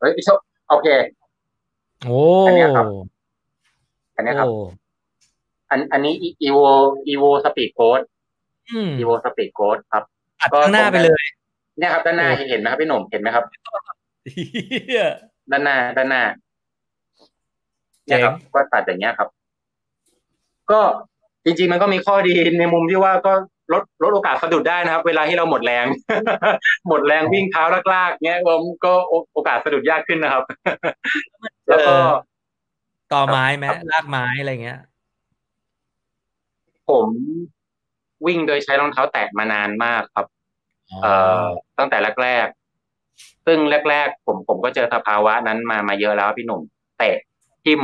[0.00, 0.28] เฮ้ยโช
[0.70, 0.88] โอเค
[2.04, 2.86] โอ้อันนี้ครับ
[4.16, 4.48] อันนี้ครับ
[5.70, 6.58] อันอันนี้ Evo Evo
[7.08, 8.00] Speedgoat
[8.98, 10.04] Evo Speedgoat ครับ
[10.52, 11.22] ก็หน้าไปเลย
[11.78, 13.44] เนี่ยครับ ด้านหน้าเห็นไหมครับพี่หนุ่มเห็นไหมครับ
[15.50, 16.22] ด้านหน้าด้านหน้า
[18.06, 19.28] เนี่ยครับก็ตัดอย่างเงี้ยครับ
[20.70, 20.80] ก็
[21.44, 23.32] จริงๆมันก็มีข้อดีในมุมที่ว่าก็
[23.72, 25.86] ลดลดโอกาสสะดุดได้นะครับ เวลาที่เราหมดแรง
[26.88, 27.62] หมดแรงวิ่งเท้า
[27.94, 28.92] ลากๆเงี้ยผมก็
[29.32, 30.44] โอกาสสะดุดยากขึ้นนะครับ
[31.68, 31.94] แล้วก็
[33.12, 34.80] ต่อไม้ไหมลากไม้อะไรเงี้ย
[36.88, 37.08] ผม
[38.26, 40.26] วิ่งโดยใช้รองเท้าแตะมานานมากครับ
[41.02, 41.44] เอ่อ
[41.78, 43.58] ตั้งแต่แรกๆซึ่ง
[43.90, 46.60] แรก ๆ ผมผมก็เจอสภาวะนั้นมามาเยอะแล้วพี่หนุ่ม
[46.98, 47.16] เตะ
[47.64, 47.82] ทิ่ม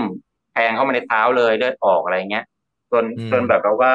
[0.52, 2.44] แทงเข้ามาในเท้าเลยเลือดออกอะไรเงี้ย
[2.92, 3.92] จนจนแบบว่า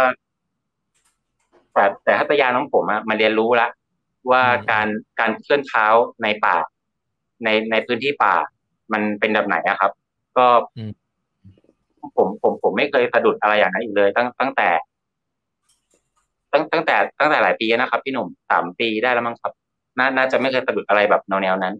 [1.73, 3.67] แต่แต่ทัตยาน้องผมอะมาเรียนรู้ละ
[4.31, 4.87] ว่าการ
[5.19, 5.85] การเคลื่อนเท้า
[6.23, 6.55] ในป่า
[7.43, 8.33] ในในพื้นที่ป่า
[8.93, 9.91] มันเป็นแบบไหนอะครับ
[10.37, 10.47] ก็
[12.17, 14.69] ผมผมผมไม่เคยสะดุดอะไรอย่างนั้นอีกเลย ตั้งตั้งแต่
[16.51, 19.51] ตั้งตั้งแต่ตั้งแต่หลายปีนะครับ พี่หนุ่มสามปีได้แล้วมั้งครับ
[19.99, 21.75] น่าน่าจะไม่เคยสะดุดอะไรแบบแนวแนวนั้น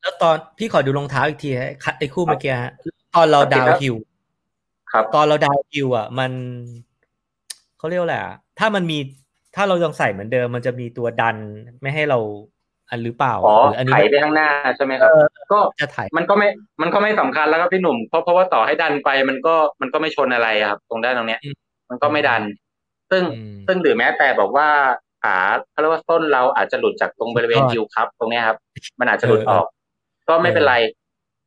[0.00, 1.50] แล้วตอนพี่ขอดูรองเท้าอีกที
[1.98, 2.54] ไอ้คู่เมื่อกี้
[3.14, 3.94] ตอนเราดาวฮิว
[4.92, 6.32] ครับ ตอนเราดาวฮิวอะ มัน
[7.78, 8.98] เขาเรียกว่าอะไรอะถ้ามันมี
[9.56, 11.36] ถ้าเรายังใส่เหมือนเดิม มันจะมีตัวดัน
[11.82, 12.18] ไม่ให้เรา
[12.90, 15.10] อันหรือเปล่าอ๋ออันนี้ไถไปข้างหน้าใช่ไหมครับ
[15.52, 16.48] ก็จะถ่ายมันก็ไม่
[16.82, 21.40] มันก็ไม่สำคัญแล้วครับพี่หนุ่ม เพราะเพราะว่าต่อให้ดันไปมันก็มันก็ไม่ชนอะไรครับ ตรงด้านตรงเนี้ย
[21.90, 22.42] มันก็ไม่ดัน
[23.10, 23.22] ซึ่ง
[23.66, 24.68] ซึ่งหรือแม้แต่บอกว่า
[25.22, 25.36] ขา
[25.70, 28.56] เขาเรียกว่าต้นเราอาจจะหลุดจากตรงบริเวณคิวครับ ตรงนี้ครับ
[29.00, 29.66] มันอาจจะหลุดออก
[30.28, 30.74] ก็ไม่เป็นไร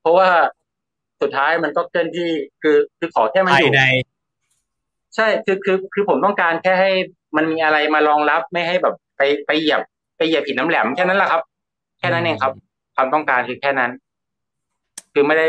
[0.01, 0.27] เพราะว่า
[1.21, 2.29] สุดท้ายมันก็เคลื่อนที่
[2.61, 3.71] คือคือขอแค่มันอยู่
[5.15, 6.91] ใช่คือคือคือผมต้องการแค่ให้
[7.35, 9.81] มันมีอะไรมารองรับไม่ให้แบบไปไปเหยียบ
[10.17, 11.41] ไปเหยียบผิดน้ำแหลมแค่นั้นแหละครับ
[11.99, 12.53] แค่นั้นเองครับ
[12.95, 13.91] ความต้องการคือแค่นั้น
[15.13, 15.47] คือไม่ได้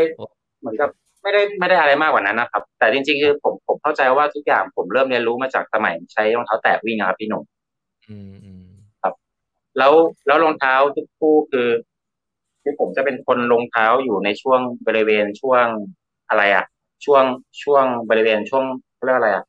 [0.59, 0.89] เหมือนกับ
[1.23, 7.43] ไม่ได้ไม่ได้อะไรมากกว่านั้นนะครับ แต่จริงๆคือผมผมเข้าใจว่าทุกอย่างผมเริ่มเรียนรู้มาจากสมัยใช้รองเท้าแตะวิ่งครับพี่หนุ่ม
[9.01, 9.13] ครับ
[9.77, 9.93] แล้ว
[10.27, 11.67] แล้วรองเท้าทุกคู่คือ
[12.61, 15.65] ที่ผมจะเป็นคนรองเท้าอยู่ในช่วงบริเวณช่วง
[16.29, 16.65] อะไรอะ
[17.05, 17.23] ช่วง
[17.63, 18.63] ช่วงบริเวณช่วง
[19.05, 19.43] เรียกอะไรอะ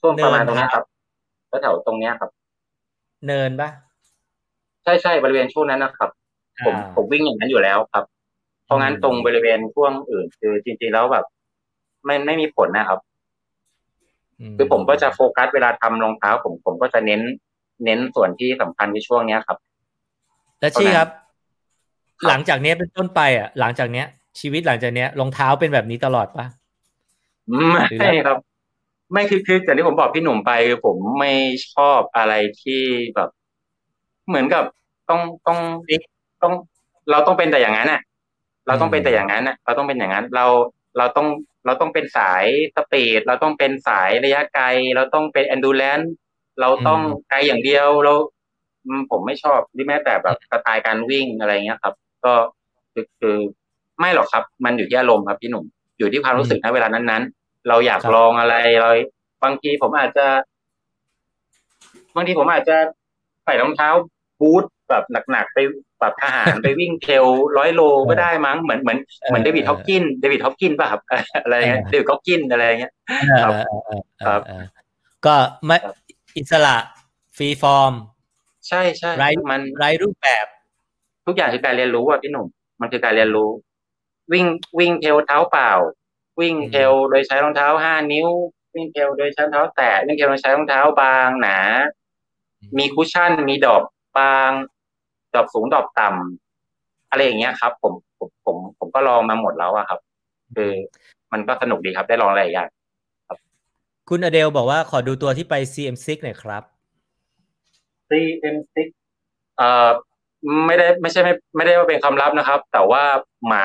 [0.00, 0.84] ช่วงประมาณตรงนี้ครับ
[1.62, 2.30] แถวตรงเนี้ยครับ
[3.26, 3.68] เนินปะ
[4.86, 6.10] ใช่ใช่บริเวณช่วงนั้นนะครับ
[6.64, 8.04] ผมผมวิ่งอย่างนั้นอยู่แล้วครับ
[8.64, 11.24] เพราะงั้นตรงบริเวณช่วงอื่น คือจริงๆแล้วแบบ
[12.04, 13.00] ไม่ไม่มีผลนะครับ
[14.56, 17.20] คือผมก็จะโฟกัสเวลาทำรองเท้า ผมผมก็จะเน้น
[17.84, 19.58] เน้นส่วนที่สำคัญในช่วงเนี้ยครับ
[20.60, 21.08] แต่ชี่ครับ
[22.28, 24.06] หลังจากนี้เป็นต้นไปอะ หลังจากเนี้ย
[24.40, 26.46] ชีวิตหลังจากเนี้ยรองเท้าเป็นแบบนี้ตลอดปะ
[27.70, 28.38] ไม่ครับ
[29.12, 31.32] ไม่คือคืออย่างที่ผมบอกพี่หนุ่มไปคือผมไม่
[31.74, 32.82] ชอบอะไรที่
[33.14, 33.30] แบบ
[34.28, 34.64] เหมือนกับ
[35.10, 35.58] ต้องต้อง
[36.42, 36.52] ต้อง
[37.10, 38.00] เราต้องเป็นแต่อย่างนั้นอะ
[38.66, 40.46] เราต้องเป็นแต่อย่างนั้นนะเราต้องเป็นอย่างนั้น เรา
[40.98, 41.28] เราต้อง
[41.66, 42.44] เราต้องเป็นสาย
[42.76, 44.66] สปีดเราต้องเป็นสายระยะไกล
[44.96, 46.00] เราต้องเป็นแอนดูแลน
[46.60, 47.00] เราต้อง
[47.30, 48.12] ไกลอย่างเดียวเรา
[49.10, 52.32] ผมไม่ชอบที่แม้แต่แบบสไตล์การวิ่งอะไรเงี้ยครับ ก็
[52.92, 53.36] คือคือ
[54.00, 55.64] ไม่หรอกครับ มันอยู่ที่อารมณ์ครับพี่หนุ่ม
[55.98, 58.90] อยู่ที่ความรู้สึกในเวลานั้นๆ เราอยากลองอะไรเรา
[59.44, 60.26] บางทีผมอาจจะ
[62.16, 62.76] บางทีผมอาจจะ
[63.44, 63.88] ใส่รองเท้า
[64.40, 65.58] บูทแบบหนักๆไป
[66.00, 71.00] แบบทหารไปวิ่ง trail ร้อยโลก็ได้มั้งเหมือนเหมือนเหมือน David Goggins David Goggins ป่ะครับ
[71.42, 72.92] อะไรเงี้ย David Goggins อะไรเงี้ย
[73.44, 73.54] ครับ
[74.26, 74.40] ครับ
[75.26, 75.34] ก็
[75.66, 75.76] ไม่
[76.36, 76.76] อิสระ
[77.36, 77.92] freeform
[78.68, 80.46] ใช่ใช่ไร้มันไร้รูปแบบ
[81.26, 82.46] ทุกอย่างคือการเรียนรู้อะพี่หนุ่ม
[82.80, 83.50] มันคือการเรียนรู้
[84.32, 84.46] วิ่ง
[84.78, 85.72] วิ่ง trail เท้าเปล่า
[86.40, 88.28] วิ่ง trail โดยใช้รองเท้าห้านิ้ว
[88.74, 91.58] วิ่ง trail โดยใช้รองเท้าแตะวิ่ง trail โดยใช้รองเท้าบางหนา
[92.78, 93.82] มี cushion มีดอก
[94.18, 94.50] บาง
[95.34, 100.00] ดอกสูงดอกต่ำอะไรอย่างเงี้ยครับ ผมผมผมผมก็ลองมาหมดแล้วอะครับ
[100.54, 100.70] คือ
[101.32, 102.68] มันก็สนุกดีครับได้ลองหลายอย่าง
[103.28, 103.38] ครับ
[104.08, 106.62] คุณอเดลบอกว่าขอดูตัวที่ไป CM6 หน่อยครับ
[108.08, 108.76] CM6
[109.56, 109.88] เอ่อ
[110.66, 113.02] ไม่ได้ไม่ใช่ไม่ไม่ได้ว่าเป็นคำลับนะครับ แต่ว่า
[113.48, 113.64] หมา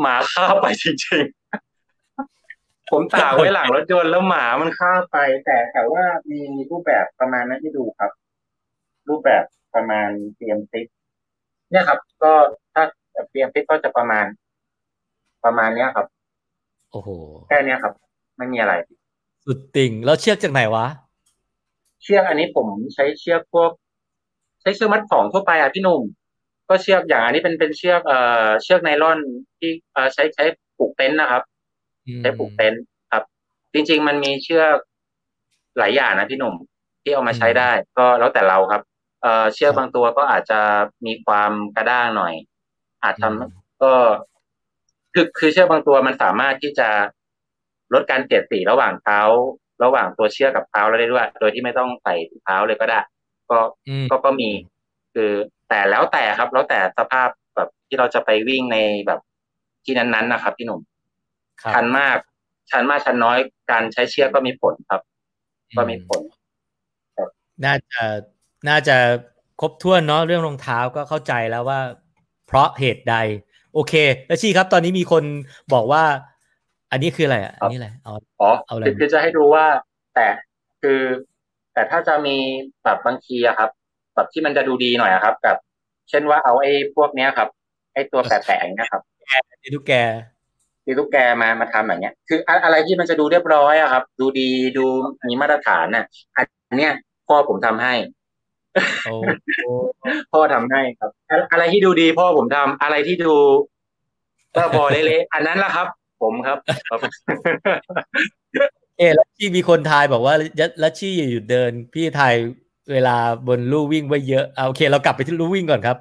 [0.00, 8.10] หมาฆ่าไปจริงๆ ผมตากไว้หลังรถยนต์แล้วหมามันฆ่าไป แต่แต่ว่ามีรูปแบบประมาณนั้นที่ดูครับ
[9.08, 9.44] รูปแบบ
[9.74, 10.86] ประมาณเตรียมซิก
[11.70, 12.32] เนี่ยครับ ก็
[12.74, 12.84] ถ้า
[13.30, 14.26] เตรียมซิกก็จะประมาณ
[15.44, 16.06] ประมาณเนี้ยครับ
[16.92, 17.08] โอ้โห
[17.48, 17.92] แค่เนี้ยครับ
[18.36, 18.74] ไม่มีอะไร
[19.44, 20.86] สุดติ่งแล้วเชือกจากไหนวะ
[22.02, 23.70] เชือกอันนี้ผมใช้เชือกพวก
[24.60, 26.02] ใช้เชือกมัดของทั่วไปอะพี่หนุ่ม
[26.68, 29.18] ก็เชือกอย่างอันนี้เป็นเป็นเชือกเอ่อเชือกไนล่อน
[29.58, 30.44] ที่เอ่อใช้ใช้
[30.76, 31.42] ผูกเต็นท์นะครับ
[32.20, 33.24] ใช้ผูกเต็นท์ครับ
[33.72, 34.76] จริง ๆ มันมีเชือก
[35.78, 36.54] หลายอย่างนะพี่หนุ่ม
[37.02, 38.82] ที่เอามาใช้ได้ ก็แล้วแต่เราครับ
[39.22, 40.60] เอ่อเชือกบางตัวก็อาจจะ
[41.06, 42.34] มีความกระด้างหน่อย
[43.02, 43.92] อาจทำก็
[45.14, 46.88] คือคือเชือกบางตัวมันสามารถที่จะ
[47.94, 49.20] ลดการเสียดสีระหว่างเท้า
[49.84, 52.14] ระหว่างตัวเชือกกับเท้าแล้วได้ด้วย โดยที่ไม่ต้องใส่
[52.44, 53.00] เท้าเลยก็ได้
[53.50, 53.58] ก็
[54.10, 54.50] ก็ก็มี
[55.14, 55.30] คือ
[55.68, 59.20] แต่แล้วแต่ครับ แล้วแต่สภาพแบบที่เราจะไปวิ่งในแบบ
[59.84, 60.80] ที่นั้นๆนะครับ พี่หนุ่ม
[61.74, 62.18] ชันมาก
[62.70, 63.38] ชันมากชันน้อย
[63.70, 65.02] การใช้เชือกก็มีผลครับ
[65.76, 66.20] ก็มีผล
[67.64, 68.02] น่าจะ
[68.68, 68.96] น่าจะ
[69.60, 71.80] ครบถ้วนเนาะเรื่องรองเท้าก็เข้าใจแล้วว่า
[72.46, 73.16] เพราะเหตุใด
[73.74, 73.94] โอเค
[74.26, 75.24] แล้วชีครับ ตอนนี้มีคน
[75.72, 76.02] บอกว่า
[76.92, 79.66] อันนี้คืออะไรอะอันนี้อะไรเอาอ๋อเอาอะไรคือจะให้ดูว่า
[80.14, 80.26] แต่
[80.82, 81.00] คือ
[81.74, 82.36] แต่ถ้าจะมี
[82.84, 83.70] แบบบางทีอะครับ
[84.14, 85.58] แบบที่มันจะดูดีหน่อยครับแบบ
[86.10, 87.48] เช่นว่าเอาไอ้พวกเนี้ยครับ
[87.94, 89.00] ไอ้ตัวแปะๆนะครับ
[89.62, 89.92] ตีลูกแก
[90.84, 94.86] ตีลูกแกมามาทำอย่างเงี้ย คืออะไรที่มันจะดูเรียบร้อยอะครับ ดูดีดู
[95.28, 96.04] มีมาตรฐานน่ะ
[96.68, 96.92] อันเนี้ย
[97.28, 97.94] พ่อผมทำให้
[100.32, 101.10] พ่อทำให้ครับ
[101.52, 103.34] อะไรที่ดูดีพ่อผมทำอะไรที่ดู
[104.56, 105.86] ก็บอเละๆอันนั้นแหละครับ
[106.22, 106.58] ผมครับ
[108.98, 110.34] เอแล้วที่มีคนทายบอกว่า
[110.80, 112.34] แล้วชี่หยุดเดิน พี่ทาย
[112.92, 113.16] เวลา
[113.48, 115.96] บนลู่วิ่งไว้เยอะเอาโอเค เรากลับไปที่ลู่วิ่งก่อนครับ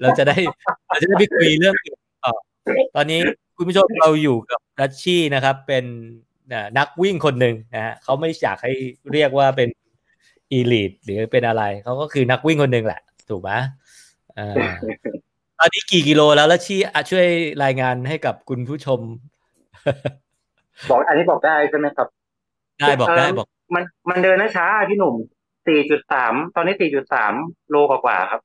[0.00, 0.36] เราจะได้
[0.88, 1.74] เราจะได้ไปคุยเรื่อง
[2.24, 2.32] ต่อ
[2.96, 3.20] ตอนนี้
[3.56, 5.84] คุณผู้ชมเราอยู่กับรัชชี่นะครับ เป็น
[6.78, 8.72] นักวิ่งคนหนึ่งนะฮะเขาไม่อยากให้
[9.12, 9.68] เรียกว่าเป็น
[10.54, 13.00] อีลีดหรือเป็นอะไร เขาก็คือนักวิ่งคนหนึ่งแหละ
[13.30, 13.50] ถูกไหม
[15.58, 16.78] ตอนนี้กี่กิโลแล้วแล้วชี้
[17.10, 17.26] ช่วย
[17.64, 19.00] รายงานให้กับคุณผู้ชม
[20.90, 22.08] บอกอันนี้บอกได้ใช่ไหมครับ
[22.80, 25.14] ได้บอกได้บอก มันมันเดินช้าพี่หนุ่ม
[25.66, 27.32] สี่จุดสามตอนนี้สี่จุดสาม
[27.70, 28.40] โลกว่าครับ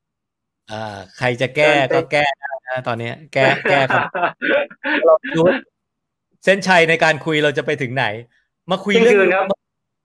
[0.72, 2.26] อ่า ใครจะแก้ก็แก้
[2.70, 4.06] นะตอนนี้แก้แก้ครับ
[5.06, 5.42] เราดู
[6.44, 8.06] เส้นชัยในการคุยเราจะไปถึงไหน
[8.72, 9.14] มาคุยเรื่อง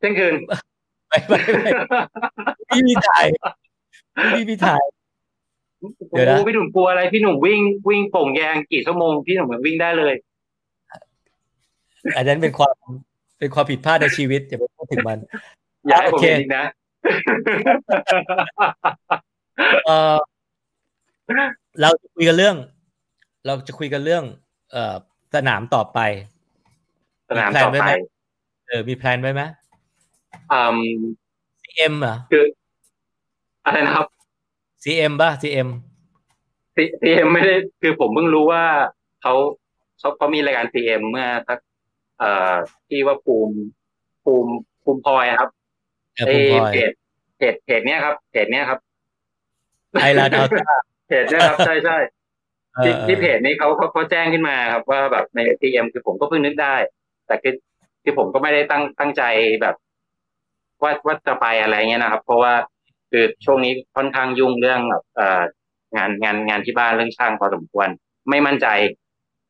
[0.03, 0.74] ที่ยงคืนไม่
[1.29, 1.71] ไม่ไม่
[2.69, 3.25] พี่มีถ่าย
[4.35, 4.83] พี่มีถ่าย
[6.11, 10.15] เดี๋ยวนะพี่หนุ่มกลัวอะไรพี่หนุ่มวิ่งวิ่งโป่งแยงกี่ชั่วโมงพี่หนุ่มวิ่งได้เลย
[12.17, 12.77] อันนั้นเป็นความ
[13.39, 15.19] เป็นความผิดพลาดในชีวิตอย่าไปพูดถึงมัน
[15.87, 16.67] อย่าให้ผมเห็นนะ
[19.87, 20.17] เออ
[21.81, 22.57] เราจะคุยกันเรื่อง
[23.47, 24.25] เราจะคุยกันเรื่อง
[24.73, 24.95] เอ่อ
[25.35, 25.99] สนามต่อไป
[27.31, 27.85] สนามต่อไป
[28.69, 29.43] เออมีแพลนไว้ไหม
[30.53, 30.79] อืม
[31.63, 32.45] ซีเอ็มอะคือ
[33.65, 34.07] อะไรนะครับ
[34.83, 35.69] ซีเอ็มป่ะซีเอ็ม
[37.01, 38.65] ซีเอ็มไม่ได้คือผมเพิ่งรู้ว่า
[39.23, 39.35] เขา
[39.99, 41.59] เขาเขามีรายการซีเอ็มเมื่อสัก
[42.19, 42.55] เอ่อ
[42.89, 43.57] ที่ว่าภูมิ
[44.25, 45.51] ภูมิภูมิพลอยครับ
[46.27, 46.33] เอ
[46.73, 46.91] เพจ
[47.37, 48.79] เพจเพจเนี้ยครับเพจเนี้ยครับ
[50.01, 50.45] ไอรันเอา
[51.09, 51.99] เพจเนี้ยครับใช่ใช่
[52.85, 56.75] ที่ที่เพจนี้เขาเขาเขาแจ้งขึ้นมาครับว่าแบบในซีเอ็มคือผมก็เพิ่งนึกได้
[57.27, 57.55] แต่คือ
[58.03, 59.23] คือผมก็ไม่ได้ตั้งตั้งใจ
[59.63, 59.75] แบบ
[60.85, 62.53] ว่าว่าจะไปอะไรเงี้ยนะครับ เพราะว่า
[63.11, 65.43] คือช่วงนี้ค่อนข้างยุ่งเรื่องแบบเอ่อ
[65.97, 67.89] งานงานงานที่บ้านเรื่องช่างพอสมควร
[68.31, 68.67] ไม่มั่นใจ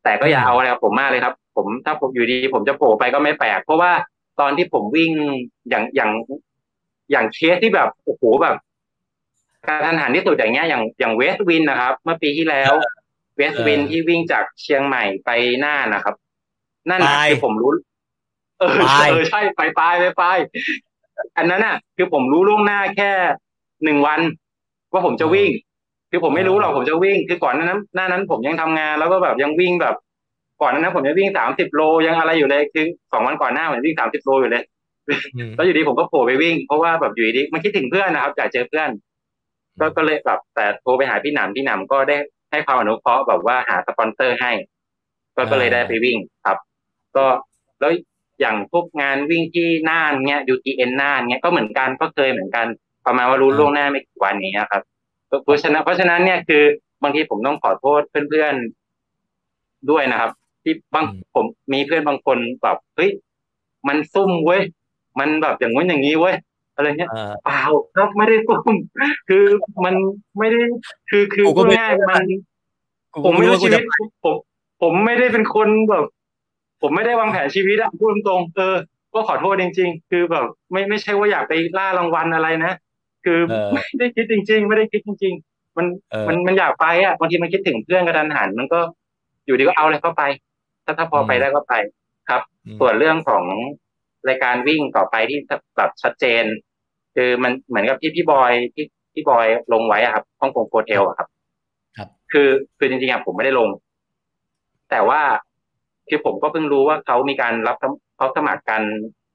[0.05, 3.93] แต่ก็อย่าเอาอะไรกับผมมากเลยครับ ผมถ้าผมอยู่ดีผมจะโผล่ไปก็ไม่แปลก เพราะว่า
[4.41, 5.12] ตอนที่ผมวิ่ง
[5.70, 6.11] อย่างอย่าง
[7.11, 8.57] อย่างเคสที่แบบโอ้โหแบบ
[9.66, 12.72] การทันหันที่สุดอย่างเงี้ยอย่างอย่างเวสวินนะครับ เมื่อปีที่แล้ว
[13.37, 15.30] เวสวินที่วิ่งจากเชียงใหม่ไป
[15.64, 16.14] น่านนะครับ
[16.91, 17.70] นั่นคือผมรู้
[18.59, 18.72] เออ
[19.11, 20.24] เออใช่ไปไปไปไป
[21.39, 23.11] อันนั้นน่ะ คือผมรู้ล่วงหน้าแค่
[23.85, 24.21] หนึ่งวัน
[24.93, 25.51] ว่าผมจะวิ่ง
[26.11, 29.95] คือผมไม่รู้หรอกผมจะวิ่ง คือก่อนนั้นหน้านั้น ผมยังทำงานแล้วก็แบบยังวิ่งแบบ
[30.61, 34.65] ก่อนนั้นผมจะวิ่งสามสิบโลยังอะไรอยู่เลยคือสองวันก่อนหน้าผมวิ่งสามสิบโลอยู่เลย
[35.57, 38.89] แล้วอยู่ดีผมก็โผล่ไปวิ่งเพราะว่าแบบอยู่ดีมันคิดถึงเพื่อนนะครับอยากเจอเพื่อน
[39.81, 42.17] ก็ก็เลยแบบแต่โทรไปหาพี่หนำพี่หนำก็ได้
[42.51, 44.53] ให้ความอนุเคราะห์แบบว่าหาสปอนเซอร์ให้
[45.37, 46.59] ก็ก็เลยได้ไปวิ่งครับ
[47.17, 47.25] ก็
[47.81, 47.93] แล้ว
[48.41, 52.66] อย่างพวกงานวิ่งที่น่านเนี้ย UTN น่านเนี้ยก็เหมือนกันก็เคยเหมือนกัน
[53.07, 54.82] ประมาณว่ารู้ล่วงหน้าไม่กี่วันนี้ครับ
[55.45, 56.64] เพราะฉะนั้นเพราะฉะนั้นเนี่ยคือ
[57.03, 60.30] บางทีผมต้องขอโทษเพื่อนๆด้วยนะครับ
[60.62, 61.05] ที่บาง
[61.35, 63.11] ผมมีเพื่อนบางคนแบบเฮ้ย
[63.89, 64.62] มันซุ่มเว้ย
[65.18, 66.37] มันแบบอย่างงี้อย่างนี้เว้ย
[66.74, 67.11] อะไรเงี้ย
[67.45, 67.62] เปล่า
[67.97, 68.76] ครับไม่ได้ซุ่ม
[69.28, 69.45] คือ
[69.85, 69.95] มัน
[70.39, 70.61] ไม่ได้
[71.11, 71.45] คือคือ
[71.76, 72.24] ง่ายมัน
[73.24, 73.82] ผมไม่รู้ชีวิต
[74.24, 74.37] ผม
[74.82, 76.05] ผมไม่ได้เป็นคนแบบ
[76.87, 78.76] ผมไม่ได้วางแผนชีวิตอะพูดตรงๆเออ
[79.14, 82.72] ก็ขอโทษจริง ๆ คือแบบไม่ไม่ใช่ว่าอยากไปล่ารางวัลอะไรนะ
[83.24, 83.39] คือ
[83.72, 85.87] ไม่ได้คิดจริง ๆ ไม่ได้คิดจริง ๆ มัน
[86.28, 88.80] มันมันอยากไปอะบางทีมันคิดถึงเพื่อนกระดันหัน มันก็
[89.47, 90.22] อยู่ดีก็เอาอะไรเข้าไป
[90.85, 91.74] ถ้าถ้าพอไปได้ก็ไป
[92.30, 92.43] ครับ
[92.80, 93.45] ส่วนเรื่องของ
[94.28, 95.39] รายการวิ่งต่อไปที่
[95.76, 96.45] แบบชัดเจน
[97.14, 101.28] คือมันเหมือนกับที่พี่บอยที่พี่บอยลงไว้อะครับห้องกงโคเทลอะครับ
[101.97, 103.68] ครับ คือคือจริงๆอะผมไม่ได้ลง
[104.91, 105.20] แต่ว่า
[106.09, 107.77] คือผมก็เพิ่งรู้ว่าเขามีการรับ
[108.17, 108.83] เขาสมัครกัน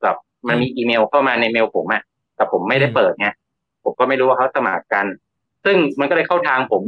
[0.03, 0.17] แบบ
[0.47, 2.03] มันมีอีเมลเข้ามาในเมลผมอะ
[2.35, 3.27] แต่ผมไม่ได้เปิดไง
[3.83, 5.05] ผมก็ไม่รู้ว่าเขาสมัครกัน
[5.65, 6.83] ซึ่งมันก็เลยเข้าทางผม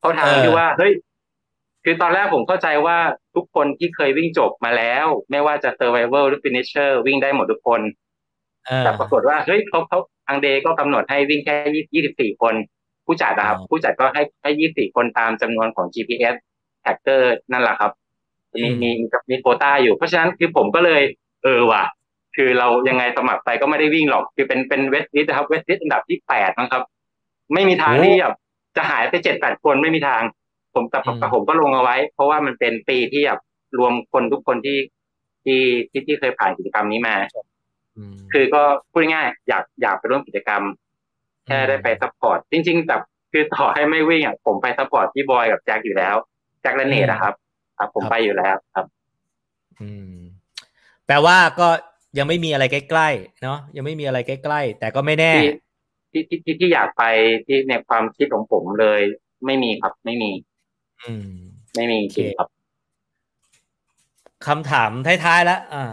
[0.00, 0.92] เข้าทางที่ว่าเฮ้ย
[1.84, 2.96] คือตอนแรกผมเข้าใจว่า
[3.34, 7.80] ทุกคนที่เคยวิ่งจบมาแล้ว ไม่ว่าจะ survival หรือ finisher วิ่งได้หมดทุกคน
[8.84, 11.56] แต่ปรากฏว่าเฮ้ยเขาเขาอังเดย์ก็กำหนดให้วิ่งแค่
[11.94, 12.54] ยี่สิบสี่คน
[13.06, 16.34] ผู้จัดนะครับ ผู้จัดก็ให้ให้ยี่สี่คนตามจำนวนของ GPS
[16.84, 17.22] tracker
[17.52, 17.92] นั่นแหละครับ
[18.54, 18.90] มีมี
[19.30, 21.02] มีโคต้าอยู่ เพราะฉะนั้นคือผมก็เลย
[21.44, 21.84] เออว่ะ
[22.36, 26.82] คือเรายังไงสมัครไปก็ไม่ได้วิ่งหรอก คือเป็นเป็นเวสติสนะครับเวสติสอันดับที่แปดนะครับ
[27.54, 28.34] ไม่มีทางที่แบบ
[28.76, 30.22] จะหายไปเจ็ดแปดคนไม่มีทาง
[30.74, 30.98] ผมแต่
[31.34, 33.40] ผมก็ลงเอาไว้ เพราะว่ามันเป็นปีที่แบบ
[33.78, 34.78] รวมคนทุกคนที่
[35.44, 35.60] ที่
[35.90, 37.16] ที่ที่เคยผ่านกิจกรรมนี้มา
[38.32, 40.62] คือก็พูดง่ายอยากอยากไปร่วมกิจกรรม
[41.46, 42.96] แค่ได้ไป support จริง ๆ แต่
[43.32, 46.16] คือต่อให้ไม่วิ่งอะผมไป support ที่บอยกับแจ็คอยู่แล้ว
[46.60, 47.34] แจ็คและเนทนะครับ
[47.78, 48.86] ครับผมไปอยู่แล้วครับ
[49.80, 50.14] อืม
[51.06, 51.68] แปลว่าก็
[52.18, 55.32] ยังไม่มีอะไรใกล้ๆเนาะยังไม่มีอะไรใกล้ๆแต่ก็ไม่แน่
[56.12, 57.02] ที่ที่ที่ที่อยากไป
[57.46, 59.00] ที่ในความคิดของผมเลย
[59.46, 60.30] ไม่มีครับ ไม่มี
[61.04, 61.30] อืม
[61.74, 62.48] ไม่มีจริงครับ
[64.46, 64.90] คำถาม
[65.24, 65.84] ท้ายๆแล้วอ่า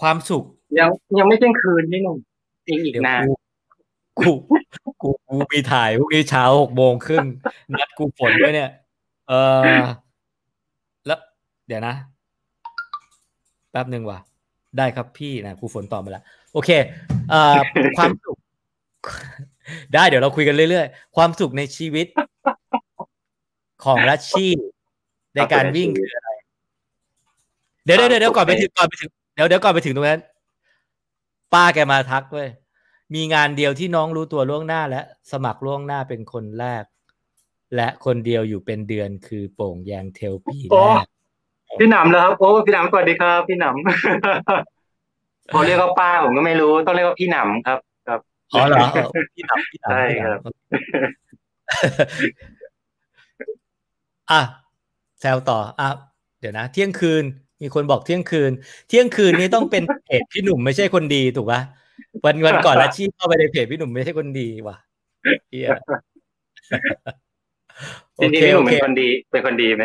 [0.00, 0.44] ความสุข
[0.78, 2.18] ยังยังไม่เที่ยงคืนนี่หนุ่ม
[2.66, 3.22] อีกอีกนาน
[4.18, 4.30] กู
[5.02, 7.26] กูกูมีถ่ายพรุ่งนี้เช้าหกโมงครึ่ง
[7.74, 8.70] นัดกูฝนด้วยเนี่ย
[9.28, 9.60] เออ
[11.66, 11.94] เดี๋ยวนะ
[13.70, 14.18] แป๊บหนึ่งว่ะ
[14.78, 16.70] ได้ครับพี่นะครูฝนตอบมาแล้ว โอเค
[17.30, 17.58] เอ่อ
[17.98, 18.38] ความสุข
[19.94, 22.06] ได้เดี๋ยวเราคุยกันเรื่อยๆ ความสุขในชีวิต
[23.84, 24.52] ของรัชชี่
[25.34, 26.30] ในการวิ่งคืออะไร
[27.84, 30.20] เดี๋ยวเดี๋ยวเดี๋ยวก่อนไปถึงก่อนไปถึงเดี๋ยวเดี๋ยวก่อนไปถึงตรงนั้น
[31.52, 32.48] ป้าแกมาทักเว้ย
[33.14, 35.00] มีงานเดียวที่น้องรู้ตัวล่วงหน้าและ
[35.32, 36.84] สมัครล่วงหน้าเป็นคนแรก
[37.76, 41.06] และคนเดียวอยู่เป็นเดือนคือโป่งแยงเทลปีแรก
[41.78, 43.66] พี่หนำแล้วครับโอ้พี่หนำสวัสดีครับ พี่หน
[45.52, 47.78] พอเรียกว่าป้าผมก็ไม่รู้ต้องเรียกว่าพี่หนำครับ
[48.08, 48.20] ครับ
[48.52, 48.84] อ๋อเหรอ
[49.34, 50.40] พี่หนำพี่หนำใช่ครับ
[54.30, 54.42] อะ
[55.20, 55.88] แซวต่ออะ
[56.40, 57.24] เดี๋ยวนะ เที่ยงคืน
[57.62, 58.52] มีคนบอกเที่ยงคืน
[58.88, 61.60] เที่ยงคืนนี้ต้องเป็นเพจพี่หนุ่มไม่ใช่คนดีถูกปะ
[62.24, 64.76] วันวันก่อนละชีเข้าไปในเพจพี่หนุ่มไม่ใช่คนดีว่ะ
[65.50, 65.68] เฮีย
[68.16, 69.84] โอเคพี่หนุ่มเป็นคนดี เป็นคนดีไหม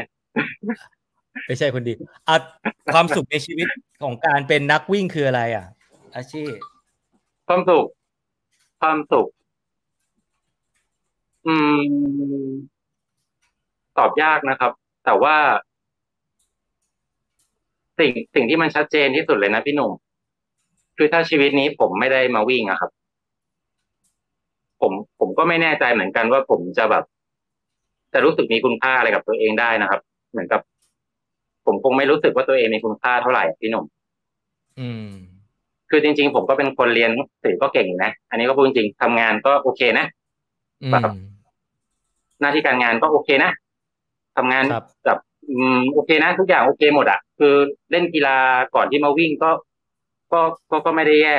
[1.48, 1.94] ไม่ใช่คนดี
[2.28, 2.36] อะ
[2.94, 3.68] ความสุขในชีวิต
[4.04, 5.66] ของการเป็นนักวิ่งคืออะไรอะ
[6.16, 6.52] อาชีพ
[7.48, 7.86] ความสุข
[8.82, 9.28] ความสุข
[11.48, 11.80] อืม
[13.98, 14.72] ตอบยากนะครับ
[15.06, 15.36] แต่ว่า
[18.00, 19.92] สิ่งสิ่งที่มันชัดเจนที่สุดเลยนะพี่หนุ่ม
[20.98, 22.92] คือถ้าชีวิตนี้ผมไม่ได้มาวิ่งอะครับ
[24.82, 27.04] ผมผมก็ไม่แน่ใจเหมือนกันว่าผมจะแบบ
[28.14, 30.02] จะรู้สึกมีคุณค่าอะไรกับตัวเองได้นะครับ
[30.32, 30.62] เหมือนกับ
[31.68, 33.86] ผมคงไม่รู้สึกว่าตัวเองมีคุณค่าเท่าไหร่พี่หนุ่ม
[34.80, 35.10] อืม
[35.90, 37.12] คือจริง ๆ ผมก็เป็นคนเรียน
[37.44, 40.06] สื่อก็เก่งนะ อันนี้ก็พูดจริงทำงานก็โอเคนะ
[40.92, 41.14] แบบ
[42.42, 43.52] หน้าที่การงานก็โอเคนะ
[44.38, 44.64] ทำงาน
[45.06, 45.20] แบบ
[45.50, 47.56] อืมโอเคนะทุกอย่างโอเคหมดอะคือ
[47.92, 48.38] เล่นกีฬา
[48.76, 49.52] ก่อนที่มาวิ่งก็
[50.32, 50.42] ก็
[50.72, 51.38] ก็ก็ไม่ได้แย่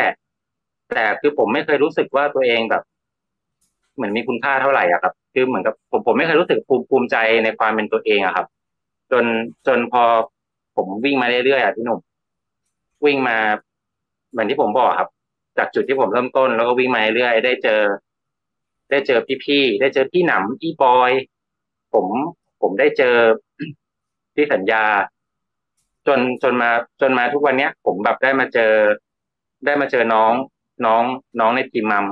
[0.91, 2.83] แต่คือผมไม่เคยรู้สึกว่าตัวเองแบบ
[3.95, 8.47] เหมือนมีคุณค่าเท่าไหร่อะครับ คือเหมือนกับผมผมไม่เคยรู้สึกภูมิภูมิใจในความเป็นตัวเองอะครับ
[9.13, 9.25] จน
[9.67, 10.03] จนพอ
[10.77, 12.01] ผมวิ่งมาเรื่อยๆอะพี่หนุ่ม
[13.05, 13.37] วิ่งมา
[14.31, 15.09] เหมือนที่ผมบอกครับ
[15.59, 17.83] จากจุดที่ผมเริ่มต้น แล้วก็วิ่งมาเรื่อยได้เจอ
[18.91, 21.13] ได้เจอพี่ๆได้เจอพี่หนำพี่บอย
[21.95, 22.07] ผม
[22.63, 23.15] ผมได้เจอ
[24.35, 24.85] พี่สัญญา
[26.07, 26.71] จนจนมา
[27.01, 28.73] จนมาทุกวันเนี้ย ผมแบบได้มาเจอ
[29.65, 30.33] ได้มาเจอน้อง
[30.87, 31.03] น้อง
[31.41, 32.07] น้องในทีมมัม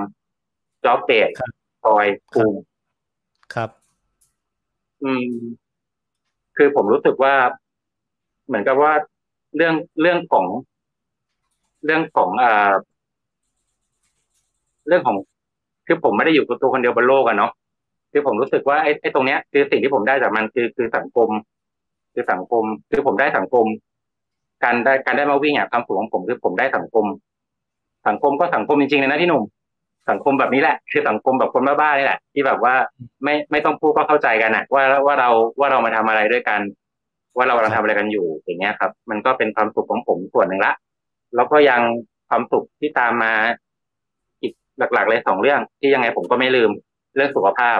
[0.84, 1.28] จ็อบเตด
[1.84, 2.58] คอยภูมิ
[3.54, 3.70] ครับ
[5.02, 5.26] อืม
[6.56, 7.34] คือผมรู้สึกว่า
[8.46, 8.92] เหมือนกับว่า
[9.56, 10.46] เรื่องเรื่องของ
[11.84, 12.72] เรื่องของอ่า
[14.88, 15.16] เรื่องของ
[15.86, 17.52] คือผมไม่ได้อยู่ตัวคนเดียวบนโลกอะเนาะ
[18.12, 21.28] คือผมรู้สึกว่าไอ้ไอ้ตรงเนี้ย คือสิ่งที่ผมได้จากมันคือคือสังคม
[22.14, 23.66] คือสังคม คือผมได้สังคม
[24.64, 27.04] การได้การได้มาวิ่งอะความสุขของผมคือผมได้สังคม
[28.08, 29.42] สังคมก็สังคมจริงๆเลยนะพี่หนุ่ม
[30.10, 32.74] สังคมแบบนี้แหละ คือสังคมแบบคนบ้าๆนี่แหละ ที่แบบว่า
[33.24, 35.30] ไม่ไม่ต้องพูดก็เข้าใจกันอะว่าว่าเรา
[35.60, 36.60] ว่าเรามาทำอะไรด้วยกัน
[37.36, 40.72] ว่าเรากำลังทำอะไรกันอยู่อย่างเงี้ยครับ มันก็เป็นความสุขของผมส่วนหนึ่งละ
[41.36, 41.80] แล้วก็ยัง
[42.28, 43.32] ความสุขที่ตามมา
[44.42, 46.70] อีกหลักๆเลยสองเรื่อง ที่ยังไงผมก็ไม่ลืม
[47.16, 47.78] เรื่องสุขภาพ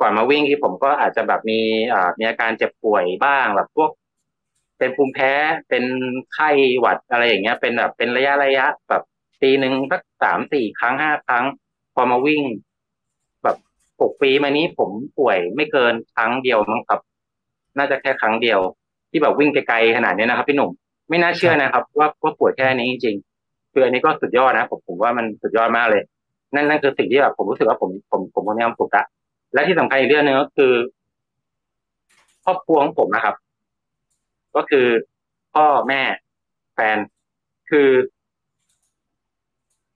[0.00, 1.60] ก่อนมาวิ่งที่ผมก็อาจจะแบบมี
[1.92, 3.90] อ่ามีอาการเจ็บป่วยบ้างแบบพวก
[4.78, 5.32] เป็นภูมิแพ้
[5.68, 5.84] เป็น
[6.34, 9.02] ไข้หวัดอะไรอย่างเงี้ย เป็นแบบเป็นระยะระยะแบบ
[9.42, 11.44] ปีหนึ่งสักสามสี่ครั้งห้าครั้ง
[11.94, 12.42] พอมาวิ่ง
[13.44, 13.56] แบบ
[14.00, 17.00] หกปีมานี้ผมป่วยไม่เกินครั้งเดียวมั้งครับ
[17.78, 18.60] น่าจะแค่ครั้งเดียว
[19.10, 20.70] ที่แบบวิ่งไกลๆขนาดนี้นะครับพี่หนุ่ม
[21.08, 26.02] ไม่น่าเชื่อนะครับ ว่าว่าป่วยแค่นี้จริงๆคืออันนี้ก็สุดยอดนะผมผมว่ามันสุดยอดมากเลย
[26.54, 29.06] นั่นนั่นคือสิ่งที่แบบผมรู้สึกว่าผมผมผมมีความสุขอะ
[29.54, 30.72] และที่สำคัญอีกเรื่องหนึ่งก็คือ
[32.44, 33.34] ครอบครัวของผมนะครับ
[34.56, 34.86] ก็คือ
[35.54, 36.02] พ่อแม่
[36.74, 36.98] แฟน
[37.70, 37.88] คือ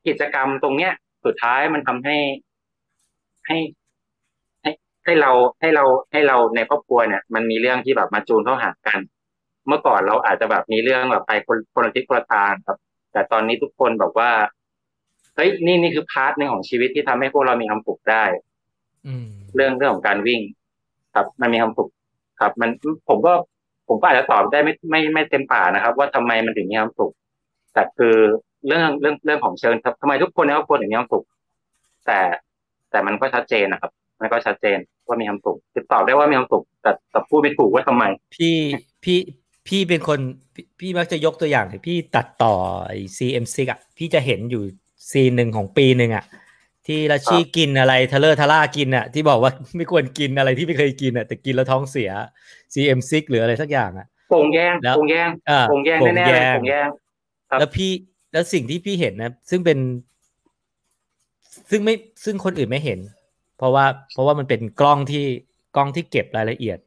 [0.06, 0.92] กิจกรรมตรงเนี้ย
[1.24, 2.16] สุดท้ายมันทำให้
[3.46, 3.58] ให้
[4.62, 4.70] ให้
[5.04, 5.30] ให้เรา
[5.60, 9.00] ให้เราให้เราในครอบครัวเนี่ย มันมีเรื่องที่แบบมาจูนเข้าหากัน
[9.68, 12.78] เมื่อก่อนเราอาจจะแบบมีเรื่องแบบไปคนคนละทิศคนละทางครับ
[13.12, 14.30] แต่ตอนนี้ทุกคนบอกว่า
[15.34, 18.24] เฮ้ยนี่นี่คือ part หนึ่งของชีวิตที่ทำให้พวกเรามีความสุขได้
[19.54, 20.40] เรื่องเรื่องของการวิ่ง
[21.14, 21.90] ครับ มันมีความสุข
[22.40, 22.70] ครับ มัน
[23.08, 23.32] ผมก็
[23.88, 27.12] ผมก็อาจจะตอบได้ไม่ไม่ไม่เต็มปากนะครับ ว่าทำไมมันถึงมีความสุข
[27.72, 28.16] แต่คือ
[28.66, 31.24] เรื่องเรื่องเรื่องของเชิญครับทำไมทุกคนในครอบครัวถึงมีความสุข
[32.06, 32.20] แต่
[32.90, 33.90] แต่มันก็ชัดเจนนะครับ
[34.20, 38.04] มันก็ชัดเจนว่ามีความสุขติดตอบได้ว่ามีความสุขแต่แต่พูดไม่ถูกว่าทำไม
[38.36, 38.56] พี่
[39.04, 39.18] พี่
[39.68, 40.18] พี่เป็นคน
[40.80, 42.54] พี่มักจะยกตัวอย่างพี่ตัดต่อ
[42.86, 44.62] ไอซีเอ็มซิกอะพี่จะเห็นอยู่
[45.10, 46.24] ซีนหนึ่งของปีหนึ่งอะ
[46.86, 52.10] ที่ราชีกินอะไรทะเลอร์ทะล่ากินอะ ที่บอกว่าไม่ควรกินอะไรที่ไม่เคยกินอะแต่กินแล้วท้องเสีย
[52.74, 55.30] CM6 หรืออะไรสักอย่างอะโป่งแยงโป่งแยง
[55.68, 56.88] โป่งแยงแน่ๆโป่งแยง
[57.58, 57.90] แล้วพี่
[58.32, 59.78] แล้วสิ่งที่พี่เห็นนะ ซึ่งเป็น
[61.70, 61.94] ซึ่งไม่
[62.24, 63.00] ซึ่งคนอื่นไม่เห็น
[63.56, 65.24] เพราะว่า เพราะว่ามันเป็นกล้องที่
[65.76, 66.78] กล้องที่เก็บรายละเอียด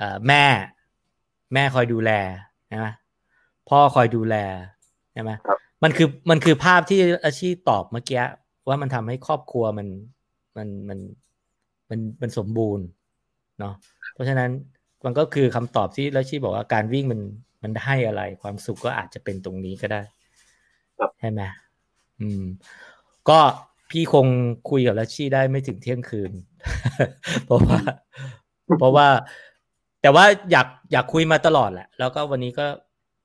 [0.00, 0.44] อ่าแม่
[1.54, 2.10] แม่คอยดูแล
[2.72, 2.94] นะ
[3.68, 4.36] พ่อคอยดูแล
[5.12, 5.30] ใช่ไหม
[5.82, 8.22] มันคือมันคือภาพที่อาชีพตอบเมื่อกี้
[8.68, 9.88] ว่ามันทำให้ครอบครัวมัน
[10.56, 10.98] มันมัน
[11.90, 12.86] มันมันสมบูรณ์
[13.58, 13.74] เนาะ
[14.14, 14.50] เพราะฉะนั้น
[15.04, 17.20] มันก็คือคำตอบที่แล้วชีบอกว่าการวิ่งมัน
[17.62, 20.02] มันให้อะไร ความสุขก็อาจจะเป็นตรงนี้ก็ได้
[21.20, 21.40] ใช่ไหม
[22.20, 22.42] อืม
[23.28, 23.38] ก็
[23.90, 24.26] พี่คง
[24.70, 26.32] คุยกับลัชชี่ได้ไม่ถึงเที่ยงคืน
[27.44, 27.78] เพราะว่า
[28.78, 29.08] เพราะว่า
[30.02, 32.66] แต่ว่าอยากอยากคุยมาตลอดแหละ แล้วก็วันนี้ก็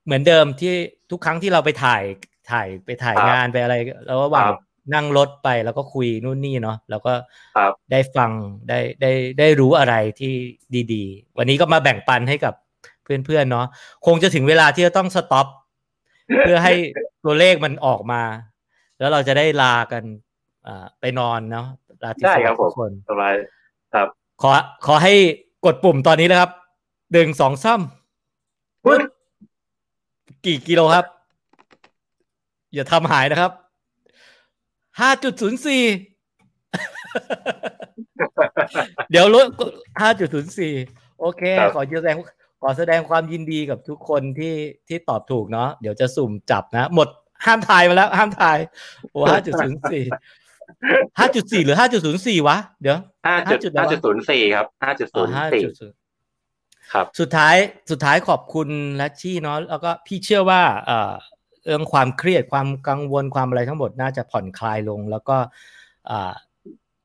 [0.05, 0.73] เหมือนเดิมที่
[1.11, 2.03] ทุกครั้งที่เราไปถ่าย
[2.51, 3.75] ถ่ายไปถ่ายงานไปอะไร
[4.05, 4.49] แล้วระหว่าง
[4.93, 7.13] นั่งรถไปแล้วก็คุยนู่นนี่เนาะแล้วก็
[7.91, 8.31] ได้ฟัง
[8.69, 10.33] ได้ได้ได้รู้อะไรที่
[10.93, 12.53] ดี ๆ วันนี้ก็มาแบ่งปันให้กับ
[13.03, 13.65] เพื่อนๆเนาะ
[14.05, 15.47] คงจะถึงเวลาที่จะต้องสต็อป
[16.39, 16.73] เพื่อให้
[17.23, 18.21] ตัวเลขมันออกมา
[18.99, 20.03] แล้วเราจะได้ลากัน
[20.67, 21.67] อ่าไปนอนเนาะ
[22.03, 23.33] ลาที่สทุกคนสบาย
[23.93, 24.07] ครับ
[24.41, 24.51] ขอ
[24.85, 25.13] ขอให้
[25.65, 26.51] กดปุ่มตอนนี้แล้วครับ
[27.13, 31.05] หนึ่งสองซ้ำกี่กิโลครับ
[32.73, 33.51] อย่าทำหายนะครับ
[34.99, 35.83] ห้าจุดศูนย์สี่
[39.11, 39.45] เดี๋ยวลด
[40.01, 40.73] ห้าจุดศูนย์สี่
[41.19, 41.41] โอเค
[41.75, 42.17] ขอแสดง
[42.61, 44.55] ขอแสดงความยินดีกับทุกคนที่
[44.87, 47.07] ที่ตอบถูกเนาะเดี๋ยวจะสุ่มจับนะ หมด
[47.45, 48.57] ห้ามทายมาแล้ว ห้ามทาย
[49.11, 50.03] โอ้ห้าจุดศูนย์สี่
[51.19, 52.97] ห้าจุดสี่หรือห้าจุดศูนย์สี่วะ เดี๋ยว
[53.47, 55.63] ห้าจุดห้าจุดศูนย์สี่ครับห้าจุดศูนย์สี่
[56.93, 57.55] ครับ สุดท้าย
[57.91, 58.69] สุดท้ายขอบคุณ
[59.01, 61.13] ลัชชี่เนาะแล้วก็พี่เชื่อว่า เอ่อ
[61.65, 65.37] เรื่องความเครียดความกังวลความอะไรทั้งหมดน่าจะผ่อนคลายลง แล้วก็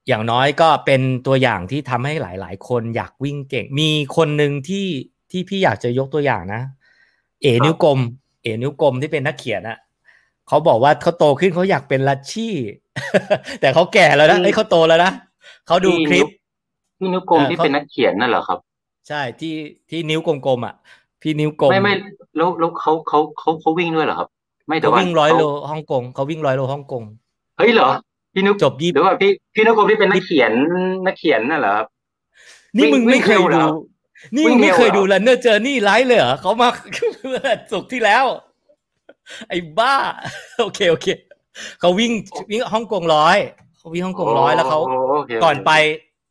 [0.09, 4.87] อย่างน้อยก็เป็นตัวอย่างที่ทำให้หลาย ๆ คนอยากวิ่งเก่ง มีคนหนึ่งที่
[5.31, 6.63] ที่พี่อยากจะยกตัวอย่างนะ
[7.43, 7.99] เอนิ้วกลม
[8.43, 9.79] เอนิ้วกลมที่เป็นนักเขียนอะ
[10.49, 12.55] เขาบอกว่าเขาโตขึ้นเขาอยากเป็นลัชชี่
[13.61, 15.13] แต่เขาแก่แล้วนะไอ้เขาโตแล้วนะ
[15.67, 16.27] เขาดูคลิป
[16.99, 18.59] พี่นิ้วกลมที่เป็นนักเขียนนั่นเหรอครับ
[19.09, 19.55] ใช่ที่
[19.91, 20.75] ที่นิ้วกลมๆอะ
[21.23, 21.95] พี่นิ้วกลมไม่ไม่
[22.37, 24.29] แล้วแล้วเขาเขาเขาเขาวิ่งด้วยเหรอครับ
[24.67, 27.03] ไม่แต่ว่าวิ่งร้อยโลฮ่องกงเขาวิ่งร้อยโลฮ่องกง
[27.59, 27.91] เฮ้ยเหรอ
[28.35, 30.53] พี่นุกจบยี่หรือว่าพี่พี่นุกที่เป็นนักเขียน
[31.07, 31.87] นักเขียนน่ะเหรอครับ
[32.77, 33.61] นี่มึงไม่เคยดู
[34.35, 36.69] นี่มึงไม่เคยดูแล้วเนอร์เจอร์นี่ไลฟ์เลยเหรอเขามา
[37.73, 38.25] สุกที่แล้ว
[39.49, 39.95] ไอ้บ้า
[40.61, 41.07] โอเคโอเค
[41.81, 42.13] เขาวิ่ง
[42.51, 43.37] วิ่งฮ่องกงร้อย
[43.79, 44.81] เขาวิ่งฮ่องกงร้อยแล้วเขา
[45.45, 45.73] ก่อนไป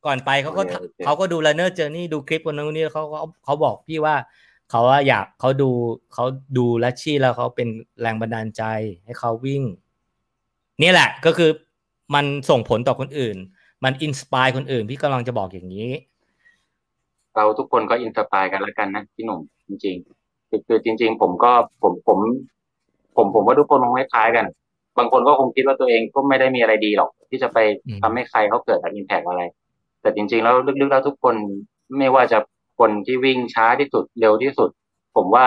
[0.05, 0.63] ก่อนไปเขาก็
[1.05, 4.15] เขาก็ดูแลเนอร์เจอร์นี่ดูคลิปวันนู้นนี่เขาเขาเขาบอกพี่ว่า
[4.69, 5.69] เขาว่าอยากเขาดู
[6.13, 6.25] เขา
[6.57, 7.67] ดูรัชชี่แล้วเขาเป็น
[8.01, 8.63] แรงบันดาลใจ
[9.05, 9.63] ให้เขาวิ่ง
[10.81, 11.49] นี่แหละก็คือ
[12.15, 13.37] มันส่งผลต่อคนอื่น
[13.83, 15.89] มัน inspire คนอื่น พี่กำลังจะบอกอย่างนี้
[17.35, 21.51] เราทุกคนก็ inspire กันแล้วกันนะพี่หนุ่มจริงๆคือคือจริง ๆ ผมก็
[21.81, 22.19] ผมผม
[23.15, 24.45] ผมผมว่าทุกคนคงไม่คล้ายกัน
[24.97, 27.57] บางคนก็คงคิดว่าตัวเองก็ไม่ได้มีอะไรดีหรอก ที่จะไป
[28.01, 29.41] ทำให้ใครเขาเกิด impact อะไร
[30.01, 31.35] แต่จริง ๆ แล้วลึกๆแล้วทุกคน
[31.97, 32.39] ไม่ว่าจะ
[32.79, 34.69] คนที่วิ่งช้าที่สุดเร็วที่สุด
[35.15, 35.45] ผมว่า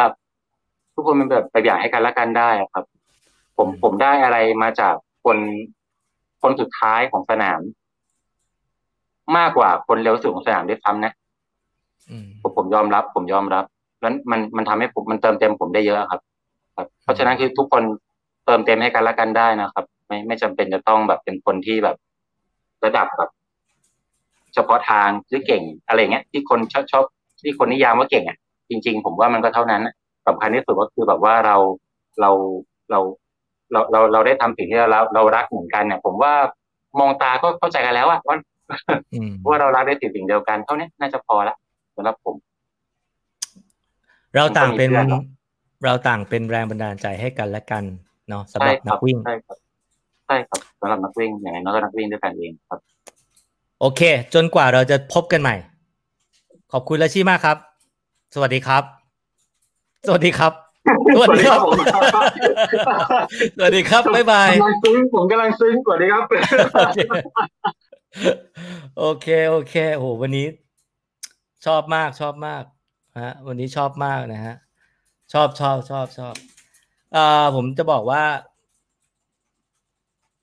[0.95, 2.85] ทุกคนเป็นแบบไปอย่างให้กันละกันได้ครับ
[3.57, 4.95] ผมผมได้อะไรมาจาก
[5.25, 5.39] คน
[6.43, 7.61] คนสุดท้ายของสนาม
[9.37, 11.13] มากกว่าคนเร็วสุดของสนามด้วยซ้ำนะ
[12.43, 13.65] ผมผมยอมรับ ผมยอมรับ
[14.01, 16.21] แล้วมันมันทำให้ผมมันเติมเต็มผมได้เยอะครับ
[16.77, 17.83] ครับ เพราะฉะนั้นคือทุกคน
[18.47, 21.97] เติมเต็มให้กันละกันได้นะครับ ไม่ไม่จำเป็นจะต้องแบบเป็นคนที่แบบ
[22.85, 23.31] ระดับแบบ
[24.55, 27.05] เฉพาะทางหรือเก่งอะไรเงี้ย ที่คนชอบชอบ
[27.43, 28.37] ที่คนนิยามว่าเก่งอะ
[28.71, 29.83] จริง ๆ ผมว่ามันก็เท่านั้น
[30.27, 31.57] สำคัญที่สุดก็คือแบบว่าเรา
[32.21, 32.31] เรา
[32.91, 33.01] เรา
[33.73, 36.33] เราเราเราได้ทำสิ่งที่เราเรารักเหมือนกันเนี่ย ผมว่า
[37.01, 38.19] มองตาก็เข้าใจกันแล้วว่า
[39.49, 41.57] ว่าเรารักได้สิ่งสิ่งเดียวกันเท่านี้น่าจะพอละ
[41.99, 42.37] สำหรับผม
[44.35, 44.91] เราต่างเป็น
[45.85, 47.85] เราต่างเป็นแรงบันดาลใจให้กันและกัน
[48.29, 49.57] เนาะสำหรับนักวิ่งใช่ครับ
[50.27, 52.81] ใช่ครับสำหรับนักวิ่งอย่างไรน้อยก็นักวิ่งด้วยกันเองครับ
[53.81, 54.01] โอเค
[54.35, 55.57] จนกว่าเราจะพบกันใหม่
[56.73, 57.57] ขอบคุณและชี่มากครับ
[58.35, 58.83] สวัสดีครับ
[60.07, 60.53] สวัสดีครับ
[61.15, 61.61] สวัสดีครับ
[63.57, 66.25] สวัสดีครับ บ๊ายบายกำลังซึ้งผมกำลังซึ้งสวัสดีครับ
[68.99, 70.47] โอเค โอเคโอ้โหวันนี้
[71.67, 72.63] ชอบมากชอบมาก
[73.25, 74.57] ฮะวันนี้ชอบมากนะฮะ
[75.33, 76.35] ชอบชอบชอบชอบ
[77.15, 78.23] อ่าผมจะบอกว่า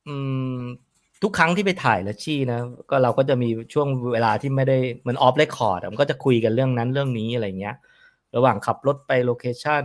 [0.08, 0.16] อื
[0.58, 0.60] ม
[1.24, 2.60] ทุกครั้งที่ไปถ่ายรัชชี่นะ
[2.90, 7.76] ก็เราก็จะมีช่วงเวลาที่ไม่ได้เหมือน off record มันก็จะคุยกันเรื่องนั้นเรื่องนี้อะไรเงี้ย
[8.36, 9.84] ระหว่างขับรถไป location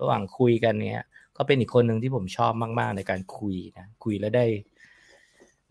[0.00, 4.46] ระหว่างคุยกันเนี้ยก็เป็นอีกคนหนึ่งที่ผมชอบมาก ๆ ในการคุยนะคุยแล้วได้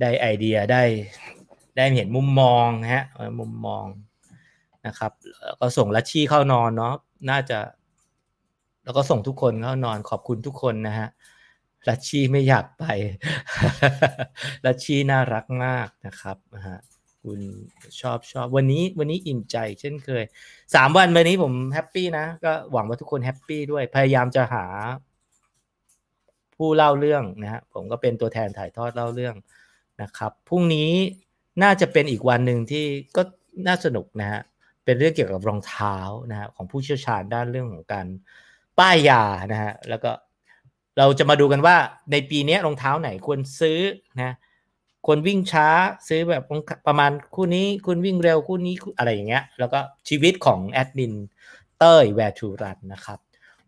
[0.01, 0.83] ได้ไอเดียได้
[1.77, 3.03] ได้เห็นมุมมองนะฮะ
[3.39, 3.85] มุมมอง
[4.87, 5.11] นะครับ
[5.59, 6.93] ก็ส่งรัชชี่เข้านอนเนาะ
[7.29, 7.59] น่าจะ
[8.83, 11.07] แล้วก็ส่งทุกคนเข้านอนขอบคุณทุกคนนะฮะ
[11.89, 12.83] รัชชี่ไม่อยากไป
[14.65, 16.37] รัชชี่น่ารักมากนะครับ
[16.67, 16.79] ฮะ
[17.23, 17.39] คุณ
[18.01, 20.23] ชอบชอบวันนี้วันนี้อิ่มใจเช่นเคย
[20.75, 24.65] สามวันวันนี้ผม happy นะก็หวังว่าทุกคน happy ด้วยพยายามจะหา
[26.55, 29.35] ผู้เล่าเรื่องนะฮะผมก็เป็นตัวแทนถ่ายทอดเล่าเรื่อง
[30.01, 30.91] นะครับพรุ่งนี้
[31.63, 32.85] น่าจะเป็นอีกวันหนึ่งที่
[33.15, 33.21] ก็
[33.67, 34.41] น่าสนุกนะฮะ
[34.85, 35.95] เป็นเรื่องเกี่ยวกับรองเท้า
[36.31, 38.07] นะฮะของผู้เชี่ยวชาญด้านเรื่องของการ
[38.79, 40.11] ป้ายยานะฮะแล้วก็
[40.97, 41.75] เราจะมาดูกันว่า
[42.11, 43.79] ในปีนี้รองเท้าไหนควรซื้อ
[44.21, 44.35] นะ
[45.05, 45.67] ควรวิ่งช้า
[46.07, 46.43] ซื้อแบบ
[46.87, 49.79] ประมาณคู่นี้คุณวิ่งเร็วคู่นี้อะไรอย่างเงี้ย แล้วก็
[50.09, 51.13] ชีวิตของแอดมิน
[51.79, 53.19] เต้ย Where to Run นะครับ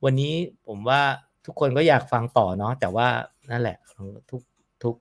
[0.04, 0.34] วันนี้
[0.68, 1.02] ผมว่า
[1.46, 3.08] ทุกคนก็อยากฟังต่อเนาะแต่ว่า
[3.52, 3.78] นั่นแหละ
[4.30, 4.42] ทุก
[4.84, 4.96] ทุก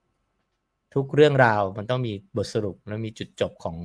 [0.93, 3.77] ทุกเรื่องราวมันต้องมีบทสรุปแล้วมีจุดจบของ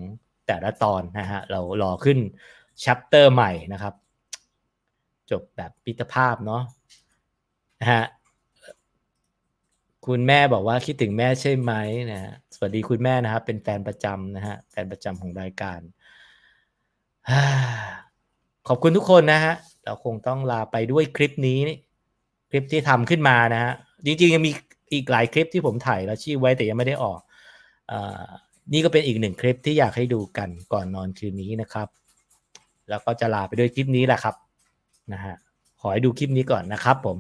[0.50, 2.18] แต่ละตอนนะฮะเรารอขึ้น
[2.84, 3.94] ชัปเตอร์ใหม่นะครับ
[5.30, 6.62] จบแบบปิตภาพเนาะ
[7.80, 8.04] นะฮะ
[10.06, 11.72] คุณแม่บอกว่าคิดถึงแม่ใช่ไหม
[12.10, 12.20] นะ
[12.54, 15.80] สวัสดีคุณแม่นะครับ เป็นแฟนประจำนะฮะแฟนประจำของรายการ
[18.68, 19.54] ขอบคุณทุกคนนะฮะ
[19.84, 21.58] เราคงต้องลาไปด้วยคลิปนี้
[22.50, 23.72] คลิปที่ทำขึ้นมานะฮะ
[24.06, 24.52] จริงๆยังมี
[24.92, 27.20] อีกหลายคลิปที่ผมถ่ายแล้วชี้ไว้แต่ยังไม่ได้ออก
[27.92, 27.94] อ
[28.72, 31.88] นี่ก็เป็นอีกหนึ่งคลิปที่อยากให้ดูกันก่อนนอนคืนนี้นะครับ
[32.88, 34.34] แล้วก็จะลาไปด้วยคลิปนี้แหละครับ
[35.12, 35.34] นะฮะ
[35.80, 37.16] ขอให้ดูคลิปนี้ก่อนนะครับผม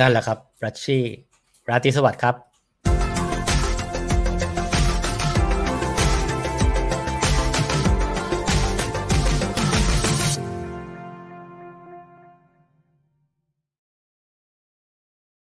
[0.00, 1.04] นั่นแหละครับรัชชี่
[1.68, 2.34] ราตรีสวัสดิ์ครับ